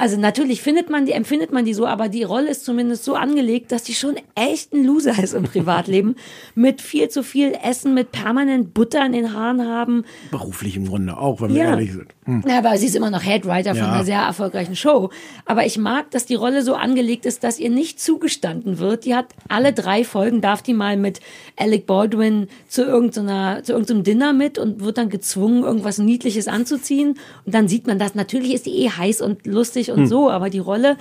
[0.00, 3.16] Also natürlich findet man die, empfindet man die so, aber die Rolle ist zumindest so
[3.16, 6.16] angelegt, dass die schon echt ein Loser ist im Privatleben.
[6.54, 10.04] mit viel zu viel Essen, mit permanent Butter in den Haaren haben.
[10.30, 11.70] Beruflich im Grunde auch, wenn wir Ja.
[11.72, 12.06] ehrlich sind.
[12.24, 12.44] Hm.
[12.48, 13.92] Ja, aber sie ist immer noch Headwriter von Ja.
[13.92, 15.10] einer sehr erfolgreichen Show.
[15.44, 19.04] Aber ich mag, dass die Rolle so angelegt ist, dass ihr nicht zugestanden wird.
[19.04, 21.20] Die hat alle drei Folgen, darf die mal mit
[21.56, 27.18] Alec Baldwin zu irgendeiner, zu irgendeinem Dinner mit und wird dann gezwungen, irgendwas Niedliches anzuziehen.
[27.44, 28.14] Und dann sieht man das.
[28.14, 30.96] Natürlich ist die eh heiß und lustig lustig und so, aber die Rolle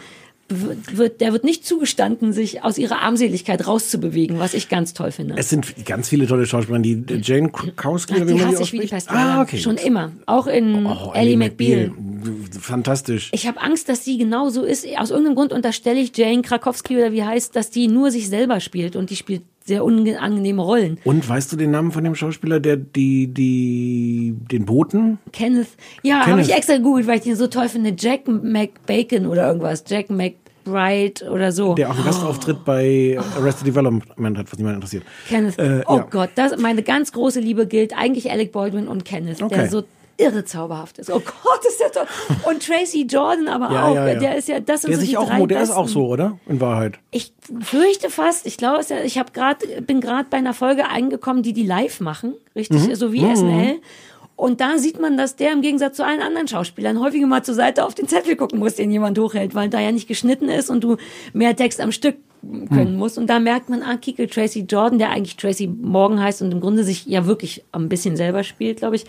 [0.51, 5.35] wird, der wird nicht zugestanden, sich aus ihrer Armseligkeit rauszubewegen, was ich ganz toll finde.
[5.37, 8.53] Es sind ganz viele tolle Schauspieler, die Jane Krakowski, Ach, oder wie die man die
[8.55, 8.87] hasse ich wie die.
[8.87, 9.11] Pest.
[9.11, 9.59] Ah, okay.
[9.59, 10.11] Schon immer.
[10.25, 11.91] Auch in Oh, Ellie McBeal.
[12.59, 13.29] Fantastisch.
[13.31, 14.87] Ich habe Angst, dass sie genau so ist.
[14.97, 18.59] Aus irgendeinem Grund unterstelle ich Jane Krakowski oder wie heißt, dass die nur sich selber
[18.59, 20.97] spielt und die spielt sehr unangenehme Rollen.
[21.05, 25.19] Und weißt du den Namen von dem Schauspieler, der die, die, den Boten?
[25.31, 25.69] Kenneth.
[26.03, 27.93] Ja, habe ich extra gegoogelt, weil ich den so toll finde.
[27.97, 29.83] Jack McBacon oder irgendwas.
[29.87, 31.75] Jack McBride oder so.
[31.75, 35.03] Der auch einen Gastauftritt bei Arrested Development hat, was niemand interessiert.
[35.27, 35.57] Kenneth.
[35.59, 36.07] Äh, oh ja.
[36.09, 39.55] Gott, das, meine ganz große Liebe gilt eigentlich Alec Baldwin und Kenneth, Okay.
[39.55, 39.83] der so
[40.19, 41.09] irre zauberhaft ist.
[41.09, 42.05] Oh Gott, ist der toll.
[42.45, 43.95] Und Tracy Jordan aber Ja, auch.
[43.95, 44.19] ja, ja.
[44.19, 46.07] Der ist ja, das sind Der so sich die auch, drei der ist auch so,
[46.07, 46.37] oder?
[46.47, 46.99] In Wahrheit.
[47.11, 51.53] Ich fürchte fast, ich glaube, ich habe gerade bin gerade bei einer Folge eingekommen, die
[51.53, 52.95] die live machen, richtig, Mhm.
[52.95, 53.79] so wie SNL.
[54.35, 57.55] Und da sieht man, dass der im Gegensatz zu allen anderen Schauspielern häufiger mal zur
[57.55, 60.69] Seite auf den Zettel gucken muss, den jemand hochhält, weil da ja nicht geschnitten ist
[60.69, 60.95] und du
[61.33, 62.15] mehr Text am Stück
[62.69, 62.97] können Mhm.
[62.99, 63.17] musst.
[63.17, 66.61] Und da merkt man, ah, Kickel Tracy Jordan, der eigentlich Tracy Morgan heißt und im
[66.61, 69.03] Grunde sich ja wirklich ein bisschen selber spielt, glaube ich,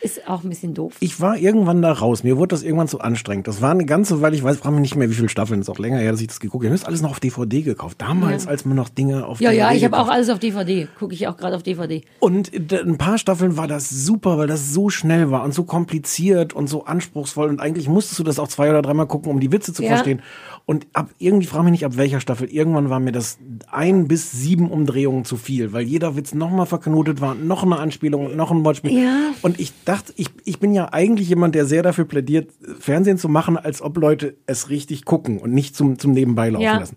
[0.00, 0.94] ist auch ein bisschen doof.
[1.00, 2.22] Ich war irgendwann da raus.
[2.24, 3.48] Mir wurde das irgendwann zu anstrengend.
[3.48, 5.60] Das war eine ganze Weile, ich weiß, frage mich nicht mehr, wie viele Staffeln.
[5.60, 6.66] ist auch länger her, dass ich das geguckt habe.
[6.66, 8.00] Ich habe das alles noch auf DVD gekauft.
[8.00, 8.50] Damals, Ja.
[8.50, 10.88] als man noch Dinge auf ja, DVD ja, ich habe auch alles auf DVD.
[10.98, 12.02] Gucke ich auch gerade auf DVD.
[12.20, 15.64] Und d- ein paar Staffeln war das super, weil das so schnell war und so
[15.64, 17.48] kompliziert und so anspruchsvoll.
[17.48, 19.88] Und eigentlich musstest du das auch zwei oder dreimal gucken, um die Witze zu Ja.
[19.90, 20.22] verstehen.
[20.66, 22.48] Und ab irgendwie frage mich nicht, ab welcher Staffel.
[22.48, 23.38] Irgendwann war mir das
[23.70, 28.26] ein bis sieben Umdrehungen zu viel, weil jeder Witz nochmal verknotet war, noch eine Anspielung
[28.26, 28.92] und noch ein Wortspiel.
[29.02, 29.30] Ja.
[29.42, 33.28] Und ich dachte, ich, ich bin ja eigentlich jemand, der sehr dafür plädiert, Fernsehen zu
[33.28, 36.78] machen, als ob Leute es richtig gucken und nicht zum, zum Nebenbei laufen Ja.
[36.78, 36.96] lassen.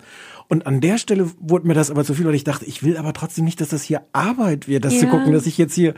[0.50, 2.98] Und an der Stelle wurde mir das aber zu viel, weil ich dachte, ich will
[2.98, 5.12] aber trotzdem nicht, dass das hier Arbeit wird, das zu Ja.
[5.12, 5.94] gucken, dass ich jetzt hier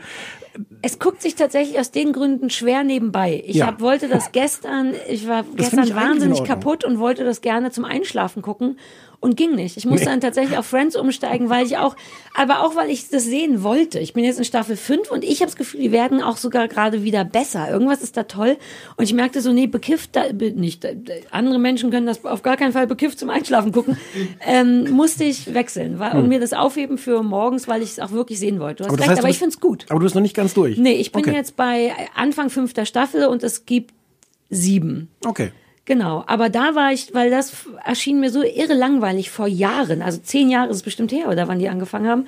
[0.82, 3.42] Es guckt sich tatsächlich aus den Gründen schwer nebenbei.
[3.44, 3.66] Ich Ja.
[3.66, 7.84] hab, wollte das gestern, ich war finde gestern wahnsinnig kaputt und wollte das gerne zum
[7.84, 8.78] Einschlafen gucken
[9.24, 9.76] und ging nicht.
[9.76, 10.10] Ich musste Nee.
[10.12, 11.96] dann tatsächlich auf Friends umsteigen, weil ich auch,
[12.34, 13.98] aber auch weil ich das sehen wollte.
[13.98, 16.68] Ich bin jetzt in Staffel 5 und ich habe das Gefühl, die werden auch sogar
[16.68, 17.70] gerade wieder besser.
[17.70, 18.56] Irgendwas ist da toll
[18.96, 20.84] und ich merkte so, nee, bekifft da, nicht.
[20.84, 20.96] äh,
[21.30, 23.96] Andere Menschen können das auf gar keinen Fall bekifft zum Einschlafen gucken.
[24.46, 28.12] ähm, musste ich wechseln weil, und mir das aufheben für morgens, weil ich es auch
[28.12, 28.82] wirklich sehen wollte.
[28.82, 28.96] Du hast Hm.
[28.98, 29.86] das recht, heißt, aber ich find's gut.
[29.88, 30.76] Aber du bist noch nicht ganz durch.
[30.76, 31.34] Nee, ich bin okay.
[31.34, 33.94] jetzt bei Anfang fünfter Staffel und es gibt
[34.50, 35.08] sieben.
[35.24, 35.50] Okay.
[35.86, 40.18] Genau, aber da war ich, weil das erschien mir so irre langweilig vor Jahren, also
[40.18, 42.26] zehn Jahre ist es bestimmt her, oder wann die angefangen haben.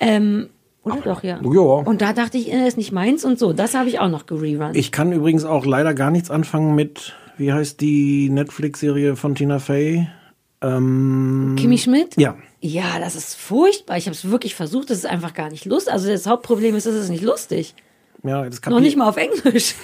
[0.00, 0.50] Ähm,
[0.82, 1.40] oder doch, ja.
[1.42, 1.60] ja.
[1.60, 3.52] Und da dachte ich, äh, ist nicht meins und so.
[3.52, 4.74] Das habe ich auch noch gererun.
[4.74, 9.58] Ich kann übrigens auch leider gar nichts anfangen mit, wie heißt die Netflix-Serie von Tina
[9.58, 10.08] Fey?
[10.60, 12.16] Ähm, Kimi Schmidt?
[12.16, 12.36] ja.
[12.60, 13.98] Ja, das ist furchtbar.
[13.98, 15.92] Ich habe es wirklich versucht, das ist einfach gar nicht lustig.
[15.92, 17.74] Also das Hauptproblem ist, es ist nicht lustig.
[18.24, 19.76] Ja, das Noch nicht mal auf Englisch.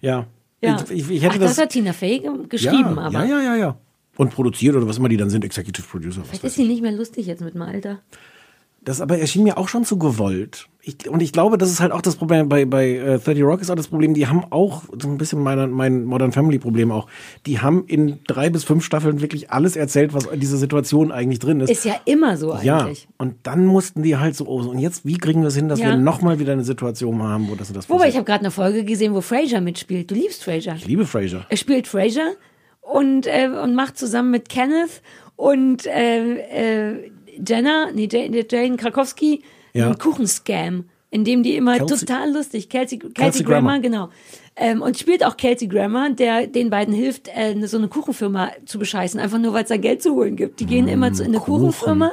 [0.00, 0.26] Ja.
[0.62, 0.84] Ja.
[0.90, 3.40] Ich, ich, hätte Ach, das, das hat Tina Fey ge- geschrieben, ja, aber Ja, ja,
[3.42, 3.76] ja, ja.
[4.16, 6.22] Und produziert oder was immer die dann sind, Executive Producer.
[6.24, 8.00] Vielleicht ist sie nicht mehr lustig jetzt mit dem Alter.
[8.84, 10.68] Das aber erschien mir auch schon zu gewollt.
[10.84, 13.60] Ich, und ich glaube, das ist halt auch das Problem bei, bei äh, 30 Rock
[13.60, 16.90] ist auch das Problem, die haben auch so ein bisschen meine, mein Modern Family Problem
[16.90, 17.06] auch.
[17.46, 21.38] Die haben in drei bis fünf Staffeln wirklich alles erzählt, was in dieser Situation eigentlich
[21.38, 21.70] drin ist.
[21.70, 23.06] Ist ja immer so ja, eigentlich.
[23.16, 25.78] und dann mussten die halt so, oh, und jetzt, wie kriegen wir es hin, dass
[25.78, 25.90] Ja.
[25.90, 28.50] wir nochmal wieder eine Situation haben, wo das und das Wobei, ich habe gerade eine
[28.50, 30.10] Folge gesehen, wo Frasier mitspielt.
[30.10, 30.74] Du liebst Frasier.
[30.76, 31.46] Ich liebe Frasier.
[31.48, 32.34] Er spielt Frasier
[32.80, 35.00] und, äh, und macht zusammen mit Kenneth
[35.36, 37.10] und äh, äh,
[37.46, 39.42] Jenna, nee, Jane, Jane Krakowski,
[39.72, 39.86] Ja.
[39.86, 43.80] einen Kuchenscam, in dem die immer Kelsey- total lustig, Kelsey, Kelsey, Kelsey Grammer, Grammer.
[43.80, 44.08] genau.
[44.54, 48.78] Ähm, und spielt auch Kelsey Grammer, der den beiden hilft, äh, so eine Kuchenfirma zu
[48.78, 50.60] bescheißen, einfach nur, weil es da Geld zu holen gibt.
[50.60, 51.60] Die gehen immer zu, in eine Mm, Kuchen.
[51.68, 52.12] Kuchenfirma.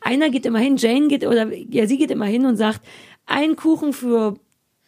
[0.00, 2.82] Einer geht immer hin, Jane geht, oder ja, sie geht immer hin und sagt,
[3.26, 4.36] ein Kuchen für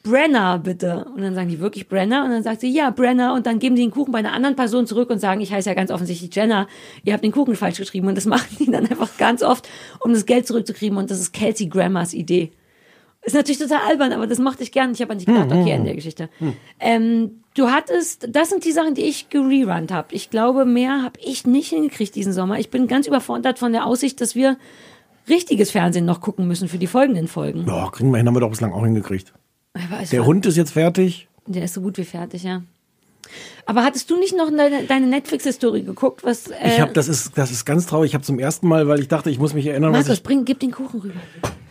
[0.03, 1.05] Brenner, bitte.
[1.15, 2.25] Und dann sagen die wirklich Brenner.
[2.25, 3.35] Und dann sagt sie, ja, Brenner.
[3.35, 5.69] Und dann geben die den Kuchen bei einer anderen Person zurück und sagen, ich heiße
[5.69, 6.69] ja ganz offensichtlich Jenna.
[7.05, 8.09] Ihr habt den Kuchen falsch geschrieben.
[8.09, 9.69] Und das machen die dann einfach ganz oft,
[10.01, 10.97] um das Geld zurückzukriegen.
[10.97, 12.51] Und das ist Kelsey Grammers Idee.
[13.23, 14.93] Ist natürlich total albern, aber das mochte ich gern.
[14.93, 16.31] Ich habe an dich gedacht, okay, in der Geschichte.
[16.79, 20.15] Ähm, du hattest, das sind die Sachen, die ich gererunnt habe.
[20.15, 22.59] Ich glaube, mehr habe ich nicht hingekriegt diesen Sommer.
[22.59, 24.57] Ich bin ganz überfordert von der Aussicht, dass wir
[25.29, 27.67] richtiges Fernsehen noch gucken müssen für die folgenden Folgen.
[27.67, 29.35] Ja, kriegen wir hin, haben wir doch bislang auch hingekriegt.
[30.11, 31.29] Der Hund ist jetzt fertig.
[31.47, 32.63] Der ist so gut wie fertig, ja.
[33.67, 36.25] Aber hattest du nicht noch deine, deine Netflix-Historie geguckt?
[36.25, 38.11] Was, äh, Ich habe, das ist, das ist ganz traurig.
[38.11, 40.23] Ich habe zum ersten Mal, weil ich dachte, ich muss mich erinnern, was Markus, ich
[40.25, 41.15] bring, gib den Kuchen rüber.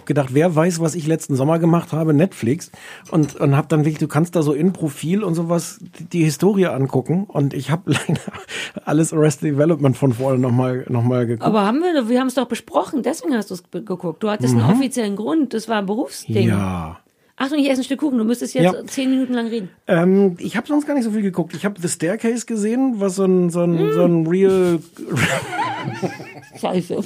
[0.05, 2.71] gedacht, wer weiß, was ich letzten Sommer gemacht habe, Netflix
[3.11, 6.23] und und habe dann wirklich, du kannst da so in Profil und sowas die, die
[6.23, 8.21] Historie angucken und ich habe leider
[8.85, 11.45] alles Arrested Development von vorne nochmal noch mal geguckt.
[11.45, 14.23] Aber haben wir, wir haben es doch besprochen, deswegen hast du es geguckt.
[14.23, 16.45] Du hattest einen offiziellen Grund, das war ein Berufsding.
[16.45, 16.49] Mhm.
[16.49, 16.99] ja,
[17.41, 18.17] Achtung, ich esse ein Stück Kuchen.
[18.17, 18.85] Du müsstest jetzt Ja.
[18.85, 19.69] zehn Minuten lang reden.
[19.87, 21.55] Ähm, ich habe sonst gar nicht so viel geguckt.
[21.55, 24.79] Ich habe The Staircase gesehen, was so ein, so ein, so ein real,
[26.59, 26.97] Scheiße.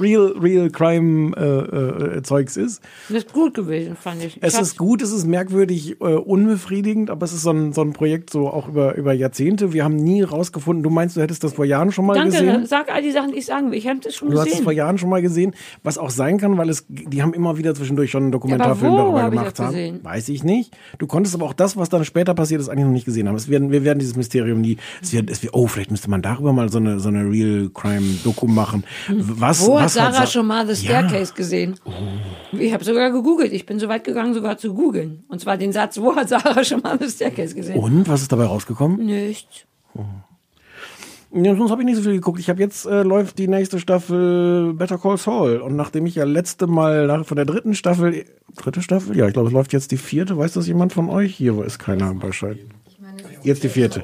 [0.00, 2.82] real, real Crime äh, äh, Zeugs ist.
[3.08, 4.38] Das ist gut gewesen, fand ich.
[4.40, 7.82] Es ich ist gut, es ist merkwürdig, äh, unbefriedigend, aber es ist so ein, so
[7.82, 9.72] ein Projekt so auch über, über Jahrzehnte.
[9.72, 12.66] Wir haben nie rausgefunden, du meinst, du hättest das vor Jahren schon mal Danke, gesehen?
[12.66, 13.78] sag all die Sachen, die ich sagen will.
[13.78, 14.64] Ich habe das schon Du hast es gesehen.
[14.64, 15.54] vor Jahren schon mal gesehen,
[15.84, 19.12] was auch sein kann, weil es, die haben immer wieder zwischendurch schon einen Dokumentarfilm wo
[19.22, 19.72] darüber ich gemacht das haben.
[19.74, 20.00] gesehen?
[20.04, 20.76] Weiß ich nicht.
[20.98, 23.36] Du konntest aber auch das, was dann später passiert ist, eigentlich noch nicht gesehen haben.
[23.36, 26.22] Es werden, wir werden dieses Mysterium nie, es wird, es wird, oh, vielleicht müsste man
[26.22, 28.84] darüber mal so eine, so eine Real Crime Doku machen.
[29.08, 30.98] Was, Wo hat was Sarah Sa- schon mal The Ja.
[31.06, 31.74] Staircase gesehen?
[32.52, 33.52] Ich habe sogar gegoogelt.
[33.52, 35.24] Ich bin so weit gegangen, sogar zu googeln.
[35.28, 37.78] Und zwar den Satz, wo hat Sarah schon mal The Staircase gesehen?
[37.78, 39.04] Und, was ist dabei rausgekommen?
[39.04, 39.66] Nichts.
[41.32, 42.40] Ja, sonst habe ich nicht so viel geguckt.
[42.40, 46.24] Ich habe jetzt äh, läuft die nächste Staffel Better Call Saul und nachdem ich ja
[46.24, 48.24] letzte Mal nach, von der dritten Staffel,
[48.56, 50.36] dritte Staffel, ja, ich glaube, es läuft jetzt die vierte.
[50.36, 51.36] Weiß das jemand von euch?
[51.36, 52.58] Hier ist keiner Bescheid.
[53.44, 54.02] Jetzt die vierte.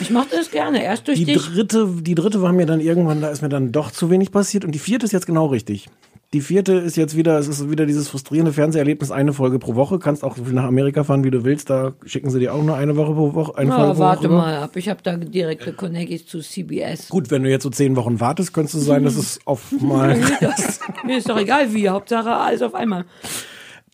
[0.00, 0.82] Ich mochte das gerne.
[0.82, 1.44] Erst durch Die dich.
[1.44, 4.64] dritte, die dritte war mir dann irgendwann, da ist mir dann doch zu wenig passiert
[4.64, 5.88] und die vierte ist jetzt genau richtig.
[6.34, 9.98] Die vierte ist jetzt wieder, es ist wieder dieses frustrierende Fernseherlebnis, eine Folge pro Woche.
[9.98, 11.70] Kannst auch so viel nach Amerika fahren, wie du willst.
[11.70, 13.56] Da schicken sie dir auch nur eine Woche pro Woche.
[13.56, 14.36] Eine Folge Ja, pro warte Woche.
[14.36, 14.76] mal ab.
[14.76, 17.08] Ich habe da direkte Connections zu CBS.
[17.08, 20.18] Gut, wenn du jetzt so zehn Wochen wartest, könnte es sein, dass es auf mal.
[21.06, 21.88] Mir ist doch egal wie.
[21.88, 23.06] Hauptsache alles auf einmal.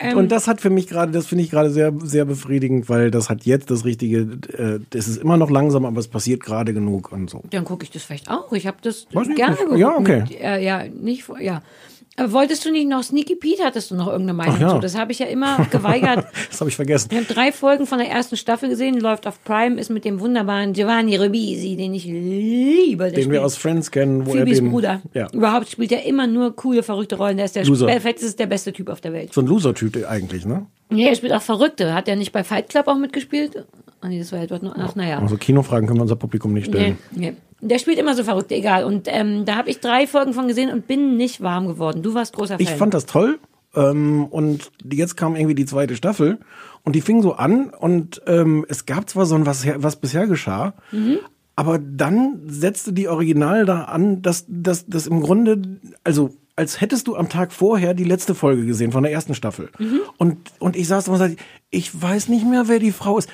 [0.01, 3.12] Ähm, Und das hat für mich gerade, das finde ich gerade sehr, sehr befriedigend, weil
[3.12, 6.74] das hat jetzt das Richtige, äh, es ist immer noch langsam, aber es passiert gerade
[6.74, 7.43] genug und so.
[7.51, 8.51] Dann gucke ich das vielleicht auch.
[8.52, 9.78] Ich habe das Weiß gerne geguckt.
[9.78, 10.20] ja, okay.
[10.23, 11.62] Mit, äh, ja, nicht vor, ja.
[12.16, 13.64] Aber wolltest du nicht noch Sneaky Pete?
[13.64, 14.68] Hattest du noch irgendeine Meinung ja.
[14.70, 14.78] zu?
[14.78, 16.26] Das habe ich ja immer geweigert.
[16.50, 17.08] Das habe ich vergessen.
[17.10, 20.20] Ich habe drei Folgen von der ersten Staffel gesehen, läuft auf Prime, ist mit dem
[20.20, 23.10] wunderbaren Giovanni Ribisi, den ich liebe.
[23.10, 24.70] Den wir aus Friends kennen, wo Phoebes er den.
[24.70, 25.02] Bruder.
[25.14, 25.28] Ja.
[25.32, 27.38] Überhaupt spielt er immer nur coole, verrückte Rollen.
[27.38, 27.88] Der ist der Loser.
[28.04, 29.32] Ist der beste Typ auf der Welt.
[29.32, 30.66] So ein Loser-Typ eigentlich, ne?
[30.90, 31.92] Nee, er spielt auch Verrückte.
[31.92, 33.64] Hat er nicht bei Fight Club auch mitgespielt?
[34.00, 34.74] Ah, nee, das war ja dort noch.
[34.76, 35.18] Ach, naja.
[35.18, 36.98] Also Kinofragen können wir unser Publikum nicht stellen.
[37.10, 37.36] Nee, nee.
[37.66, 38.84] Der spielt immer so verrückt, egal.
[38.84, 42.02] Und ähm, da habe ich drei Folgen von gesehen und bin nicht warm geworden.
[42.02, 42.60] Du warst großer Fan.
[42.60, 43.38] Ich fand das toll.
[43.74, 46.38] Ähm, und jetzt kam irgendwie die zweite Staffel
[46.84, 50.26] und die fing so an und ähm, es gab zwar so ein, was, was bisher
[50.28, 51.18] geschah, Mhm.
[51.56, 55.60] aber dann setzte die Original da an, dass dass dass im Grunde,
[56.04, 59.70] also als hättest du am Tag vorher die letzte Folge gesehen von der ersten Staffel.
[59.80, 59.98] Mhm.
[60.18, 61.36] Und, und ich saß da und sagte,
[61.70, 63.28] ich weiß nicht mehr, wer die Frau ist.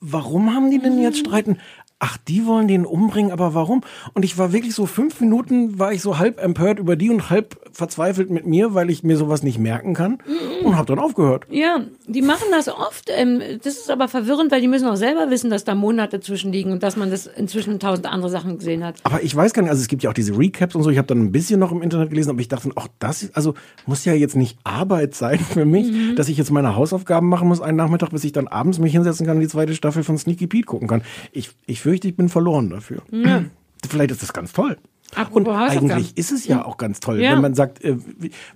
[0.00, 1.02] Warum haben die denn Mhm.
[1.02, 1.56] jetzt Streiten?
[1.98, 3.80] Ach, die wollen den umbringen, aber warum?
[4.12, 7.30] Und ich war wirklich so fünf Minuten, war ich so halb empört über die und
[7.30, 10.18] halb verzweifelt mit mir, weil ich mir sowas nicht merken kann
[10.62, 11.46] und habe dann aufgehört.
[11.48, 13.08] Ja, die machen das oft.
[13.08, 16.70] Ähm, das ist aber verwirrend, weil die müssen auch selber wissen, dass da Monate zwischenliegen
[16.70, 18.96] und dass man das inzwischen tausend andere Sachen gesehen hat.
[19.04, 20.98] Aber ich weiß gar nicht, also es gibt ja auch diese Recaps und so, ich
[20.98, 23.54] habe dann ein bisschen noch im Internet gelesen, aber ich dachte, auch das, also
[23.86, 26.16] muss ja jetzt nicht Arbeit sein für mich, Mhm.
[26.16, 29.26] dass ich jetzt meine Hausaufgaben machen muss einen Nachmittag, bis ich dann abends mich hinsetzen
[29.26, 31.02] kann und die zweite Staffel von Sneaky Pete gucken kann.
[31.32, 33.02] Ich, ich fürchte, ich bin verloren dafür.
[33.88, 34.76] Vielleicht ist das ganz toll.
[35.14, 37.32] Apropos Und eigentlich ist es ja auch ganz toll, Ja.
[37.32, 37.96] wenn man sagt, äh,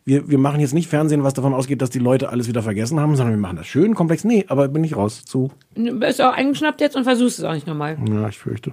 [0.05, 2.99] wir, wir machen jetzt nicht Fernsehen, was davon ausgeht, dass die Leute alles wieder vergessen
[2.99, 4.25] haben, sondern wir machen das schön komplex.
[4.25, 5.53] Nee, aber bin ich raus zu.
[5.77, 7.97] Bist auch eingeschnappt jetzt und versuchst es auch nicht nochmal.
[8.09, 8.73] Ja, ich fürchte.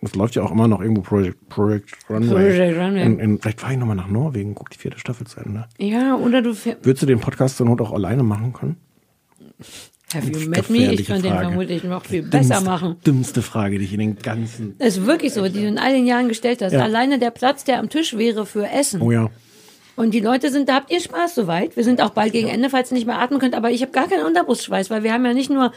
[0.00, 2.28] Es läuft ja auch immer noch irgendwo Project, Project Runway.
[2.28, 3.04] Project Runway.
[3.04, 5.66] In, in, vielleicht fahre ich nochmal nach Norwegen, guck die vierte Staffel zu Ende.
[5.78, 6.52] Ja, oder du
[6.82, 8.76] Würdest du den Podcast zur Not auch alleine machen können?
[10.14, 10.92] Have you met me?
[10.92, 12.96] Ich kann den vermutlich noch viel besser Dümmste- machen.
[13.06, 14.74] Dümmste Frage, die ich in den ganzen.
[14.78, 16.72] Das ist wirklich so, die du in all den Jahren gestellt hast.
[16.72, 16.82] Ja.
[16.82, 19.00] Alleine der Platz, der am Tisch wäre für Essen.
[19.02, 19.30] Oh ja.
[19.96, 21.76] Und die Leute sind, da habt ihr Spaß soweit.
[21.76, 23.54] Wir sind auch bald gegen Ende, falls ihr nicht mehr atmen könnt.
[23.54, 25.72] Aber ich habe gar keinen Unterbrustschweiß, weil wir haben ja nicht nur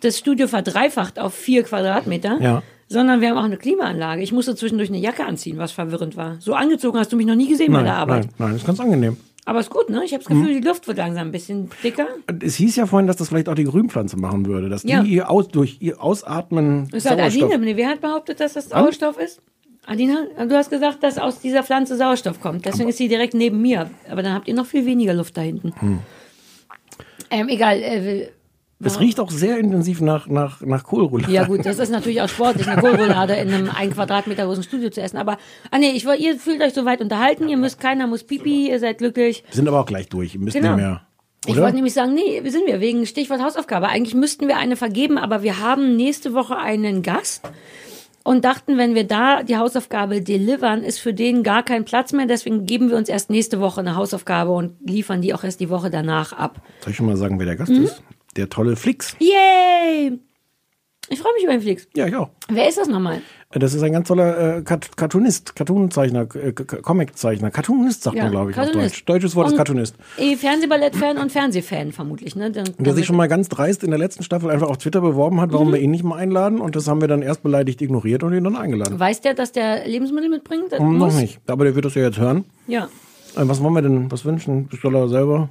[0.00, 2.62] das Studio verdreifacht auf vier Quadratmeter, Ja.
[2.88, 4.22] sondern wir haben auch eine Klimaanlage.
[4.22, 6.36] Ich musste zwischendurch eine Jacke anziehen, was verwirrend war.
[6.40, 8.24] So angezogen hast du mich noch nie gesehen bei Nein, der Arbeit.
[8.38, 9.16] nein, nein, ist ganz angenehm.
[9.44, 10.02] Aber ist gut, ne?
[10.04, 12.06] Ich habe das Gefühl, die Luft wird langsam ein bisschen dicker.
[12.44, 15.02] Es hieß ja vorhin, dass das vielleicht auch die Grünpflanze machen würde, dass Ja.
[15.02, 17.18] die ihr aus, durch ihr Ausatmen Das hat.
[17.18, 19.40] Adina, nee, wer hat behauptet, dass das Sauerstoff ist?
[19.84, 22.66] Adina, du hast gesagt, dass aus dieser Pflanze Sauerstoff kommt.
[22.66, 23.90] Deswegen ist sie direkt neben mir.
[24.08, 25.72] Aber dann habt ihr noch viel weniger Luft da hinten.
[25.80, 25.98] Hm.
[27.30, 27.78] Ähm, egal.
[27.82, 28.28] Äh,
[28.84, 31.32] Es riecht auch sehr intensiv nach, nach, nach Kohlroulade.
[31.32, 34.90] ja gut, das ist natürlich auch sportlich, eine Kohlroulade in einem ein Quadratmeter großen Studio
[34.90, 35.16] zu essen.
[35.18, 35.38] Aber,
[35.70, 38.98] ah nee, ich, ihr fühlt euch soweit unterhalten, ihr müsst, keiner muss pipi, ihr seid
[38.98, 39.44] glücklich.
[39.48, 40.34] Wir sind aber auch gleich durch.
[40.34, 40.70] Ihr müsst Genau.
[40.76, 41.02] nicht mehr.
[41.46, 41.62] Ich Oder?
[41.62, 43.88] wollte nämlich sagen, nee, wir sind wir, wegen Stichwort Hausaufgabe.
[43.88, 47.50] Eigentlich müssten wir eine vergeben, aber wir haben nächste Woche einen Gast
[48.24, 52.26] und dachten, wenn wir da die Hausaufgabe delivern, ist für den gar kein Platz mehr.
[52.26, 55.68] Deswegen geben wir uns erst nächste Woche eine Hausaufgabe und liefern die auch erst die
[55.68, 56.60] Woche danach ab.
[56.82, 57.84] Soll ich schon mal sagen, wer der Gast Mhm.
[57.86, 58.02] ist?
[58.36, 59.14] Der tolle Flix.
[59.18, 60.18] Yay!
[61.08, 61.86] Ich freue mich über den Flix.
[61.94, 62.30] Ja, ich auch.
[62.48, 63.20] Wer ist das nochmal?
[63.50, 67.50] Das ist ein ganz toller äh, Cartoonist, Cartoonzeichner, äh, Comiczeichner.
[67.50, 68.94] Cartoonist sagt Ja, man, glaube ich, auf Cartoonist.
[68.94, 69.04] Deutsch.
[69.04, 69.96] Deutsches Wort ist Und- Cartoonist.
[70.16, 72.50] Eh, Fernsehballett-Fan und Fernsehfan vermutlich, ne?
[72.50, 75.38] Dann, Der sich schon mal ganz dreist in der letzten Staffel einfach auf Twitter beworben
[75.42, 75.54] hat, Mhm.
[75.54, 76.60] warum wir ihn nicht mal einladen.
[76.60, 78.98] Und das haben wir dann erst beleidigt ignoriert und ihn dann eingeladen.
[78.98, 80.72] Weiß der, dass der Lebensmittel mitbringt?
[80.80, 81.40] Noch nicht.
[81.46, 82.46] Aber der wird das ja jetzt hören.
[82.68, 82.84] Ja.
[83.36, 84.10] Äh, was wollen wir denn?
[84.10, 84.68] Was wünschen?
[84.68, 85.50] Bestell er selber?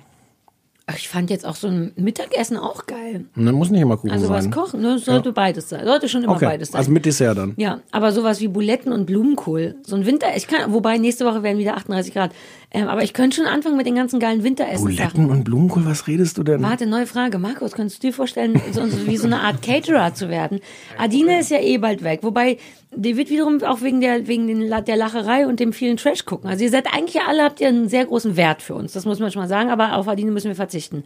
[0.91, 3.25] Ach, ich fand jetzt auch so ein Mittagessen auch geil.
[3.35, 4.51] Dann muss nicht immer Kuchen Also was sein.
[4.51, 4.99] kochen, ne?
[4.99, 5.85] sollte beides sein.
[5.85, 6.79] Sollte schon immer Okay, beides sein.
[6.79, 7.53] also mit Dessert dann.
[7.57, 9.75] ja, aber sowas wie Buletten und Blumenkohl.
[9.85, 12.31] So ein Winter, ich kann, wobei nächste Woche werden wieder 38 Grad.
[12.73, 14.95] Ähm, aber ich könnte schon anfangen mit den ganzen geilen Winteressen-Sachen.
[14.95, 16.61] Buletten und Blumenkohl, was redest du denn?
[16.63, 17.37] Warte, neue Frage.
[17.37, 20.61] Markus, könntest du dir vorstellen, so, so wie so eine Art Caterer zu werden?
[20.97, 22.19] Adine ist ja eh bald weg.
[22.23, 22.57] Wobei,
[22.95, 26.49] die wird wiederum auch wegen der, wegen den, der Lacherei und dem vielen Trash gucken.
[26.49, 28.93] Also ihr seid eigentlich ja alle, habt ihr einen sehr großen Wert für uns.
[28.93, 31.03] Das muss man schon mal sagen, aber auf Adine müssen wir verzichten.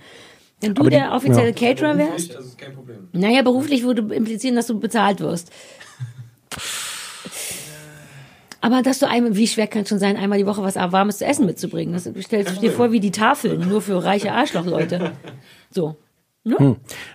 [0.62, 1.54] Wenn du die- der offizielle ja.
[1.54, 3.08] Caterer wärst, Das ist kein Problem.
[3.12, 5.52] naja, beruflich würde implizieren, dass du bezahlt wirst.
[8.66, 11.20] Aber dass du einmal, wie schwer kann es schon sein, einmal die Woche was Warmes
[11.20, 11.94] zu essen mitzubringen?
[11.94, 15.12] Das stellst du dir vor wie die Tafeln, nur für reiche Arschlochleute.
[15.70, 15.98] So.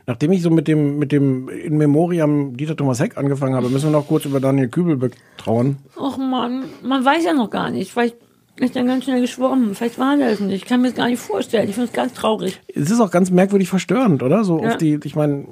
[0.06, 3.86] Nachdem ich so mit dem, mit dem In Memoriam Dieter Thomas Heck angefangen habe, müssen
[3.90, 5.78] wir noch kurz über Daniel Kübel betrauern.
[5.96, 7.90] Och man, man weiß ja noch gar nicht.
[7.90, 8.14] Vielleicht
[8.54, 9.74] ist er ganz schnell geschwommen.
[9.74, 10.54] Vielleicht war er es nicht.
[10.54, 11.68] Ich kann mir das gar nicht vorstellen.
[11.68, 12.60] Ich finde es ganz traurig.
[12.72, 14.44] Es ist auch ganz merkwürdig verstörend, oder?
[14.44, 14.68] So Ja.
[14.70, 15.46] auf die, ich meine,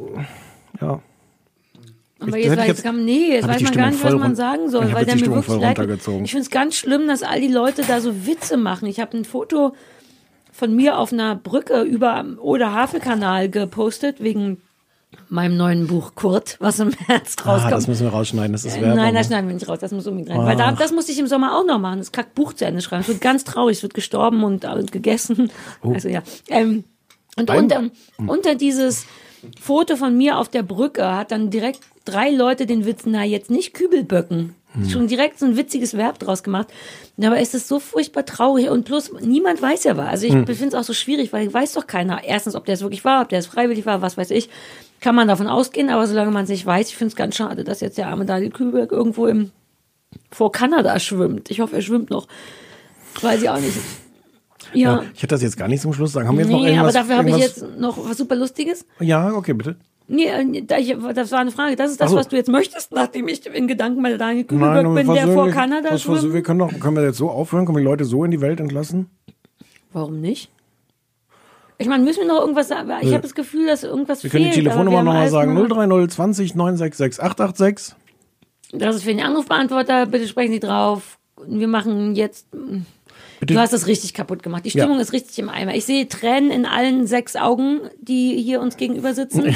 [0.81, 1.01] ja.
[2.20, 4.35] Aber Ich- jetzt, weiß, jetzt- kam, nee, jetzt weiß man Stimmung gar nicht, was man
[4.36, 5.78] sagen soll, weil der mir Stimmung wirklich leid.
[6.24, 8.86] Ich finde es ganz schlimm, dass all die Leute da so Witze machen.
[8.86, 9.74] Ich habe ein Foto
[10.53, 14.61] von mir auf einer Brücke über Oder Havelkanal gepostet wegen
[15.28, 17.73] meinem neuen Buch Kurt, was im März Ah, rauskommt.
[17.73, 18.97] das müssen wir rausschneiden, das ist Werbung.
[18.97, 19.20] Nein, ne?
[19.20, 20.45] das schneiden wir nicht raus, das muss unbedingt rein.
[20.45, 23.03] Weil da, das musste ich im Sommer auch noch machen, das Kackbuch zu Ende schreiben.
[23.03, 25.51] Es wird ganz traurig, es wird gestorben und, und gegessen.
[25.82, 26.23] Also ja.
[26.49, 26.85] Ähm,
[27.36, 27.82] und Beim- unter,
[28.27, 29.07] unter dieses
[29.61, 33.51] Foto von mir auf der Brücke hat dann direkt drei Leute den Witz, na jetzt
[33.51, 34.55] nicht Kübelböcken.
[34.87, 36.69] Schon direkt so ein witziges Verb draus gemacht.
[37.21, 40.09] Aber es ist so furchtbar traurig und plus niemand weiß ja war.
[40.09, 42.23] Also ich finde es auch so schwierig, weil weiß doch keiner.
[42.23, 44.49] Erstens, ob der es wirklich war, ob der es freiwillig war, was weiß ich.
[45.01, 47.65] Kann man davon ausgehen, aber solange man es nicht weiß, ich finde es ganz schade,
[47.65, 49.51] dass jetzt der arme Daniel Kühlberg irgendwo im,
[50.31, 51.51] vor Kanada schwimmt.
[51.51, 52.29] Ich hoffe, er schwimmt noch.
[53.21, 53.77] Weiß ich auch nicht.
[54.75, 54.97] Ja.
[54.97, 56.29] Ja, ich hätte das jetzt gar nicht zum Schluss sagen.
[56.29, 56.95] Haben wir jetzt noch nee, irgendwas?
[56.95, 58.85] aber dafür habe ich jetzt noch was super Lustiges.
[59.01, 59.77] Ja, okay, bitte.
[60.11, 60.65] Nee, äh,
[61.15, 61.77] das war eine Frage.
[61.77, 62.17] Das ist das, so.
[62.17, 65.47] was du jetzt möchtest, nachdem ich in Gedanken bei Daniel Nein, aber bin, der vor
[65.47, 66.33] wir- Kanada was, schwimmt.
[66.33, 67.67] wir können, doch, können wir jetzt so aufhören?
[67.67, 69.11] Können wir die Leute so in die Welt entlassen?
[69.93, 70.51] Warum nicht?
[71.77, 72.91] Ich meine, müssen wir noch irgendwas sagen?
[73.03, 74.67] Ich habe das Gefühl, dass irgendwas Wir können die fehlt.
[74.67, 75.55] aber Telefonnummer wir haben nochmal sagen.
[75.55, 77.95] nur- 030 20 966 886.
[78.73, 80.07] Das ist für den Anrufbeantworter.
[80.07, 81.19] Bitte sprechen Sie drauf.
[81.47, 82.47] Wir machen jetzt.
[83.40, 83.55] Bitte.
[83.55, 84.65] Du hast das richtig kaputt gemacht.
[84.65, 84.85] Die Ja.
[84.85, 85.74] Stimmung ist richtig im Eimer.
[85.74, 89.55] Ich sehe Tränen in allen sechs Augen, die hier uns gegenüber sitzen.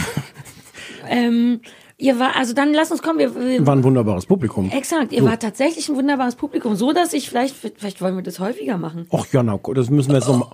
[1.09, 1.61] ähm,
[1.99, 3.19] ihr war, also dann lass uns kommen.
[3.19, 4.71] Wir, wir, War ein wunderbares Publikum.
[4.71, 5.27] exakt, ihr So.
[5.27, 9.07] war tatsächlich ein wunderbares Publikum, so dass ich vielleicht, vielleicht wollen wir das häufiger machen.
[9.11, 10.51] Och ja, na, das müssen wir jetzt noch mal.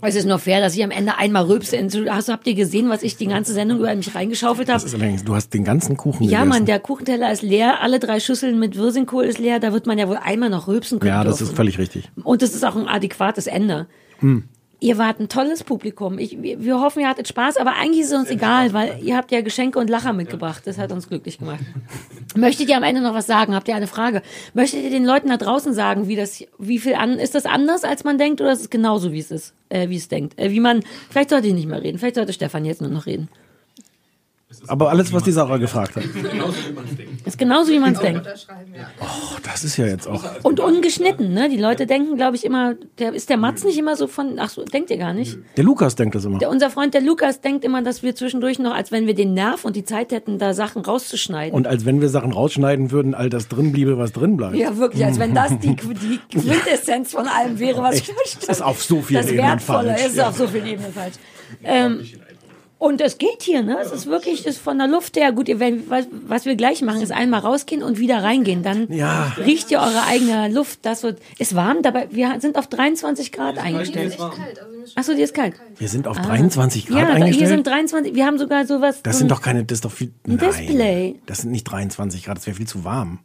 [0.00, 1.76] Es ist nur fair, dass ich am Ende einmal rülpse.
[2.10, 4.82] Also habt ihr gesehen, was ich die ganze Sendung über mich reingeschaufelt habe?
[4.82, 6.48] Das du hast den ganzen Kuchen Ja, gegessen.
[6.48, 9.98] Mann, der Kuchenteller ist leer, alle drei Schüsseln mit Wirsingkohl ist leer, da wird man
[9.98, 11.10] ja wohl einmal noch rülpsen können.
[11.12, 11.50] Ja, das dürfen.
[11.52, 12.10] ist völlig richtig.
[12.22, 13.86] Und es ist auch ein adäquates Ende.
[14.80, 16.18] Ihr wart ein tolles Publikum.
[16.18, 19.16] Ich, wir, wir hoffen, ihr hattet Spaß, aber eigentlich ist es uns egal, weil ihr
[19.16, 20.62] habt ja Geschenke und Lacher mitgebracht.
[20.66, 21.60] Das hat uns glücklich gemacht.
[22.36, 23.56] Möchtet ihr am Ende noch was sagen?
[23.56, 24.22] Habt ihr eine Frage?
[24.54, 27.82] Möchtet ihr den Leuten da draußen sagen, wie das, wie viel an, ist das anders,
[27.82, 30.38] als man denkt, oder ist es genauso, wie es ist, äh, wie es denkt?
[30.38, 33.06] Äh, wie man, vielleicht sollte ich nicht mehr reden, vielleicht sollte Stefan jetzt nur noch
[33.06, 33.28] reden.
[34.66, 36.04] Aber alles, was die Sarah gefragt hat.
[36.04, 38.20] Ist genauso, wie man es denkt.
[38.20, 38.88] Unterschreiben, ja.
[38.98, 40.24] Oh, das ist ja jetzt auch.
[40.42, 41.50] Und ungeschnitten, ne?
[41.50, 44.48] Die Leute denken, glaube ich, immer, der, ist der Matz nicht immer so von, ach
[44.48, 45.36] so, denkt ihr gar nicht?
[45.58, 46.38] Der Lukas denkt das immer.
[46.38, 49.34] Der, unser Freund, der Lukas, denkt immer, dass wir zwischendurch noch, als wenn wir den
[49.34, 51.54] Nerv und die Zeit hätten, da Sachen rauszuschneiden.
[51.54, 54.56] Und als wenn wir Sachen rausschneiden würden, all das drin bliebe, was drin bleibt.
[54.56, 58.04] ja, wirklich, als wenn das die, die Quintessenz von allem wäre, was Echt?
[58.04, 58.48] stimmt.
[58.48, 60.06] Das ist auf so vielen Das Ebenen Wertvolle falsch.
[60.06, 61.14] ist auf so vielen Ebenen falsch.
[61.64, 62.00] Ähm,
[62.78, 63.76] und es geht hier, ne?
[63.82, 65.48] Es ist wirklich, ist von der Luft her gut.
[65.48, 68.62] Ihr, wenn, was, was wir gleich machen, ist einmal rausgehen und wieder reingehen.
[68.62, 69.32] Dann Ja.
[69.36, 70.80] riecht ihr eure eigene Luft.
[70.82, 74.10] Das wird, ist warm, dabei, wir sind auf 23 Grad eingestellt.
[74.12, 74.58] Echt kalt.
[74.60, 75.54] Also Achso, die ist kalt.
[75.76, 77.34] Wir sind auf 23 Grad Ja, eingestellt.
[77.36, 79.02] hier sind 23, wir haben sogar sowas.
[79.02, 80.12] das sind doch keine, das ist doch viel.
[80.26, 81.20] Ein Nein, Display.
[81.26, 83.18] Das sind nicht 23 Grad, das wäre viel zu warm.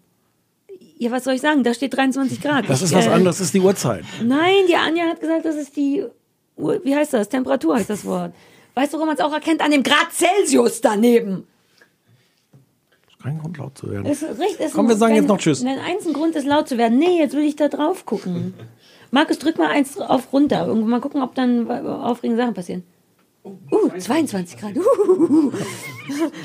[0.97, 1.63] Ja, was soll ich sagen?
[1.63, 2.67] Da steht 23 Grad.
[2.69, 4.03] Das Ich, ist was äh, anderes, das ist die Uhrzeit.
[4.23, 6.03] Nein, die Anja hat gesagt, das ist die,
[6.55, 7.29] Uhr- wie heißt das?
[7.29, 8.33] Temperatur heißt das Wort.
[8.75, 9.61] Weißt du, woran man es auch erkennt?
[9.61, 11.47] An dem Grad Celsius daneben.
[13.21, 14.05] Kein Grund laut zu werden.
[14.05, 15.63] Ist ist Komm, wir sagen wenn- jetzt noch Tschüss.
[15.63, 16.97] Wenn eins ein Grund ist, laut zu werden.
[16.99, 18.53] Nee, jetzt will ich da drauf gucken.
[19.11, 20.67] Markus, drück mal eins auf runter.
[20.67, 22.83] Irgendwo mal gucken, ob dann aufregende Sachen passieren.
[23.45, 24.75] Uh, 22 Grad.
[24.77, 25.51] Uh,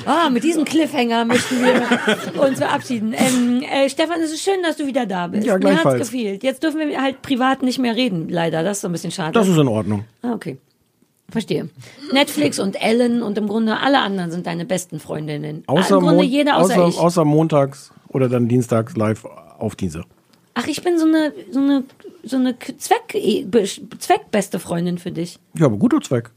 [0.05, 3.15] ah, mit diesem Cliffhanger möchten wir uns verabschieden.
[3.17, 5.47] Ähm, äh, Stefan, es ist schön, dass du wieder da bist.
[5.47, 6.11] Ja, Mir hat's gleichfalls.
[6.11, 6.43] gefehlt.
[6.43, 8.65] Jetzt dürfen wir halt privat nicht mehr reden, leider.
[8.65, 9.33] Das ist so ein bisschen schade.
[9.33, 10.05] Das ist in Ordnung.
[10.23, 10.59] Ah, okay.
[11.31, 11.69] Verstehe.
[12.13, 15.63] Netflix und Ellen und im Grunde alle anderen sind deine besten Freundinnen.
[15.67, 16.99] Außer, Im Grunde Mon- jeder außer, außer, ich.
[16.99, 19.27] außer montags oder dann dienstags live
[19.59, 20.05] auf diese.
[20.55, 21.85] Ach, ich bin so eine, so eine,
[22.25, 23.15] so eine Zweck,
[23.99, 25.39] Zweckbeste Freundin für dich.
[25.55, 26.31] Ja, aber guter Zweck.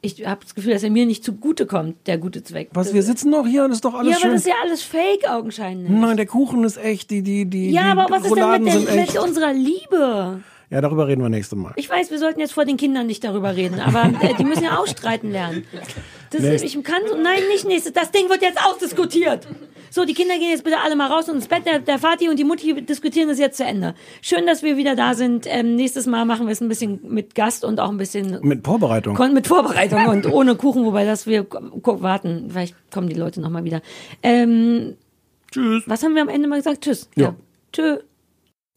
[0.00, 2.70] Ich habe das Gefühl, dass er mir nicht zugute kommt, der gute Zweck.
[2.72, 4.32] Was, wir sitzen doch hier und ist doch alles ja, aber schön.
[4.32, 5.90] das ist ja alles Fake augenscheinlich.
[5.90, 8.88] Nein, der Kuchen ist echt, die, die, die, ja, die aber was ist denn mit,
[8.88, 10.40] der, mit unserer Liebe?
[10.74, 11.72] Ja, darüber reden wir nächstes Mal.
[11.76, 14.64] Ich weiß, wir sollten jetzt vor den Kindern nicht darüber reden, aber äh, die müssen
[14.64, 15.64] ja auch streiten lernen.
[16.30, 17.92] Das, Nächst- ich kann so, nein, nicht nächstes.
[17.92, 19.46] Das Ding wird jetzt ausdiskutiert.
[19.90, 21.64] So, die Kinder gehen jetzt bitte alle mal raus und ins Bett.
[21.64, 23.94] Der, der Vati und die Mutti diskutieren das jetzt zu Ende.
[24.20, 25.46] Schön, dass wir wieder da sind.
[25.48, 28.64] Ähm, nächstes Mal machen wir es ein bisschen mit Gast und auch ein bisschen Mit
[28.66, 29.14] Vorbereitung.
[29.14, 32.48] Kon mit Vorbereitung und ohne Kuchen, wobei das wir warten.
[32.50, 33.80] Vielleicht kommen die Leute nochmal wieder.
[34.24, 34.96] Ähm,
[35.52, 35.84] Tschüss.
[35.86, 36.80] was haben wir am Ende mal gesagt?
[36.82, 37.08] Tschüss.
[37.14, 37.36] Ja.
[37.72, 37.98] Tschö.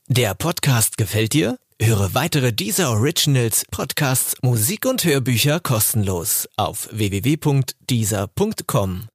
[0.07, 1.57] Der Podcast gefällt dir?
[1.79, 9.05] Höre weitere dieser Originals, Podcasts, Musik und Hörbücher kostenlos auf www.dieser.com.